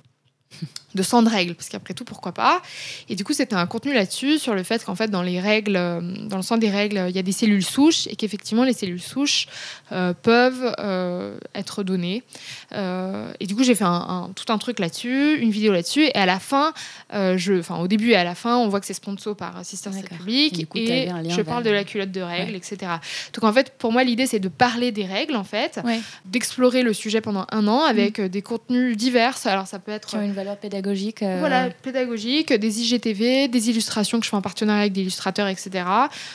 De 0.97 1.03
sang 1.03 1.23
de 1.23 1.29
règles, 1.29 1.55
parce 1.55 1.69
qu'après 1.69 1.95
tout, 1.95 2.05
pourquoi 2.05 2.33
pas 2.33 2.63
Et 3.09 3.15
du 3.15 3.23
coup, 3.23 3.33
c'était 3.33 3.55
un 3.55 3.67
contenu 3.67 3.95
là-dessus, 3.95 4.39
sur 4.39 4.55
le 4.55 4.63
fait 4.65 4.85
qu'en 4.85 4.97
fait, 4.97 5.09
dans 5.09 5.23
les 5.23 5.39
règles, 5.39 5.77
euh, 5.77 6.01
dans 6.01 6.37
le 6.37 6.43
sang 6.43 6.57
des 6.57 6.71
règles, 6.71 7.07
il 7.09 7.15
y 7.15 7.19
a 7.19 7.23
des 7.23 7.33
cellules 7.33 7.65
souches, 7.65 8.07
et 8.09 8.17
qu'effectivement, 8.17 8.65
les 8.65 8.73
cellules 8.73 9.01
souches 9.01 9.47
euh, 9.93 10.13
peuvent 10.15 10.75
euh, 10.81 11.39
être 11.55 11.85
données. 11.85 12.25
et 12.73 13.47
du 13.47 13.55
coup, 13.55 13.63
j'ai 13.63 13.75
fait 13.75 13.85
un, 13.85 14.31
tout 14.35 14.53
un 14.53 14.59
truc 14.59 14.79
là-dessus, 14.79 15.39
une 15.39 15.51
vidéo 15.51 15.73
là-dessus, 15.73 16.05
et 16.07 16.15
à 16.15 16.27
la 16.27 16.41
fin, 16.41 16.73
je, 17.13 17.61
enfin, 17.61 17.77
au 17.77 17.87
début 17.87 18.11
et 18.11 18.17
à 18.17 18.25
la 18.25 18.35
fin, 18.35 18.57
on 18.57 18.69
voit 18.69 18.81
que 18.81 18.87
c'est 18.87 18.95
sponsor 18.95 19.37
par 19.37 19.65
Sisters 19.65 19.93
Republic, 19.93 20.67
et, 20.75 21.09
je 21.29 21.43
parle 21.43 21.63
de 21.63 21.71
la 21.71 21.85
culotte 21.85 22.11
de 22.11 22.23
règles, 22.23 22.55
etc. 22.55 22.93
Donc 23.35 23.45
en 23.45 23.53
fait, 23.53 23.75
pour 23.79 23.93
moi, 23.93 24.03
l'idée, 24.03 24.27
c'est 24.27 24.41
de 24.41 24.49
parler 24.49 24.93
des 24.93 25.05
règles, 25.05 25.37
en 25.37 25.45
fait, 25.45 25.81
d'explorer 26.25 26.83
le 26.83 26.95
sujet 26.95 27.21
pendant 27.21 27.47
un 27.53 27.69
an 27.69 27.85
avec 27.85 28.19
mm. 28.19 28.29
des 28.29 28.43
contenus 28.43 28.97
divers. 28.97 29.37
Alors, 29.45 29.67
ça 29.67 29.79
peut 29.79 29.93
être... 29.93 30.09
Qui 30.09 30.17
ont 30.17 30.23
une 30.23 30.33
valeur 30.33 30.57
pédagogique 30.57 30.86
pédagogique. 30.87 31.23
Euh, 31.23 31.39
voilà, 31.41 31.71
pédagogique, 31.71 32.53
des 32.53 32.81
IGTV, 32.81 33.49
des 33.49 33.71
illustrations 33.71 34.19
que 34.19 34.25
je 34.25 34.31
fais 34.31 34.37
en 34.37 34.43
partenariat 34.43 34.83
avec 34.83 34.93
des 34.93 35.03
illustrateurs, 35.03 35.49
etc. 35.49 35.85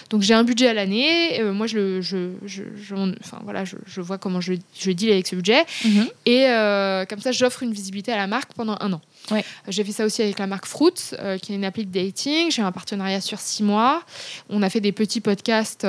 Donc 0.10 0.22
j'ai 0.22 0.34
un 0.34 0.44
budget 0.44 0.68
à 0.68 0.74
l'année. 0.74 1.40
Euh, 1.40 1.54
moi, 1.54 1.68
je, 1.68 2.02
je, 2.02 2.32
je, 2.46 2.64
enfin, 2.94 3.40
voilà, 3.44 3.64
je, 3.66 4.02
vois 4.02 4.18
comment 4.18 4.42
je, 4.42 4.54
je 4.78 4.92
deal 4.92 5.12
avec 5.12 5.28
ce 5.28 5.36
budget. 5.36 5.64
Mhm. 5.86 6.08
Et 6.26 6.46
euh, 6.48 7.06
comme 7.06 7.20
ça, 7.20 7.32
j'offre 7.32 7.64
une 7.64 7.72
visibilité 7.72 8.12
à 8.12 8.18
la 8.18 8.28
marque 8.28 8.54
pendant 8.54 8.78
un 8.80 8.94
an. 8.94 9.02
Ouais. 9.30 9.46
J'ai 9.68 9.84
fait 9.84 9.92
ça 9.92 10.06
aussi 10.06 10.22
avec 10.22 10.40
la 10.40 10.48
marque 10.48 10.66
Fruits, 10.66 11.12
qui 11.42 11.54
est 11.54 11.56
une 11.56 11.66
appli 11.66 11.86
de 11.86 11.92
dating. 11.92 12.52
J'ai 12.52 12.62
un 12.62 12.72
partenariat 12.72 13.22
sur 13.22 13.40
six 13.40 13.64
mois. 13.64 14.04
On 14.50 14.62
a 14.64 14.70
fait 14.70 14.82
des 14.82 14.92
petits 14.92 15.22
podcasts 15.22 15.86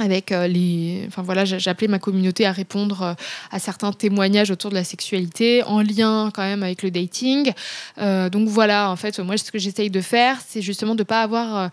avec 0.00 0.32
euh, 0.32 0.46
les 0.46 1.04
enfin 1.06 1.22
voilà 1.22 1.44
j'appelais 1.44 1.88
ma 1.88 1.98
communauté 1.98 2.46
à 2.46 2.52
répondre 2.52 3.02
euh, 3.02 3.14
à 3.50 3.58
certains 3.58 3.92
témoignages 3.92 4.50
autour 4.50 4.70
de 4.70 4.74
la 4.74 4.84
sexualité 4.84 5.62
en 5.64 5.82
lien 5.82 6.30
quand 6.34 6.42
même 6.42 6.62
avec 6.62 6.82
le 6.82 6.90
dating 6.90 7.52
euh, 7.98 8.30
donc 8.30 8.48
voilà 8.48 8.90
en 8.90 8.96
fait 8.96 9.18
moi 9.20 9.36
ce 9.36 9.50
que 9.52 9.58
j'essaye 9.58 9.90
de 9.90 10.00
faire 10.00 10.38
c'est 10.46 10.62
justement 10.62 10.94
de 10.94 11.02
pas 11.02 11.22
avoir 11.22 11.70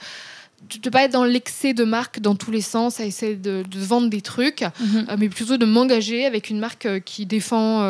de 0.81 0.89
pas 0.89 1.03
être 1.03 1.11
dans 1.11 1.23
l'excès 1.23 1.73
de 1.73 1.83
marque 1.83 2.19
dans 2.19 2.35
tous 2.35 2.49
les 2.49 2.61
sens, 2.61 2.99
à 2.99 3.05
essayer 3.05 3.35
de, 3.35 3.63
vendre 3.75 4.09
des 4.09 4.21
trucs, 4.21 4.65
mhm. 4.79 5.05
mais 5.19 5.29
plutôt 5.29 5.55
de 5.57 5.65
m'engager 5.65 6.25
avec 6.25 6.49
une 6.49 6.59
marque 6.59 7.03
qui 7.03 7.27
défend 7.27 7.81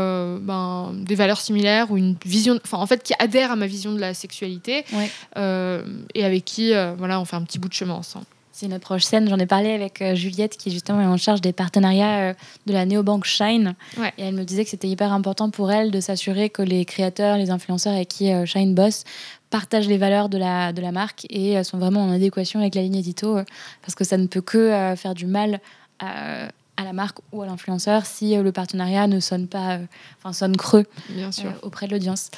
ben, 0.42 0.94
des 0.94 1.16
valeurs 1.16 1.40
similaires 1.40 1.90
ou 1.92 1.98
une 1.98 2.18
vision, 2.26 2.60
enfin 2.66 2.78
en 2.78 2.86
fait 2.86 3.04
qui 3.04 3.14
adhère 3.20 3.52
à 3.52 3.56
ma 3.56 3.68
vision 3.68 3.94
de 3.94 4.00
la 4.00 4.14
sexualité 4.14 4.84
et 5.38 6.26
avec 6.26 6.44
qui 6.44 6.74
voilà 6.98 7.22
on 7.22 7.26
fait 7.26 7.38
un 7.38 7.44
petit 7.44 7.58
bout 7.58 7.70
de 7.70 7.74
chemin 7.74 7.94
ensemble. 7.94 8.26
C'est 8.58 8.66
une 8.66 8.74
approche 8.74 9.04
saine. 9.04 9.30
J'en 9.30 9.38
ai 9.38 9.46
parlé 9.46 9.70
avec 9.70 10.02
euh, 10.02 10.16
Juliette, 10.16 10.58
qui 10.58 10.72
justement 10.72 11.00
est 11.00 11.06
en 11.06 11.18
charge 11.18 11.42
des 11.42 11.54
partenariats 11.54 12.30
euh, 12.30 12.34
de 12.66 12.74
la 12.74 12.88
néobanque 12.88 13.26
Shine. 13.26 13.76
Et 14.18 14.24
elle 14.24 14.34
me 14.34 14.46
disait 14.46 14.64
que 14.64 14.72
c'était 14.72 14.88
hyper 14.88 15.14
important 15.14 15.52
pour 15.52 15.72
elle 15.72 15.92
de 15.92 16.00
s'assurer 16.00 16.50
que 16.50 16.64
les 16.64 16.84
créateurs, 16.84 17.38
les 17.38 17.52
influenceurs 17.52 17.94
avec 17.94 18.08
qui 18.08 18.34
euh, 18.34 18.48
Shine 18.48 18.74
bosse 18.74 19.04
partagent 19.52 19.88
les 19.88 20.00
valeurs 20.00 20.28
de 20.28 20.40
la, 20.40 20.74
de 20.74 20.82
la 20.82 20.92
marque 20.92 21.28
et 21.30 21.64
sont 21.64 21.78
vraiment 21.78 22.02
en 22.02 22.12
adéquation 22.12 22.60
avec 22.60 22.74
la 22.74 22.82
ligne 22.82 22.96
édito, 22.96 23.38
parce 23.84 23.94
que 23.94 24.04
ça 24.04 24.18
ne 24.18 24.26
peut 24.26 24.42
que 24.42 24.94
faire 24.98 25.14
du 25.14 25.26
mal 25.28 25.62
à 26.00 26.50
la 26.84 26.94
marque 26.94 27.18
ou 27.32 27.42
à 27.42 27.46
l'influenceur 27.46 28.06
si 28.06 28.36
le 28.36 28.52
partenariat 28.52 29.08
ne 29.08 29.20
sonne 29.20 29.48
pas, 29.48 29.80
enfin 30.20 30.34
sonne 30.34 30.58
creux 30.58 30.86
Bien 31.10 31.32
sûr. 31.32 31.52
auprès 31.64 31.88
de 31.88 31.92
l'audience. 31.92 32.30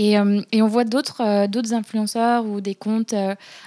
Et, 0.00 0.12
et, 0.52 0.62
on 0.62 0.68
voit 0.68 0.84
d'autres 0.84 1.46
d'autres 1.48 1.74
influenceurs 1.74 2.46
ou 2.46 2.60
des 2.60 2.76
comptes. 2.76 3.14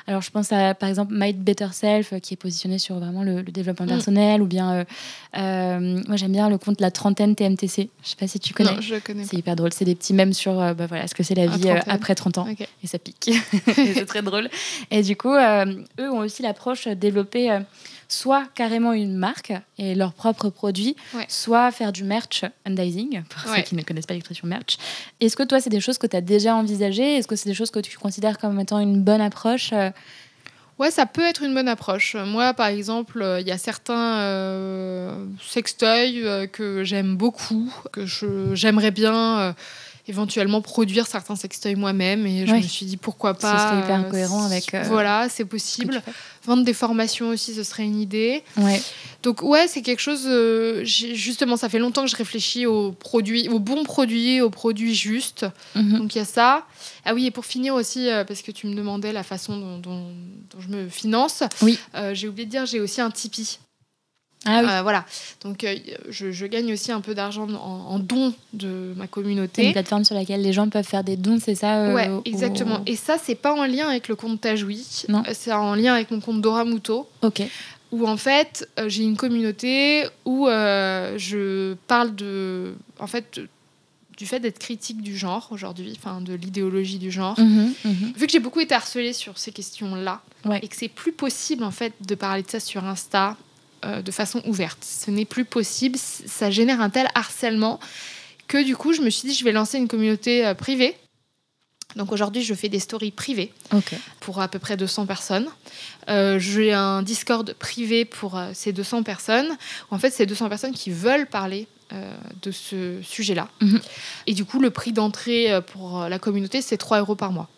alors, 0.07 0.21
je 0.21 0.31
pense 0.31 0.53
à, 0.53 0.73
par 0.73 0.87
exemple, 0.87 1.13
Might 1.13 1.37
Better 1.37 1.67
Self, 1.73 2.13
qui 2.21 2.35
est 2.35 2.37
positionné 2.37 2.79
sur 2.79 2.95
vraiment 2.99 3.23
le, 3.23 3.43
développement 3.43 3.85
mm. 3.85 3.89
personnel, 3.89 4.41
ou 4.41 4.45
bien, 4.45 4.85
moi, 5.35 6.15
j'aime 6.15 6.31
bien 6.31 6.49
le 6.49 6.57
compte 6.57 6.79
La 6.79 6.89
Trentaine 6.89 7.35
TMTC. 7.35 7.89
Je 8.01 8.09
sais 8.09 8.15
pas 8.15 8.27
si 8.27 8.39
tu 8.39 8.53
connais. 8.53 8.75
Non, 8.75 8.79
je 8.79 8.95
connais. 8.95 9.25
C'est 9.25 9.35
hyper 9.35 9.57
drôle. 9.57 9.73
C'est 9.73 9.83
des 9.83 9.95
petits 9.95 10.13
mèmes 10.13 10.31
sur 10.31 10.53
bah, 10.53 10.85
voilà, 10.87 11.05
ce 11.05 11.15
que 11.15 11.23
c'est 11.23 11.35
la 11.35 11.47
vie 11.47 11.69
après 11.69 12.15
30 12.15 12.37
ans. 12.37 12.47
Et 12.81 12.87
ça 12.87 12.97
pique. 12.97 13.31
c'est 13.75 14.05
très 14.05 14.21
drôle. 14.21 14.49
Et 14.89 15.03
du 15.03 15.17
coup, 15.17 15.33
eux 15.33 16.11
ont 16.11 16.19
aussi 16.19 16.43
l'approche 16.43 16.87
développer 16.87 17.59
soit 18.11 18.45
carrément 18.55 18.93
une 18.93 19.15
marque 19.15 19.53
et 19.77 19.95
leurs 19.95 20.13
propres 20.13 20.49
produits, 20.49 20.95
soit 21.27 21.71
faire 21.71 21.91
du 21.91 22.03
merchandising, 22.03 23.23
pour 23.23 23.41
ceux 23.41 23.61
qui 23.61 23.75
ne 23.75 23.81
connaissent 23.81 24.05
pas 24.05 24.13
l'expression 24.13 24.47
merch. 24.47 24.77
Est-ce 25.19 25.35
que 25.35 25.43
toi, 25.43 25.59
c'est 25.59 25.69
des 25.69 25.81
choses 25.81 25.97
que 25.97 26.07
tu 26.07 26.15
as 26.15 26.21
déjà 26.21 26.55
envisagées? 26.55 27.17
Est-ce 27.17 27.27
que 27.27 27.35
c'est 27.35 27.49
des 27.49 27.55
choses 27.55 27.71
que 27.71 27.79
tu 27.79 27.97
considères 27.97 28.37
comme 28.37 28.59
étant 28.59 28.79
une 28.79 29.01
bonne 29.01 29.21
approche 29.21 29.71
euh? 29.73 29.89
Ouais, 30.79 30.89
ça 30.89 31.05
peut 31.05 31.21
être 31.21 31.43
une 31.43 31.53
bonne 31.53 31.67
approche. 31.67 32.15
Moi, 32.15 32.55
par 32.55 32.65
exemple, 32.65 33.23
il 33.39 33.47
y 33.47 33.51
a 33.51 33.59
certains 33.59 34.19
euh, 34.21 35.25
sextoys 35.39 36.23
euh, 36.23 36.47
que 36.47 36.83
j'aime 36.83 37.17
beaucoup, 37.17 37.71
que 37.91 38.05
j'aimerais 38.55 38.89
bien 38.89 39.53
éventuellement 40.11 40.61
produire 40.61 41.07
certains 41.07 41.35
sextoys 41.35 41.75
moi-même. 41.75 42.27
Et 42.27 42.45
je 42.45 42.53
me 42.53 42.61
suis 42.61 42.85
dit 42.85 42.97
pourquoi 42.97 43.33
pas. 43.33 43.57
Ce 43.57 43.63
serait 43.63 43.79
hyper 43.79 44.09
cohérent 44.09 44.43
avec. 44.43 44.73
Euh, 44.73 44.83
voilà, 44.87 45.27
c'est 45.29 45.45
possible. 45.45 46.01
Vendre 46.45 46.63
des 46.63 46.73
formations 46.73 47.29
aussi, 47.29 47.53
ce 47.53 47.63
serait 47.63 47.83
une 47.83 47.99
idée. 47.99 48.43
Ouais. 48.57 48.81
Donc 49.23 49.41
ouais, 49.41 49.67
c'est 49.67 49.81
quelque 49.81 50.01
chose. 50.01 50.23
Euh, 50.25 50.83
justement, 50.83 51.55
ça 51.55 51.69
fait 51.69 51.79
longtemps 51.79 52.03
que 52.03 52.09
je 52.09 52.15
réfléchis 52.15 52.65
aux 52.65 52.91
produits, 52.91 53.47
aux 53.49 53.59
bons 53.59 53.83
produits, 53.83 54.41
aux 54.41 54.49
produits 54.49 54.95
justes. 54.95 55.45
Mhm. 55.75 55.99
Donc 55.99 56.15
il 56.15 56.19
y 56.19 56.21
a 56.21 56.25
ça. 56.25 56.65
Ah 57.05 57.13
oui, 57.13 57.25
et 57.25 57.31
pour 57.31 57.45
finir 57.45 57.73
aussi, 57.73 58.09
euh, 58.09 58.23
parce 58.23 58.41
que 58.41 58.51
tu 58.51 58.67
me 58.67 58.75
demandais 58.75 59.13
la 59.13 59.23
façon 59.23 59.57
dont, 59.57 59.77
dont, 59.77 60.07
dont 60.49 60.59
je 60.59 60.67
me 60.67 60.89
finance. 60.89 61.43
Oui. 61.61 61.79
j'ai 62.13 62.27
oublié 62.27 62.45
de 62.45 62.51
dire, 62.51 62.65
j'ai 62.65 62.79
aussi 62.79 63.01
un 63.01 63.11
Tipeee. 63.11 63.59
Ah 64.45 64.61
oui. 64.63 64.69
Euh, 64.69 64.81
voilà. 64.81 65.05
Donc, 65.43 65.63
euh, 65.63 65.75
je, 66.09 66.45
gagne 66.45 66.73
aussi 66.73 66.91
un 66.91 67.01
peu 67.01 67.13
d'argent 67.13 67.47
en, 67.49 67.99
dons 67.99 68.33
de 68.53 68.93
ma 68.95 69.07
communauté. 69.07 69.65
Une 69.65 69.71
plateforme 69.73 70.03
sur 70.03 70.15
laquelle 70.15 70.41
les 70.41 70.53
gens 70.53 70.67
peuvent 70.69 70.87
faire 70.87 71.03
des 71.03 71.15
dons, 71.15 71.39
c'est 71.39 71.55
ça 71.55 71.77
euh, 71.77 71.93
Ouais, 71.93 72.09
exactement. 72.25 72.81
Et 72.85 72.95
ça, 72.95 73.17
c'est 73.21 73.35
pas 73.35 73.53
en 73.53 73.65
lien 73.65 73.87
avec 73.87 74.07
le 74.07 74.15
compte 74.15 74.41
Tajoui. 74.41 75.03
Non. 75.09 75.23
C'est 75.33 75.53
en 75.53 75.75
lien 75.75 75.93
avec 75.93 76.09
mon 76.11 76.19
compte 76.19 76.41
Doramuto. 76.41 77.07
Ok. 77.21 77.43
Où 77.91 78.07
en 78.07 78.17
fait, 78.17 78.69
j'ai 78.87 79.03
une 79.03 79.17
communauté 79.17 80.05
où 80.25 80.47
je 80.47 81.73
parle 81.87 82.15
de. 82.15 82.73
En 82.99 83.07
fait, 83.07 83.41
du 84.17 84.27
fait 84.27 84.39
d'être 84.39 84.59
critique 84.59 85.01
du 85.01 85.17
genre 85.17 85.47
aujourd'hui, 85.51 85.93
enfin 85.97 86.21
de 86.21 86.33
l'idéologie 86.33 86.99
du 86.99 87.11
genre. 87.11 87.39
Mhm, 87.39 87.73
mhm. 87.83 88.13
Vu 88.15 88.27
que 88.27 88.31
j'ai 88.31 88.39
beaucoup 88.39 88.59
été 88.59 88.73
harcelée 88.73 89.13
sur 89.13 89.37
ces 89.37 89.51
questions-là, 89.51 90.21
et 90.61 90.67
que 90.67 90.75
c'est 90.75 90.87
plus 90.87 91.11
possible 91.11 91.63
en 91.63 91.71
fait 91.71 91.93
de 92.07 92.15
parler 92.15 92.43
de 92.43 92.49
ça 92.49 92.59
sur 92.59 92.83
Insta, 92.85 93.35
euh, 93.85 94.01
de 94.01 94.11
façon 94.11 94.41
ouverte. 94.45 94.79
Ce 94.83 95.09
n'est 95.09 95.25
plus 95.25 95.45
possible. 95.45 95.97
Ça 95.97 96.51
génère 96.51 96.81
un 96.81 96.89
tel 96.89 97.07
harcèlement 97.15 97.79
que 98.47 98.63
du 98.63 98.75
coup, 98.75 98.93
je 98.93 99.01
me 99.01 99.09
suis 99.09 99.27
dit, 99.27 99.33
je 99.33 99.43
vais 99.43 99.51
lancer 99.51 99.77
une 99.77 99.87
communauté 99.87 100.45
euh, 100.45 100.53
privée. 100.53 100.95
Donc 101.95 102.11
aujourd'hui, 102.11 102.41
je 102.41 102.53
fais 102.53 102.69
des 102.69 102.79
stories 102.79 103.11
privées 103.11 103.51
pour 104.21 104.39
à 104.39 104.47
peu 104.47 104.59
près 104.59 104.77
200 104.77 105.05
personnes. 105.07 105.47
Euh, 106.09 106.39
j'ai 106.39 106.71
un 106.71 107.01
Discord 107.01 107.53
privé 107.55 108.05
pour 108.05 108.39
ces 108.53 108.71
200 108.71 109.03
personnes. 109.03 109.57
En 109.89 109.99
fait, 109.99 110.09
c'est 110.11 110.25
200 110.25 110.47
personnes 110.47 110.73
qui 110.73 110.89
veulent 110.89 111.27
parler 111.27 111.67
de 112.41 112.51
ce 112.51 113.01
sujet-là. 113.01 113.49
Mhm. 113.59 113.81
Et 114.25 114.33
du 114.33 114.45
coup, 114.45 114.61
le 114.61 114.69
prix 114.69 114.93
d'entrée 114.93 115.49
pour 115.73 116.07
la 116.07 116.17
communauté, 116.17 116.61
c'est 116.61 116.77
3 116.77 116.99
euros 116.99 117.15
par 117.15 117.33
mois. 117.33 117.49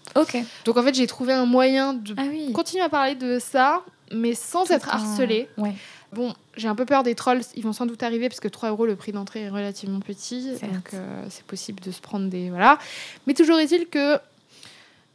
Donc 0.66 0.78
en 0.78 0.84
fait, 0.84 0.96
j'ai 0.96 1.08
trouvé 1.08 1.34
un 1.34 1.46
moyen 1.46 1.94
de 1.94 2.16
ah 2.18 2.24
continuer 2.54 2.84
à 2.84 2.90
parler 2.90 3.16
de 3.16 3.40
ça, 3.40 3.84
mais 4.12 4.34
sans 4.36 4.70
être 4.72 4.90
harcelée. 4.90 5.48
Ouais. 5.58 5.74
Bon, 6.14 6.34
j'ai 6.56 6.68
un 6.68 6.76
peu 6.76 6.86
peur 6.86 7.04
des 7.04 7.16
trolls, 7.16 7.42
ils 7.56 7.64
vont 7.64 7.74
sans 7.74 7.86
doute 7.86 8.04
arriver 8.04 8.30
parce 8.30 8.40
que 8.40 8.48
3 8.48 8.70
euros 8.70 8.86
le 8.86 8.96
prix 8.96 9.12
d'entrée 9.12 9.42
est 9.42 9.50
relativement 9.50 10.00
petit, 10.00 10.52
donc 10.52 10.94
euh, 10.94 11.26
c'est 11.30 11.46
possible 11.46 11.80
de 11.82 11.92
se 11.92 12.02
prendre 12.02 12.30
des. 12.30 12.50
Voilà. 12.50 12.78
Mais 13.28 13.34
toujours 13.34 13.60
est-il 13.60 13.88
que 13.88 14.18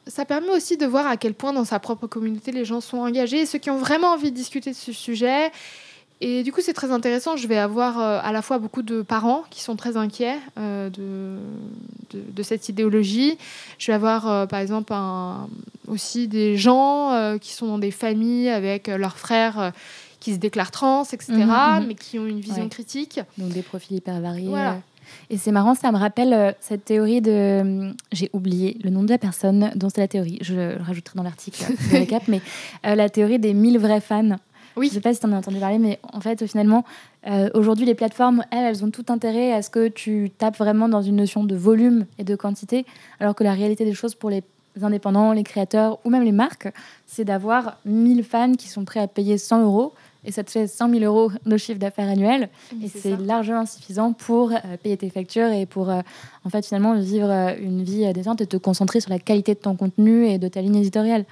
ça 0.07 0.25
permet 0.25 0.51
aussi 0.51 0.77
de 0.77 0.87
voir 0.87 1.07
à 1.07 1.17
quel 1.17 1.35
point 1.35 1.53
dans 1.53 1.65
sa 1.65 1.79
propre 1.79 2.07
communauté 2.07 2.51
les 2.51 2.65
gens 2.65 2.81
sont 2.81 2.99
engagés, 2.99 3.47
ceux 3.47 3.59
qui 3.59 3.71
ont 3.71 3.79
vraiment 3.79 4.09
envie 4.09 4.31
de 4.31 4.37
discuter 4.37 4.71
de 4.71 4.77
ce 4.77 4.93
sujet. 4.93 5.53
Et 6.21 6.43
du 6.43 6.53
coup, 6.53 6.61
c'est 6.61 6.73
très 6.73 6.91
intéressant. 6.91 7.37
Je 7.37 7.47
vais 7.47 7.59
avoir 7.59 8.01
euh, 8.01 8.19
à 8.21 8.33
la 8.33 8.43
fois 8.43 8.59
beaucoup 8.59 8.83
de 8.83 9.03
parents 9.03 9.45
qui 9.51 9.63
sont 9.63 9.77
très 9.77 9.97
inquiets 9.97 10.39
euh, 10.59 10.91
de, 10.91 11.37
de, 12.13 12.43
cette 12.43 12.69
idéologie. 12.69 13.39
Je 13.79 13.93
vais 13.93 13.93
avoir, 13.93 14.49
par 14.49 14.59
exemple, 14.59 14.93
aussi 15.87 16.27
des 16.27 16.57
gens 16.57 17.39
qui 17.41 17.53
sont 17.53 17.69
dans 17.69 17.79
des 17.79 17.93
familles 17.93 18.49
avec 18.49 18.89
leurs 18.89 19.17
frères 19.17 19.73
qui 20.21 20.35
se 20.35 20.39
déclarent 20.39 20.71
trans, 20.71 21.05
etc., 21.05 21.33
mhm, 21.33 21.47
mhm. 21.47 21.87
mais 21.87 21.95
qui 21.95 22.19
ont 22.19 22.27
une 22.27 22.41
vision 22.41 22.69
critique. 22.69 23.21
Donc 23.37 23.51
des 23.51 23.63
profils 23.63 23.97
hyper 23.97 24.21
variés. 24.21 24.53
Et 25.31 25.37
c'est 25.37 25.53
marrant, 25.53 25.75
ça 25.75 25.93
me 25.93 25.99
rappelle 25.99 26.33
euh, 26.33 26.53
cette 26.61 26.85
théorie 26.85 27.21
de. 27.21 27.31
Euh, 27.31 27.93
j'ai 28.13 28.31
oublié 28.33 28.79
le 28.83 28.91
nom 28.91 29.03
de 29.03 29.11
la 29.11 29.19
personne 29.19 29.71
dont 29.75 29.89
c'est 29.89 30.01
la 30.01 30.09
théorie. 30.09 30.39
Je 30.41 30.55
le 30.55 30.77
rajouterai 30.81 31.17
dans 31.17 31.23
l'article 31.23 31.65
récap, 31.91 32.25
mais 32.29 32.41
euh, 32.87 32.95
la 32.95 33.09
théorie 33.09 33.39
des 33.39 33.55
1000 33.55 33.79
vrais 33.79 34.01
fans. 34.01 34.37
Oui. 34.77 34.87
Je 34.87 34.93
ne 34.93 34.95
sais 34.95 35.01
pas 35.01 35.13
si 35.13 35.21
tu 35.21 35.27
en 35.27 35.33
as 35.33 35.37
entendu 35.37 35.59
parler, 35.59 35.79
mais 35.79 35.99
en 36.13 36.21
fait, 36.21 36.47
finalement, 36.47 36.85
aujourd'hui, 37.55 37.85
les 37.85 37.97
plateformes, 37.97 38.45
elles, 38.53 38.65
elles 38.65 38.85
ont 38.85 38.91
tout 38.91 39.07
intérêt 39.09 39.53
à 39.53 39.61
ce 39.61 39.71
que 39.71 39.89
tu 39.89 40.31
tapes 40.39 40.57
vraiment 40.57 40.89
dans 40.89 41.03
une 41.03 41.17
notion 41.17 41.43
de 41.43 41.57
volume 41.57 42.07
et 42.19 42.23
de 42.23 42.37
quantité, 42.37 42.87
alors 43.19 43.35
que 43.35 43.43
la 43.43 43.55
réalité 43.55 43.85
des 43.85 43.93
choses 43.93 44.15
pour 44.15 44.31
les 44.31 44.45
indépendants, 44.81 45.33
les 45.33 45.43
créateurs 45.43 45.99
ou 46.05 46.11
même 46.11 46.23
les 46.23 46.31
marques, 46.31 46.69
c'est 47.07 47.25
d'avoir 47.25 47.79
1000 47.87 48.23
fans 48.23 48.53
qui 48.53 48.69
sont 48.69 48.85
prêts 48.85 49.01
à 49.01 49.09
payer 49.09 49.37
100 49.37 49.65
euros 49.65 49.95
et 50.25 50.33
ça 50.33 50.45
te 50.45 50.51
fait 50.51 50.67
100 50.67 50.91
000 50.91 51.05
euros 51.05 51.31
de 51.47 51.57
chiffre 51.57 51.79
d'affaires 51.79 52.09
annuel. 52.09 52.49
et 52.83 52.89
c'est 52.89 53.17
largement 53.17 53.67
suffisant 53.67 54.13
pour 54.13 54.53
euh, 54.53 54.57
payer 54.83 54.97
tes 54.97 55.11
factures 55.11 55.51
et 55.51 55.67
pour, 55.67 55.91
euh, 55.91 56.01
en 56.45 56.51
fait, 56.51 56.67
finalement, 56.67 56.99
vivre 56.99 57.31
euh, 57.31 57.55
une 57.61 57.83
vie 57.83 58.13
décente 58.13 58.41
et 58.41 58.47
te 58.47 58.57
concentrer 58.57 59.01
sur 59.01 59.11
la 59.11 59.19
qualité 59.19 59.55
de 59.55 59.61
ton 59.61 59.77
contenu 59.77 60.27
et 60.27 60.39
de 60.39 60.49
ta 60.49 60.61
ligne 60.61 60.77
éditoriale. 60.77 61.25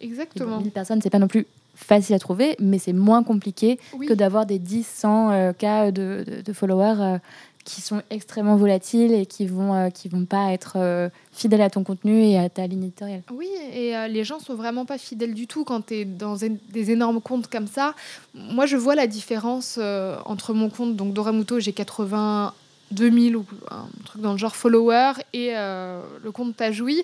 Exactement. 0.00 0.58
1000 0.60 0.70
personnes, 0.70 1.00
c'est 1.02 1.10
pas 1.10 1.18
non 1.18 1.28
plus 1.28 1.46
facile 1.74 2.14
à 2.14 2.18
trouver, 2.18 2.54
mais 2.60 2.78
c'est 2.78 2.92
moins 2.92 3.24
compliqué 3.24 3.80
que 4.06 4.12
d'avoir 4.12 4.46
des 4.46 4.58
10, 4.58 4.86
100 4.86 5.52
cas 5.58 5.90
de, 5.90 6.24
de, 6.24 6.42
de 6.42 6.52
followers 6.52 7.18
qui 7.64 7.80
sont 7.80 8.02
extrêmement 8.10 8.56
volatiles 8.56 9.12
et 9.12 9.26
qui 9.26 9.46
vont 9.46 9.74
euh, 9.74 9.90
qui 9.90 10.08
vont 10.08 10.26
pas 10.26 10.52
être 10.52 10.74
euh, 10.76 11.08
fidèles 11.32 11.62
à 11.62 11.70
ton 11.70 11.82
contenu 11.82 12.22
et 12.22 12.38
à 12.38 12.48
ta 12.48 12.66
ligne 12.66 12.84
éditoriale. 12.84 13.22
Oui, 13.32 13.48
et 13.72 13.96
euh, 13.96 14.06
les 14.06 14.22
gens 14.22 14.38
sont 14.38 14.54
vraiment 14.54 14.84
pas 14.84 14.98
fidèles 14.98 15.34
du 15.34 15.46
tout 15.46 15.64
quand 15.64 15.86
tu 15.86 15.94
es 15.94 16.04
dans 16.04 16.36
des 16.36 16.90
énormes 16.90 17.20
comptes 17.20 17.48
comme 17.48 17.66
ça. 17.66 17.94
Moi, 18.34 18.66
je 18.66 18.76
vois 18.76 18.94
la 18.94 19.06
différence 19.06 19.78
entre 20.24 20.52
mon 20.52 20.68
compte, 20.68 20.96
donc 20.96 21.14
Doramuto, 21.14 21.60
j'ai 21.60 21.72
82 21.72 23.10
000 23.10 23.40
ou 23.40 23.44
un 23.70 23.86
truc 24.04 24.20
dans 24.20 24.32
le 24.32 24.38
genre 24.38 24.54
follower, 24.54 25.12
et 25.32 25.52
le 25.52 26.30
compte 26.32 26.56
Tajoui. 26.56 27.02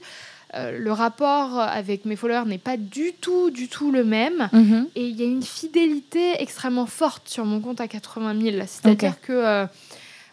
le 0.55 0.91
rapport 0.91 1.59
avec 1.61 2.05
mes 2.05 2.17
followers 2.17 2.47
n'est 2.47 2.59
pas 2.59 2.77
du 2.77 3.13
tout, 3.21 3.51
du 3.51 3.69
tout 3.69 3.91
le 3.93 4.05
même. 4.05 4.49
Mhm. 4.53 4.87
Et 4.97 5.07
il 5.07 5.17
y 5.17 5.23
a 5.23 5.27
une 5.27 5.43
fidélité 5.43 6.35
extrêmement 6.39 6.87
forte 6.87 7.29
sur 7.29 7.45
mon 7.45 7.61
compte 7.61 7.81
à 7.81 7.89
80 7.89 8.41
000. 8.41 8.57
C'est-à-dire 8.67 9.21
que 9.21 9.33
euh, 9.33 9.67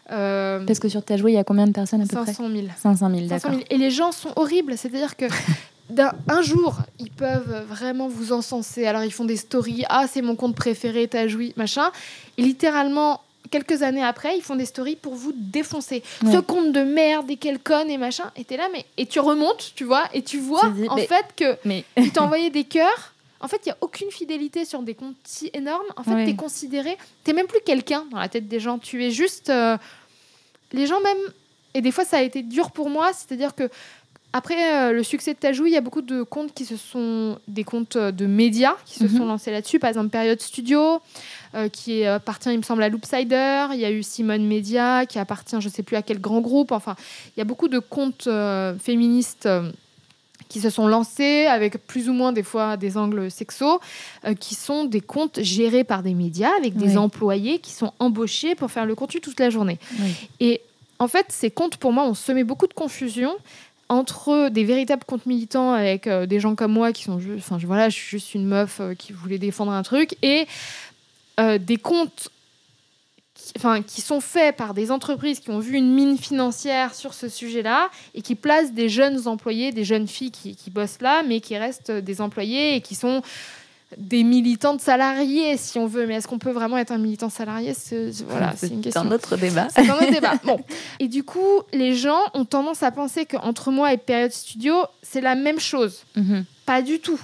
Parce 0.08 0.78
que 0.78 0.88
sur 0.88 1.02
ta 1.04 1.16
jouée, 1.16 1.32
il 1.32 1.34
y 1.34 1.38
a 1.38 1.44
combien 1.44 1.66
de 1.66 1.72
personnes 1.72 2.02
à 2.02 2.06
peu 2.06 2.14
500 2.24 2.48
000. 2.50 2.66
500 2.76 3.10
000, 3.10 3.26
d'accord. 3.26 3.52
Et 3.70 3.76
les 3.76 3.90
gens 3.90 4.12
sont 4.12 4.32
horribles, 4.36 4.76
c'est-à-dire 4.76 5.16
que 5.16 5.26
d'un 5.90 6.12
un 6.28 6.42
jour, 6.42 6.76
ils 6.98 7.10
peuvent 7.10 7.64
vraiment 7.68 8.08
vous 8.08 8.32
encenser. 8.32 8.86
Alors 8.86 9.04
ils 9.04 9.12
font 9.12 9.24
des 9.24 9.36
stories, 9.36 9.84
ah 9.88 10.06
c'est 10.10 10.22
mon 10.22 10.36
compte 10.36 10.54
préféré, 10.54 11.08
t'as 11.08 11.28
joui, 11.28 11.52
machin. 11.56 11.90
Et 12.36 12.42
littéralement, 12.42 13.20
quelques 13.50 13.82
années 13.82 14.04
après, 14.04 14.36
ils 14.36 14.42
font 14.42 14.56
des 14.56 14.66
stories 14.66 14.96
pour 14.96 15.14
vous 15.14 15.32
défoncer. 15.34 16.02
Ce 16.24 16.38
compte 16.38 16.72
de 16.72 16.82
merde 16.82 17.30
et 17.30 17.36
quel 17.36 17.58
conne 17.58 17.90
et 17.90 17.98
machin. 17.98 18.30
Et 18.36 18.44
t'es 18.44 18.56
là, 18.56 18.68
mais 18.72 18.84
et 18.96 19.06
tu 19.06 19.20
remontes, 19.20 19.72
tu 19.74 19.84
vois, 19.84 20.04
et 20.12 20.22
tu 20.22 20.38
vois 20.38 20.72
en 20.88 20.96
fait 20.96 21.26
que 21.36 21.56
mais... 21.64 21.84
ils 21.96 22.12
t'envoyaient 22.12 22.50
des 22.50 22.64
cœurs. 22.64 23.14
En 23.40 23.46
fait, 23.46 23.60
il 23.64 23.68
n'y 23.68 23.72
a 23.72 23.76
aucune 23.82 24.10
fidélité 24.10 24.64
sur 24.64 24.82
des 24.82 24.94
comptes 24.94 25.14
si 25.22 25.48
énormes. 25.54 25.86
En 25.96 26.02
fait, 26.02 26.24
tu 26.24 26.30
es 26.30 26.34
considéré, 26.34 26.98
t'es 27.22 27.32
même 27.32 27.46
plus 27.46 27.60
quelqu'un 27.64 28.04
dans 28.10 28.18
la 28.18 28.28
tête 28.28 28.48
des 28.48 28.58
gens. 28.58 28.78
Tu 28.78 29.04
es 29.04 29.12
juste 29.12 29.48
euh, 29.48 29.78
les 30.72 30.86
gens 30.86 31.00
même, 31.00 31.18
et 31.74 31.80
des 31.80 31.92
fois 31.92 32.04
ça 32.04 32.18
a 32.18 32.22
été 32.22 32.42
dur 32.42 32.70
pour 32.70 32.90
moi, 32.90 33.12
c'est-à-dire 33.12 33.54
que 33.54 33.68
après 34.32 34.74
euh, 34.74 34.92
le 34.92 35.02
succès 35.02 35.32
de 35.32 35.38
Tajou, 35.38 35.66
il 35.66 35.72
y 35.72 35.76
a 35.76 35.80
beaucoup 35.80 36.02
de 36.02 36.22
comptes 36.22 36.52
qui 36.52 36.66
se 36.66 36.76
sont 36.76 37.38
des 37.48 37.64
comptes 37.64 37.96
euh, 37.96 38.12
de 38.12 38.26
médias 38.26 38.74
qui 38.84 38.98
se 38.98 39.04
mhm. 39.04 39.16
sont 39.16 39.24
lancés 39.24 39.50
là-dessus. 39.50 39.78
Par 39.78 39.88
exemple, 39.88 40.10
Période 40.10 40.40
Studio, 40.40 41.00
euh, 41.54 41.68
qui 41.70 42.04
appartient, 42.04 42.50
il 42.50 42.58
me 42.58 42.62
semble, 42.62 42.82
à 42.82 42.90
Loopsider. 42.90 43.68
Il 43.72 43.80
y 43.80 43.86
a 43.86 43.90
eu 43.90 44.02
Simone 44.02 44.46
Media, 44.46 45.06
qui 45.06 45.18
appartient, 45.18 45.56
je 45.60 45.68
ne 45.68 45.72
sais 45.72 45.82
plus 45.82 45.96
à 45.96 46.02
quel 46.02 46.20
grand 46.20 46.40
groupe. 46.40 46.72
Enfin, 46.72 46.94
il 47.34 47.38
y 47.38 47.40
a 47.40 47.44
beaucoup 47.44 47.68
de 47.68 47.78
comptes 47.78 48.28
féministes 48.80 49.48
qui 50.48 50.60
se 50.60 50.70
sont 50.70 50.86
lancés 50.86 51.46
avec 51.46 51.86
plus 51.86 52.08
ou 52.08 52.12
moins 52.12 52.32
des 52.32 52.42
fois 52.42 52.76
des 52.76 52.96
angles 52.96 53.30
sexos, 53.30 53.80
euh, 54.24 54.34
qui 54.34 54.54
sont 54.54 54.84
des 54.84 55.00
comptes 55.00 55.40
gérés 55.42 55.84
par 55.84 56.02
des 56.02 56.14
médias 56.14 56.50
avec 56.56 56.76
des 56.76 56.96
employés 56.96 57.58
qui 57.58 57.72
sont 57.72 57.92
embauchés 57.98 58.54
pour 58.54 58.70
faire 58.70 58.86
le 58.86 58.94
contenu 58.94 59.20
toute 59.20 59.38
la 59.38 59.50
journée. 59.50 59.78
Et 60.40 60.60
en 60.98 61.08
fait, 61.08 61.26
ces 61.28 61.50
comptes, 61.50 61.76
pour 61.76 61.92
moi, 61.92 62.04
ont 62.04 62.14
semé 62.14 62.44
beaucoup 62.44 62.66
de 62.66 62.74
confusion 62.74 63.32
entre 63.88 64.50
des 64.50 64.64
véritables 64.64 65.04
comptes 65.06 65.24
militants 65.24 65.72
avec 65.72 66.06
euh, 66.06 66.26
des 66.26 66.40
gens 66.40 66.54
comme 66.54 66.72
moi 66.72 66.92
qui 66.92 67.04
sont 67.04 67.18
juste, 67.18 67.38
enfin 67.38 67.58
voilà, 67.64 67.88
je 67.88 67.94
suis 67.94 68.18
juste 68.18 68.34
une 68.34 68.46
meuf 68.46 68.80
euh, 68.80 68.94
qui 68.94 69.12
voulait 69.12 69.38
défendre 69.38 69.72
un 69.72 69.82
truc 69.82 70.16
et 70.22 70.46
des 71.60 71.76
comptes 71.76 72.30
enfin, 73.56 73.82
qui 73.82 74.00
sont 74.00 74.20
faits 74.20 74.56
par 74.56 74.74
des 74.74 74.90
entreprises 74.90 75.40
qui 75.40 75.50
ont 75.50 75.58
vu 75.58 75.76
une 75.76 75.92
mine 75.94 76.18
financière 76.18 76.94
sur 76.94 77.14
ce 77.14 77.28
sujet-là 77.28 77.90
et 78.14 78.22
qui 78.22 78.34
placent 78.34 78.72
des 78.72 78.88
jeunes 78.88 79.26
employés, 79.26 79.72
des 79.72 79.84
jeunes 79.84 80.08
filles 80.08 80.30
qui, 80.30 80.56
qui, 80.56 80.70
bossent 80.70 81.00
là, 81.00 81.22
mais 81.26 81.40
qui 81.40 81.56
restent 81.56 81.90
des 81.90 82.20
employés 82.20 82.76
et 82.76 82.80
qui 82.80 82.94
sont 82.94 83.22
des 83.96 84.22
militantes 84.22 84.80
salariées, 84.80 85.56
si 85.56 85.78
on 85.78 85.86
veut. 85.86 86.06
Mais 86.06 86.16
est-ce 86.16 86.28
qu'on 86.28 86.38
peut 86.38 86.50
vraiment 86.50 86.76
être 86.76 86.92
un 86.92 86.98
militant 86.98 87.30
salarié? 87.30 87.74
C'est 87.74 88.10
voilà, 88.28 88.54
une 88.62 88.80
question. 88.80 89.02
un 89.02 89.10
autre 89.10 89.36
débat. 89.36 89.68
C'est 89.70 89.88
un 89.88 89.94
autre 89.94 90.10
débat. 90.10 90.34
Bon. 90.44 90.60
Et 90.98 91.08
du 91.08 91.24
coup, 91.24 91.62
les 91.72 91.94
gens 91.94 92.20
ont 92.34 92.44
tendance 92.44 92.82
à 92.82 92.90
penser 92.90 93.24
qu'entre 93.24 93.70
moi 93.70 93.92
et 93.92 93.96
Période 93.96 94.32
Studio, 94.32 94.74
c'est 95.02 95.20
la 95.20 95.34
même 95.34 95.58
chose. 95.58 96.04
Mhm. 96.16 96.44
Pas 96.66 96.82
du 96.82 97.00
tout. 97.00 97.20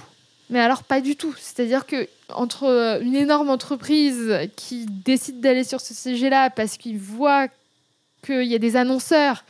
Mais 0.49 0.59
alors 0.59 0.83
pas 0.83 1.01
du 1.01 1.15
tout. 1.15 1.33
C'est-à-dire 1.39 1.85
que 1.85 2.07
entre 2.29 2.65
euh, 2.65 2.99
une 3.01 3.15
énorme 3.15 3.49
entreprise 3.49 4.33
qui 4.55 4.85
décide 4.85 5.39
d'aller 5.39 5.63
sur 5.63 5.81
ce 5.81 5.93
sujet-là 5.93 6.49
parce 6.49 6.77
qu'il 6.77 6.97
voit 6.99 7.47
qu'il 8.23 8.45
y 8.45 8.55
a 8.55 8.59
des 8.59 8.75
annonceurs 8.75 9.43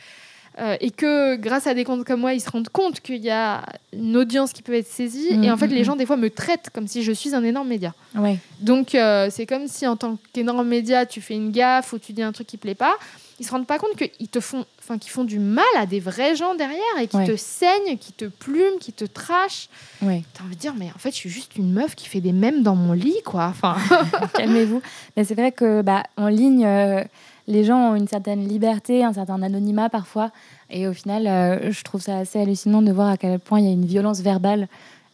euh, 0.58 0.76
et 0.80 0.90
que 0.90 1.36
grâce 1.36 1.66
à 1.66 1.74
des 1.74 1.84
comptes 1.84 2.04
comme 2.04 2.20
moi, 2.20 2.32
ils 2.32 2.40
se 2.40 2.48
rendent 2.48 2.70
compte 2.70 3.00
qu'il 3.00 3.22
y 3.22 3.28
a 3.28 3.62
une 3.92 4.16
audience 4.16 4.54
qui 4.54 4.62
peut 4.62 4.74
être 4.74 4.86
saisie. 4.86 5.28
et 5.28 5.50
en 5.50 5.56
fait, 5.58 5.66
les 5.66 5.82
mm-hmm. 5.82 5.84
gens, 5.84 5.96
des 5.96 6.06
fois, 6.06 6.16
me 6.16 6.30
traitent 6.30 6.70
comme 6.72 6.86
si 6.86 7.02
je 7.02 7.12
suis 7.12 7.34
un 7.34 7.44
énorme 7.44 7.68
média. 7.68 7.94
Ouais. 8.14 8.38
Donc, 8.60 8.94
euh, 8.94 9.28
c'est 9.30 9.44
comme 9.44 9.68
si 9.68 9.86
en 9.86 9.96
tant 9.96 10.18
qu'énorme 10.32 10.66
média, 10.66 11.04
tu 11.04 11.20
fais 11.20 11.34
une 11.34 11.52
gaffe 11.52 11.92
ou 11.92 11.98
tu 11.98 12.14
dis 12.14 12.22
un 12.22 12.32
truc 12.32 12.46
qui 12.46 12.56
plaît 12.56 12.74
pas 12.74 12.96
ils 13.38 13.46
se 13.46 13.50
rendent 13.50 13.66
pas 13.66 13.78
compte 13.78 13.96
qu'ils 13.96 14.28
te 14.28 14.40
font, 14.40 14.64
enfin, 14.78 14.98
qu'ils 14.98 15.10
font 15.10 15.24
du 15.24 15.38
mal 15.38 15.64
à 15.76 15.86
des 15.86 16.00
vrais 16.00 16.36
gens 16.36 16.54
derrière 16.54 16.80
et 17.00 17.06
qui 17.06 17.22
te 17.24 17.36
saignent, 17.36 17.98
qui 17.98 18.12
te 18.12 18.24
plument, 18.24 18.78
qui 18.80 18.92
te 18.92 19.04
trachent. 19.04 19.68
Ouais. 20.00 20.22
T'as 20.32 20.44
envie 20.44 20.56
de 20.56 20.60
dire, 20.60 20.74
mais 20.76 20.90
en 20.94 20.98
fait, 20.98 21.10
je 21.10 21.16
suis 21.16 21.30
juste 21.30 21.56
une 21.56 21.72
meuf 21.72 21.94
qui 21.94 22.08
fait 22.08 22.20
des 22.20 22.32
mèmes 22.32 22.62
dans 22.62 22.74
mon 22.74 22.92
lit, 22.92 23.20
quoi. 23.24 23.46
Enfin, 23.46 23.76
calmez-vous. 24.34 24.80
Mais 25.16 25.24
c'est 25.24 25.34
vrai 25.34 25.52
que, 25.52 25.82
bah, 25.82 26.04
en 26.16 26.28
ligne, 26.28 26.64
euh, 26.64 27.04
les 27.46 27.64
gens 27.64 27.92
ont 27.92 27.94
une 27.94 28.08
certaine 28.08 28.46
liberté, 28.46 29.04
un 29.04 29.12
certain 29.12 29.42
anonymat 29.42 29.90
parfois. 29.90 30.30
Et 30.70 30.88
au 30.88 30.92
final, 30.92 31.26
euh, 31.26 31.70
je 31.70 31.82
trouve 31.84 32.00
ça 32.00 32.18
assez 32.18 32.40
hallucinant 32.40 32.82
de 32.82 32.90
voir 32.90 33.08
à 33.08 33.16
quel 33.16 33.38
point 33.38 33.60
il 33.60 33.66
y 33.66 33.68
a 33.68 33.72
une 33.72 33.86
violence 33.86 34.20
verbale 34.20 34.68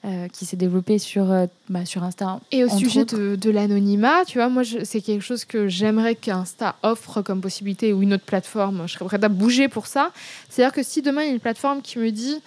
euh, 0.04 0.26
qui 0.28 0.46
s'est 0.46 0.56
développé 0.56 0.98
sur, 0.98 1.30
euh, 1.30 1.46
bah, 1.68 1.84
sur 1.84 2.02
Insta. 2.02 2.40
Et 2.50 2.64
au 2.64 2.68
sujet 2.68 3.04
de, 3.04 3.36
de 3.36 3.50
l'anonymat, 3.50 4.24
tu 4.26 4.38
vois, 4.38 4.48
moi, 4.48 4.64
c'est 4.64 5.00
quelque 5.00 5.22
chose 5.22 5.44
que 5.44 5.68
j'aimerais 5.68 6.16
qu'Insta 6.16 6.74
offre 6.82 7.22
comme 7.22 7.40
possibilité 7.40 7.92
ou 7.92 8.02
une 8.02 8.14
autre 8.14 8.24
plateforme. 8.24 8.82
Je 8.86 8.94
serais 8.94 9.04
prête 9.04 9.22
à 9.22 9.28
bouger 9.28 9.68
pour 9.68 9.86
ça. 9.86 10.10
C'est-à-dire 10.48 10.74
que 10.74 10.82
si 10.82 11.02
demain, 11.02 11.22
il 11.22 11.28
y 11.28 11.30
a 11.30 11.34
une 11.34 11.40
plateforme 11.40 11.82
qui 11.82 12.00
me 12.00 12.10
dit 12.10 12.40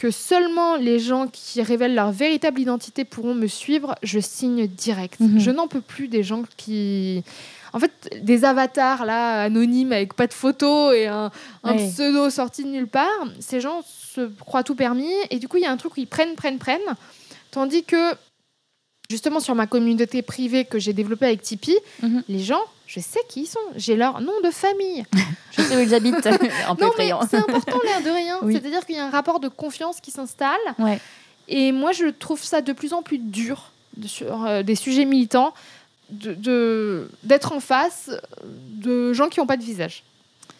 que 0.00 0.10
seulement 0.10 0.76
les 0.76 0.98
gens 0.98 1.26
qui 1.26 1.60
révèlent 1.60 1.94
leur 1.94 2.10
véritable 2.10 2.58
identité 2.58 3.04
pourront 3.04 3.34
me 3.34 3.46
suivre, 3.46 3.94
je 4.02 4.18
signe 4.18 4.66
direct. 4.66 5.20
Mhm. 5.20 5.38
Je 5.38 5.50
n'en 5.50 5.68
peux 5.68 5.82
plus 5.82 6.08
des 6.08 6.22
gens 6.22 6.42
qui 6.56 7.22
en 7.74 7.78
fait, 7.78 8.18
des 8.22 8.46
avatars 8.46 9.04
là 9.04 9.42
anonymes 9.42 9.92
avec 9.92 10.14
pas 10.14 10.26
de 10.26 10.32
photo 10.32 10.90
et 10.90 11.06
un, 11.06 11.30
pseudo 11.76 12.30
sorti 12.30 12.64
de 12.64 12.70
nulle 12.70 12.88
part. 12.88 13.06
Ces 13.40 13.60
gens 13.60 13.82
se 13.84 14.22
croient 14.22 14.64
tout 14.64 14.74
permis 14.74 15.12
et 15.28 15.38
du 15.38 15.48
coup, 15.48 15.58
il 15.58 15.64
y 15.64 15.66
a 15.66 15.70
un 15.70 15.76
truc 15.76 15.98
où 15.98 16.00
ils 16.00 16.06
prennent, 16.06 16.34
prennent, 16.34 16.58
prennent. 16.58 16.80
Tandis 17.50 17.84
que 17.84 18.14
justement 19.10 19.38
sur 19.38 19.54
ma 19.54 19.66
communauté 19.66 20.22
privée 20.22 20.64
que 20.64 20.78
j'ai 20.78 20.94
développée 20.94 21.26
avec 21.26 21.42
Tipeee, 21.42 21.76
mhm. 22.02 22.22
les 22.26 22.40
gens, 22.40 22.64
je 22.92 22.98
sais 22.98 23.20
qui 23.28 23.42
ils 23.42 23.46
sont. 23.46 23.60
J'ai 23.76 23.94
leur 23.94 24.20
nom 24.20 24.32
de 24.42 24.50
famille. 24.50 25.04
je 25.52 25.62
sais 25.62 25.76
où 25.76 25.78
ils 25.78 25.94
habitent. 25.94 26.24
non, 26.80 26.90
mais 26.98 27.12
c'est 27.30 27.36
important 27.36 27.78
l'air 27.84 28.02
de 28.02 28.10
rien. 28.10 28.38
C'est-à-dire 28.50 28.84
qu'il 28.84 28.96
y 28.96 28.98
a 28.98 29.06
un 29.06 29.10
rapport 29.10 29.38
de 29.38 29.46
confiance 29.46 30.00
qui 30.00 30.10
s'installe. 30.10 30.58
Et 31.46 31.70
moi, 31.70 31.92
je 31.92 32.06
trouve 32.06 32.42
ça 32.42 32.62
de 32.62 32.72
plus 32.72 32.92
en 32.92 33.02
plus 33.02 33.18
dur 33.18 33.70
sur 34.04 34.44
euh, 34.44 34.62
des 34.62 34.74
sujets 34.74 35.04
militants 35.04 35.54
de 36.10 37.08
d'être 37.22 37.52
en 37.52 37.60
face 37.60 38.10
de 38.44 39.12
gens 39.12 39.28
qui 39.28 39.38
n'ont 39.38 39.46
pas 39.46 39.56
de 39.56 39.62
visage. 39.62 40.02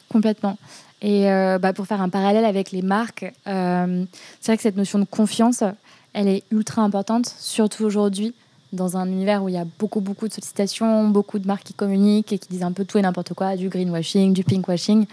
Complètement. 0.09 0.57
Et 1.03 1.31
euh, 1.31 1.59
bah, 1.59 1.73
pour 1.73 1.87
faire 1.87 2.01
un 2.01 2.09
parallèle 2.09 2.45
avec 2.45 2.71
les 2.71 2.83
marques, 2.83 3.25
euh, 3.49 4.05
c'est 4.41 4.53
vrai 4.53 4.57
que 4.57 4.63
cette 4.63 4.77
notion 4.77 5.01
de 5.01 5.05
confiance, 5.05 5.65
elle 6.13 6.29
est 6.29 6.45
ultra 6.53 6.83
importante, 6.83 7.35
surtout 7.39 7.85
aujourd'hui, 7.85 8.35
dans 8.73 8.97
un 8.97 9.07
univers 9.07 9.43
où 9.43 9.49
il 9.49 9.55
y 9.55 9.59
a 9.59 9.67
beaucoup, 9.79 10.01
beaucoup 10.01 10.29
de 10.29 10.33
sollicitations, 10.33 11.09
beaucoup 11.09 11.39
de 11.39 11.47
marques 11.47 11.65
qui 11.65 11.75
communiquent 11.75 12.33
et 12.33 12.39
qui 12.39 12.49
disent 12.49 12.63
un 12.63 12.73
peu 12.73 12.85
tout 12.85 12.99
et 12.99 13.03
n'importe 13.03 13.35
quoi, 13.35 13.57
du 13.57 13.69
greenwashing, 13.69 14.33
du 14.33 14.45
pinkwashing. 14.45 15.07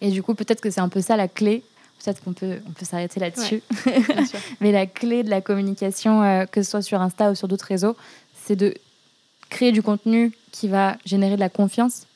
Et 0.00 0.10
du 0.10 0.22
coup, 0.22 0.34
peut-être 0.34 0.60
que 0.60 0.70
c'est 0.70 0.80
un 0.80 0.88
peu 0.88 1.00
ça 1.00 1.16
la 1.16 1.28
clé. 1.28 1.62
Peut-être 2.02 2.22
qu'on 2.22 2.32
peut, 2.32 2.60
on 2.66 2.70
peut 2.70 2.86
s'arrêter 2.86 3.20
là-dessus. 3.20 3.62
Mais 4.60 4.72
la 4.72 4.86
clé 4.86 5.22
de 5.22 5.28
la 5.28 5.42
communication, 5.42 6.22
euh, 6.22 6.46
que 6.46 6.62
ce 6.62 6.70
soit 6.70 6.82
sur 6.82 7.00
Insta 7.00 7.30
ou 7.30 7.34
sur 7.34 7.46
d'autres 7.46 7.66
réseaux, 7.66 7.94
c'est 8.34 8.56
de 8.56 8.74
créer 9.50 9.72
du 9.72 9.82
contenu 9.82 10.32
qui 10.52 10.68
va 10.68 10.96
générer 11.04 11.34
de 11.34 11.40
la 11.40 11.50
confiance, 11.50 12.06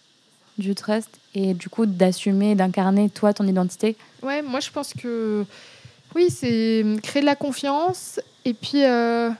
du 0.57 0.75
trust, 0.75 1.11
et 1.35 1.53
du 1.53 1.69
coup 1.69 1.85
d'assumer, 1.85 2.55
d'incarner 2.55 3.11
toi 3.11 3.35
ton 3.35 3.47
identité 3.47 3.97
Ouais, 4.23 4.41
moi 4.41 4.61
je 4.61 4.71
pense 4.71 4.95
que 4.95 5.45
oui, 6.15 6.31
c'est 6.31 6.85
créer 7.03 7.21
de 7.21 7.27
la 7.27 7.37
confiance 7.37 8.21
et 8.45 8.55
puis 8.55 8.85
euh, 8.85 9.31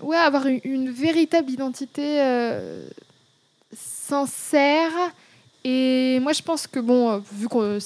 ouais, 0.00 0.16
avoir 0.16 0.46
une, 0.46 0.90
véritable 0.90 1.50
identité 1.50 2.20
euh, 2.20 2.86
sincère. 3.72 4.90
Et 5.64 6.18
moi 6.20 6.32
je 6.32 6.42
pense 6.42 6.66
que 6.66 6.80
bon, 6.80 7.10
euh, 7.10 7.18
vu 7.32 7.48
que 7.48 7.78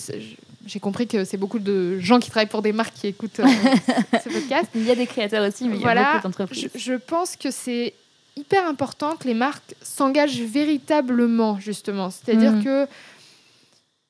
j'ai 0.67 0.81
compris 0.81 1.07
que 1.07 1.25
c'est 1.25 1.37
beaucoup 1.37 1.59
de 1.59 1.99
gens 2.01 2.19
qui 2.19 2.31
travaillent 2.31 2.49
pour 2.49 2.63
des 2.63 2.73
marques 2.73 2.95
qui 2.95 3.07
écoutent 3.07 3.37
ce 3.41 4.29
podcast. 4.29 4.67
Il 4.75 4.85
y 4.85 4.91
a 4.91 4.95
des 4.97 5.07
créateurs 5.07 5.47
aussi, 5.47 5.69
mais 5.69 5.77
voilà, 5.77 6.01
il 6.01 6.05
y 6.05 6.07
a 6.07 6.13
beaucoup 6.15 6.29
d'entreprises. 6.29 6.71
Je, 6.75 6.79
je 6.79 6.95
pense 6.95 7.37
que 7.37 7.51
c'est 7.51 7.95
hyper 8.37 8.67
important 8.67 9.17
que 9.17 9.27
les 9.27 9.35
marques 9.35 9.75
s'engagent 9.83 10.41
véritablement, 10.41 11.59
justement. 11.59 12.11
C'est-à-dire 12.11 12.53
mm. 12.53 12.65
que 12.65 12.87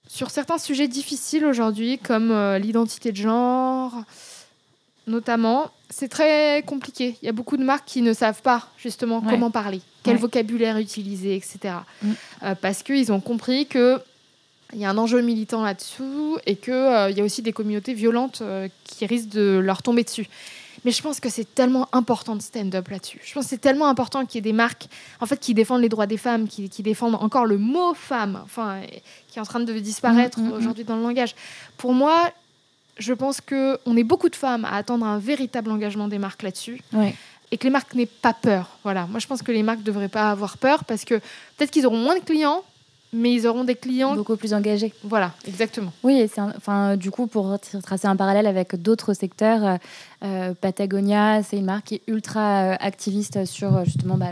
sur 0.08 0.30
certains 0.30 0.58
sujets 0.58 0.88
difficiles 0.88 1.44
aujourd'hui, 1.44 1.98
comme 1.98 2.30
euh, 2.30 2.58
l'identité 2.58 3.12
de 3.12 3.16
genre, 3.16 3.94
notamment, 5.08 5.70
c'est 5.90 6.08
très 6.08 6.62
compliqué. 6.66 7.16
Il 7.22 7.26
y 7.26 7.28
a 7.28 7.32
beaucoup 7.32 7.56
de 7.56 7.64
marques 7.64 7.86
qui 7.86 8.02
ne 8.02 8.12
savent 8.12 8.42
pas, 8.42 8.68
justement, 8.78 9.20
comment 9.20 9.50
parler, 9.50 9.80
quel 10.02 10.16
vocabulaire 10.16 10.78
utiliser, 10.78 11.34
etc. 11.34 11.74
Mm. 12.02 12.10
Euh, 12.42 12.54
parce 12.54 12.82
qu'ils 12.82 13.12
ont 13.12 13.20
compris 13.20 13.66
que 13.66 14.00
il 14.74 14.80
y 14.80 14.84
a 14.84 14.90
un 14.90 14.98
enjeu 14.98 15.22
militant 15.22 15.62
là-dessous 15.62 16.38
et 16.44 16.56
qu'il 16.56 16.74
euh, 16.74 17.10
y 17.10 17.22
a 17.22 17.24
aussi 17.24 17.40
des 17.40 17.54
communautés 17.54 17.94
violentes 17.94 18.42
qui 18.84 19.06
risquent 19.06 19.30
de 19.30 19.58
leur 19.58 19.82
tomber 19.82 20.04
dessus. 20.04 20.28
Mais 20.84 20.90
je 20.90 21.02
pense 21.02 21.20
que 21.20 21.28
c'est 21.28 21.54
tellement 21.54 21.88
important 21.92 22.36
de 22.36 22.42
stand-up 22.42 22.88
là-dessus. 22.88 23.20
Je 23.24 23.32
pense 23.34 23.44
que 23.44 23.50
c'est 23.50 23.60
tellement 23.60 23.88
important 23.88 24.24
qu'il 24.24 24.36
y 24.36 24.38
ait 24.38 24.52
des 24.52 24.52
marques 24.52 24.88
en 25.20 25.26
fait, 25.26 25.38
qui 25.38 25.54
défendent 25.54 25.82
les 25.82 25.88
droits 25.88 26.06
des 26.06 26.16
femmes, 26.16 26.48
qui, 26.48 26.68
qui 26.68 26.82
défendent 26.82 27.16
encore 27.16 27.46
le 27.46 27.58
mot 27.58 27.94
femme, 27.94 28.40
enfin, 28.44 28.80
qui 29.28 29.38
est 29.38 29.42
en 29.42 29.44
train 29.44 29.60
de 29.60 29.72
disparaître 29.78 30.38
mm, 30.38 30.48
mm. 30.48 30.52
aujourd'hui 30.52 30.84
dans 30.84 30.96
le 30.96 31.02
langage. 31.02 31.34
Pour 31.76 31.92
moi, 31.92 32.30
je 32.98 33.12
pense 33.12 33.40
qu'on 33.40 33.96
est 33.96 34.04
beaucoup 34.04 34.28
de 34.28 34.36
femmes 34.36 34.64
à 34.64 34.76
attendre 34.76 35.06
un 35.06 35.18
véritable 35.18 35.70
engagement 35.70 36.08
des 36.08 36.18
marques 36.18 36.42
là-dessus. 36.42 36.80
Et 37.50 37.56
que 37.56 37.64
les 37.64 37.70
marques 37.70 37.94
n'aient 37.94 38.04
pas 38.06 38.34
peur. 38.34 38.76
Voilà. 38.84 39.06
Moi, 39.06 39.20
je 39.20 39.26
pense 39.26 39.40
que 39.42 39.52
les 39.52 39.62
marques 39.62 39.78
ne 39.78 39.84
devraient 39.84 40.08
pas 40.08 40.30
avoir 40.30 40.58
peur 40.58 40.84
parce 40.84 41.04
que 41.06 41.14
peut-être 41.56 41.70
qu'ils 41.70 41.86
auront 41.86 41.96
moins 41.96 42.14
de 42.14 42.22
clients, 42.22 42.62
mais 43.12 43.32
ils 43.32 43.46
auront 43.46 43.64
des 43.64 43.74
clients 43.74 44.14
beaucoup 44.14 44.36
plus 44.36 44.52
engagés. 44.52 44.92
Voilà, 45.02 45.32
exactement. 45.46 45.92
Oui, 46.02 46.20
et 46.20 46.30
enfin, 46.56 46.96
du 46.96 47.10
coup, 47.10 47.26
pour 47.26 47.58
tracer 47.82 48.06
un 48.06 48.16
parallèle 48.16 48.46
avec 48.46 48.76
d'autres 48.76 49.14
secteurs, 49.14 49.64
euh, 49.64 49.76
euh, 50.24 50.54
Patagonia, 50.60 51.42
c'est 51.42 51.56
une 51.56 51.64
marque 51.64 51.86
qui 51.86 51.94
est 51.96 52.02
ultra 52.06 52.72
euh, 52.72 52.76
activiste 52.80 53.46
sur 53.46 53.84
justement 53.84 54.16
bah, 54.16 54.26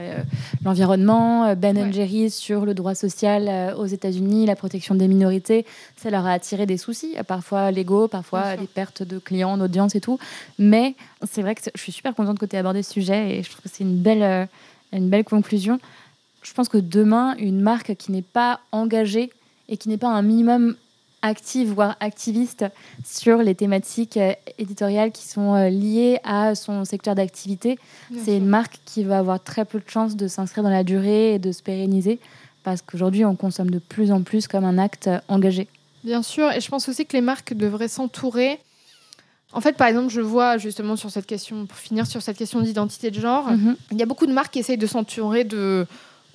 l'environnement. 0.65 1.55
Ben 1.55 1.93
Jerry's 1.93 2.35
sur 2.35 2.67
le 2.67 2.75
droit 2.75 2.95
social 2.95 3.75
aux 3.79 3.87
États-Unis, 3.87 4.47
la 4.47 4.57
protection 4.57 4.95
des 4.95 5.09
minorités. 5.09 5.65
Ça 5.97 6.11
leur 6.11 6.27
a 6.27 6.33
attiré 6.33 6.67
des 6.67 6.77
soucis, 6.77 7.15
parfois 7.27 7.71
légaux, 7.71 8.09
parfois 8.09 8.57
des 8.57 8.67
pertes 8.67 9.03
de 9.03 9.19
clients, 9.19 9.57
d'audience 9.57 9.95
et 9.95 10.01
tout. 10.01 10.19
Mais 10.59 10.95
c'est 11.31 11.43
vrai 11.43 11.55
que 11.55 11.63
je 11.75 11.81
suis 11.81 11.93
super 11.93 12.15
contente 12.15 12.39
que 12.39 12.47
tu 12.47 12.57
aies 12.57 12.59
abordé 12.59 12.83
ce 12.83 12.93
sujet 12.93 13.37
et 13.37 13.43
je 13.43 13.51
trouve 13.51 13.63
que 13.63 13.71
c'est 13.73 13.85
une 13.85 13.97
belle, 13.97 14.49
une 14.93 15.09
belle 15.09 15.25
conclusion 15.25 15.79
je 16.47 16.53
pense 16.55 16.69
que 16.69 16.79
demain, 16.79 17.35
une 17.39 17.61
marque 17.61 17.97
qui 17.97 18.13
n'est 18.13 18.23
pas 18.23 18.61
engagée 18.71 19.31
et 19.69 19.77
qui 19.77 19.89
n'est 19.89 19.97
pas 19.99 20.09
un 20.09 20.23
minimum 20.23 20.77
active, 21.23 21.73
voire 21.73 21.97
activiste 21.99 22.65
sur 23.05 23.39
les 23.39 23.57
thématiques 23.57 24.17
euh, 24.17 24.33
éditoriales 24.59 25.11
qui 25.11 25.27
sont 25.27 25.55
euh, 25.55 25.69
liées 25.69 26.21
à 26.23 26.55
son 26.55 26.85
secteur 26.85 27.17
d'activité, 27.17 27.79
c'est 28.25 28.37
une 28.37 28.47
marque 28.47 28.79
qui 28.85 29.03
va 29.03 29.19
avoir 29.19 29.43
très 29.43 29.65
peu 29.65 29.81
de 29.81 29.89
chances 29.89 30.15
de 30.15 30.29
s'inscrire 30.29 30.63
dans 30.63 30.71
la 30.71 30.85
durée 30.85 31.35
et 31.35 31.39
de 31.41 31.51
se 31.51 31.63
pérenniser 31.65 32.21
parce 32.63 32.81
qu'aujourd'hui, 32.83 33.25
on 33.25 33.35
consomme 33.35 33.71
de 33.71 33.79
plus 33.81 34.13
en 34.13 34.23
plus 34.23 34.47
comme 34.47 34.65
un 34.65 34.79
acte 34.79 35.11
engagé. 35.29 35.67
Bien 36.05 36.23
sûr, 36.23 36.51
et 36.53 36.61
je 36.61 36.69
pense 36.69 36.89
aussi 36.89 37.07
que 37.07 37.15
les 37.15 37.21
marques 37.23 37.55
devraient 37.55 37.89
s'entourer 37.89 38.61
En 39.53 39.61
fait, 39.61 39.77
par 39.77 39.87
exemple, 39.89 40.11
je 40.13 40.21
vois 40.21 40.59
justement 40.59 40.97
sur 40.97 41.11
cette 41.11 41.27
question, 41.27 41.67
pour 41.67 41.79
finir 41.79 42.07
sur 42.07 42.21
cette 42.21 42.37
question 42.37 42.61
d'identité 42.61 43.11
de 43.11 43.19
genre, 43.21 43.51
Mhm. 43.51 43.77
il 43.93 43.99
y 43.99 44.03
a 44.03 44.07
beaucoup 44.07 44.27
de 44.27 44.33
marques 44.33 44.53
qui 44.53 44.59
essayent 44.59 44.77
de 44.79 44.87
s'entourer 44.87 45.45
de 45.45 45.87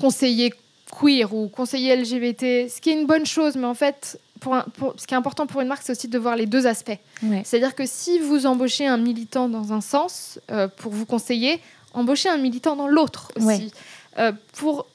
conseillers 0.02 0.54
queer 0.99 1.34
ou 1.34 1.47
conseillers 1.47 1.95
LGBT, 1.95 2.68
ce 2.70 2.82
qui 2.82 2.89
est 2.89 2.93
une 2.99 3.06
bonne 3.08 3.26
chose, 3.26 3.56
mais 3.56 3.68
en 3.68 3.74
fait, 3.76 4.20
pour 4.39 4.56
un- 4.56 4.66
pour- 4.78 4.93
ce 4.97 5.06
qui 5.08 5.14
est 5.14 5.18
important 5.18 5.45
pour 5.47 5.62
une 5.62 5.68
marque, 5.68 5.84
c'est 5.84 5.91
aussi 5.93 6.08
de 6.08 6.18
voir 6.18 6.36
les 6.36 6.47
deux 6.47 6.66
aspects. 6.68 6.97
Ouais. 7.24 7.43
C'est-à-dire 7.45 7.76
que 7.76 7.86
si 7.86 8.20
vous 8.20 8.45
embauchez 8.45 8.88
un 8.88 8.97
militant 8.97 9.47
dans 9.47 9.72
un 9.74 9.82
sens 9.82 10.39
euh, 10.52 10.68
pour 10.68 10.91
vous 10.91 11.06
conseiller, 11.06 11.62
embauchez 11.93 12.30
un 12.30 12.38
militant 12.38 12.76
dans 12.76 12.88
l'autre 12.88 13.32
aussi. 13.38 13.45
Ouais. 13.45 13.68
Euh, 14.20 14.32
pour 14.54 14.88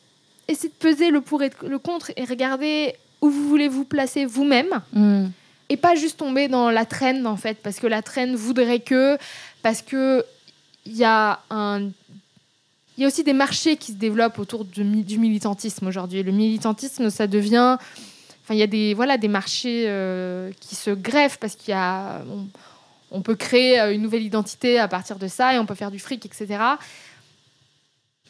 essayer 0.49 0.69
de 0.69 0.75
peser 0.75 1.11
le 1.11 1.21
pour 1.21 1.43
et 1.43 1.51
le 1.63 1.79
contre 1.79 2.11
et 2.17 2.25
regarder 2.25 2.95
où 3.23 3.31
vous 3.31 3.49
voulez 3.49 3.69
vous 3.69 3.85
placer 3.85 4.25
vous-même 4.27 4.83
Mm. 4.93 5.27
et 5.71 5.77
pas 5.77 5.95
juste 5.95 6.19
tomber 6.19 6.49
dans 6.49 6.71
la 6.71 6.85
traîne 6.85 7.27
en 7.27 7.37
fait 7.37 7.57
parce 7.63 7.79
que 7.81 7.87
la 7.87 8.03
traîne 8.03 8.37
voudrait 8.37 8.81
que 8.81 9.17
parce 9.63 9.81
que 9.83 10.25
il 10.85 10.97
y 10.97 11.05
a 11.05 11.41
un 11.51 11.89
il 12.97 13.03
y 13.03 13.05
a 13.05 13.09
aussi 13.09 13.25
des 13.25 13.33
marchés 13.33 13.77
qui 13.77 13.93
se 13.93 13.97
développent 13.97 14.39
autour 14.39 14.65
du, 14.65 14.83
du 15.03 15.19
militantisme 15.19 15.87
aujourd'hui. 15.87 16.23
Le 16.23 16.33
militantisme, 16.33 17.11
ça 17.11 17.27
devient, 17.27 17.77
enfin, 18.43 18.55
il 18.55 18.59
y 18.59 18.63
a 18.63 18.67
des 18.67 18.95
voilà 18.95 19.19
des 19.19 19.29
marchés 19.29 19.85
euh, 19.87 20.51
qui 20.61 20.75
se 20.75 20.91
greffent 20.91 21.39
parce 21.39 21.57
qu'il 21.57 21.73
y 21.73 21.75
a, 21.75 22.23
on, 22.31 22.47
on 23.11 23.23
peut 23.23 23.37
créer 23.37 23.81
euh, 23.81 23.95
une 23.95 24.03
nouvelle 24.03 24.23
identité 24.23 24.79
à 24.79 24.89
partir 24.89 25.19
de 25.19 25.29
ça 25.29 25.55
et 25.55 25.59
on 25.59 25.67
peut 25.67 25.75
faire 25.75 25.91
du 25.91 25.99
fric, 25.99 26.25
etc. 26.25 26.59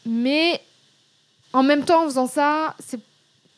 Mais 0.05 0.61
en 1.53 1.63
même 1.63 1.85
temps, 1.85 2.05
en 2.05 2.09
faisant 2.09 2.27
ça, 2.27 2.75
c'est, 2.79 3.01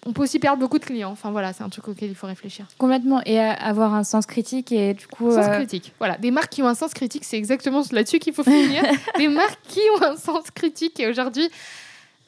on 0.08 0.12
peut 0.14 0.22
aussi 0.22 0.38
perdre 0.38 0.58
beaucoup 0.58 0.78
de 0.78 0.84
clients. 0.84 1.10
Enfin 1.10 1.30
voilà, 1.30 1.52
c'est 1.52 1.62
un 1.62 1.68
truc 1.68 1.86
auquel 1.88 2.08
il 2.08 2.14
faut 2.14 2.26
réfléchir. 2.26 2.64
Complètement. 2.78 3.20
Et 3.26 3.38
avoir 3.38 3.92
un 3.94 4.04
sens 4.04 4.24
critique 4.24 4.72
et 4.72 4.94
du 4.94 5.06
coup. 5.06 5.30
Sens 5.30 5.46
euh, 5.46 5.54
critique. 5.54 5.92
Voilà, 5.98 6.16
des 6.16 6.30
marques 6.30 6.50
qui 6.50 6.62
ont 6.62 6.66
un 6.68 6.74
sens 6.74 6.94
critique, 6.94 7.24
c'est 7.24 7.36
exactement 7.36 7.82
là-dessus 7.92 8.18
qu'il 8.18 8.32
faut 8.32 8.42
finir. 8.42 8.82
des 9.18 9.28
marques 9.28 9.58
qui 9.68 9.80
ont 9.98 10.02
un 10.02 10.16
sens 10.16 10.50
critique. 10.50 10.98
Et 10.98 11.06
aujourd'hui, 11.08 11.48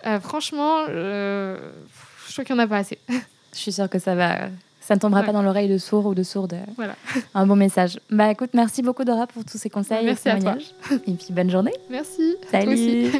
euh, 0.06 0.20
franchement, 0.20 0.80
euh, 0.90 1.58
je 2.28 2.32
trouve 2.34 2.44
qu'il 2.44 2.54
n'y 2.54 2.60
en 2.60 2.64
a 2.64 2.68
pas 2.68 2.76
assez. 2.78 2.98
Je 3.08 3.58
suis 3.58 3.72
sûre 3.72 3.88
que 3.88 3.98
ça 3.98 4.14
va. 4.14 4.48
Ça 4.82 4.94
ne 4.96 5.00
tombera 5.00 5.20
Ouais. 5.20 5.26
pas 5.26 5.32
dans 5.32 5.42
l'oreille 5.42 5.68
de 5.68 5.78
sourd 5.78 6.04
ou 6.06 6.14
de 6.14 6.22
sourde. 6.22 6.56
Voilà. 6.76 6.96
Un 7.34 7.46
bon 7.46 7.56
message. 7.56 7.98
Bah 8.10 8.30
écoute, 8.30 8.50
merci 8.54 8.82
beaucoup 8.82 9.04
Dora 9.04 9.26
pour 9.26 9.44
tous 9.44 9.56
ces 9.58 9.70
conseils. 9.70 10.04
Merci 10.04 10.28
et 10.28 10.32
à 10.32 10.38
toi. 10.38 10.56
témoignages. 10.56 10.74
Et 11.06 11.12
puis 11.14 11.28
bonne 11.30 11.50
journée. 11.50 11.72
Merci. 11.88 12.36
Toi 12.42 12.60
Salut. 12.60 12.72
aussi. 12.74 13.10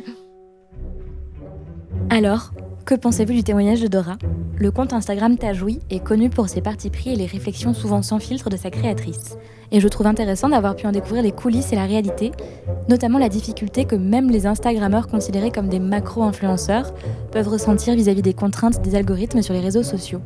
Alors, 2.11 2.51
que 2.85 2.95
pensez-vous 2.95 3.33
du 3.33 3.45
témoignage 3.45 3.81
de 3.81 3.89
Dora? 3.89 4.17
Le 4.57 4.71
compte 4.71 4.93
Instagram 4.93 5.37
Tajoui 5.37 5.81
est 5.91 6.03
connu 6.03 6.31
pour 6.31 6.49
ses 6.49 6.61
partis 6.61 6.91
pris 6.91 7.11
et 7.11 7.17
les 7.17 7.27
réflexions 7.27 7.75
souvent 7.75 8.03
sans 8.03 8.19
filtre 8.19 8.51
de 8.51 8.57
sa 8.57 8.71
créatrice. 8.71 9.37
Et 9.73 9.81
je 9.81 9.89
trouve 9.89 10.07
intéressant 10.07 10.49
d'avoir 10.49 10.77
pu 10.77 10.87
en 10.87 10.93
découvrir 10.93 11.23
les 11.23 11.33
coulisses 11.33 11.73
et 11.73 11.77
la 11.77 11.85
réalité, 11.85 12.33
notamment 12.89 13.19
la 13.19 13.29
difficulté 13.29 13.85
que 13.85 13.97
même 13.97 14.31
les 14.31 14.47
Instagrammeurs 14.47 15.09
considérés 15.09 15.51
comme 15.51 15.69
des 15.69 15.79
macro-influenceurs 15.79 16.93
peuvent 17.31 17.49
ressentir 17.49 17.95
vis-à-vis 17.95 18.23
des 18.23 18.35
contraintes 18.35 18.83
des 18.83 18.95
algorithmes 18.95 19.43
sur 19.43 19.55
les 19.55 19.61
réseaux 19.61 19.83
sociaux. 19.83 20.21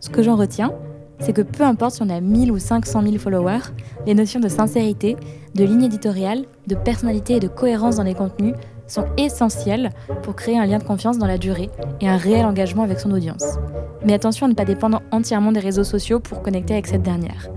Ce 0.00 0.10
que 0.10 0.22
j'en 0.22 0.36
retiens, 0.36 0.72
c'est 1.20 1.32
que 1.32 1.42
peu 1.42 1.64
importe 1.64 1.94
si 1.94 2.02
on 2.02 2.10
a 2.10 2.20
1000 2.20 2.52
ou 2.52 2.58
500 2.58 3.02
000 3.02 3.18
followers, 3.18 3.72
les 4.06 4.14
notions 4.14 4.40
de 4.40 4.48
sincérité, 4.48 5.16
de 5.54 5.64
ligne 5.64 5.84
éditoriale, 5.84 6.44
de 6.66 6.74
personnalité 6.74 7.36
et 7.36 7.40
de 7.40 7.48
cohérence 7.48 7.96
dans 7.96 8.02
les 8.02 8.14
contenus 8.14 8.54
sont 8.86 9.06
essentielles 9.16 9.90
pour 10.22 10.36
créer 10.36 10.58
un 10.58 10.66
lien 10.66 10.78
de 10.78 10.84
confiance 10.84 11.18
dans 11.18 11.26
la 11.26 11.38
durée 11.38 11.70
et 12.00 12.08
un 12.08 12.16
réel 12.16 12.46
engagement 12.46 12.82
avec 12.82 13.00
son 13.00 13.10
audience. 13.10 13.58
Mais 14.04 14.14
attention 14.14 14.46
à 14.46 14.48
ne 14.48 14.54
pas 14.54 14.64
dépendre 14.64 15.02
entièrement 15.10 15.52
des 15.52 15.60
réseaux 15.60 15.84
sociaux 15.84 16.20
pour 16.20 16.42
connecter 16.42 16.74
avec 16.74 16.86
cette 16.86 17.02
dernière. 17.02 17.48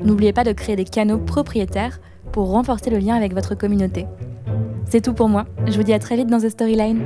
N'oubliez 0.00 0.32
pas 0.32 0.44
de 0.44 0.52
créer 0.52 0.76
des 0.76 0.84
canaux 0.84 1.18
propriétaires 1.18 2.00
pour 2.32 2.50
renforcer 2.50 2.90
le 2.90 2.98
lien 2.98 3.16
avec 3.16 3.34
votre 3.34 3.54
communauté. 3.54 4.06
C'est 4.88 5.02
tout 5.02 5.12
pour 5.12 5.28
moi, 5.28 5.44
je 5.66 5.76
vous 5.76 5.82
dis 5.82 5.92
à 5.92 5.98
très 5.98 6.16
vite 6.16 6.28
dans 6.28 6.40
The 6.40 6.48
Storyline. 6.48 7.02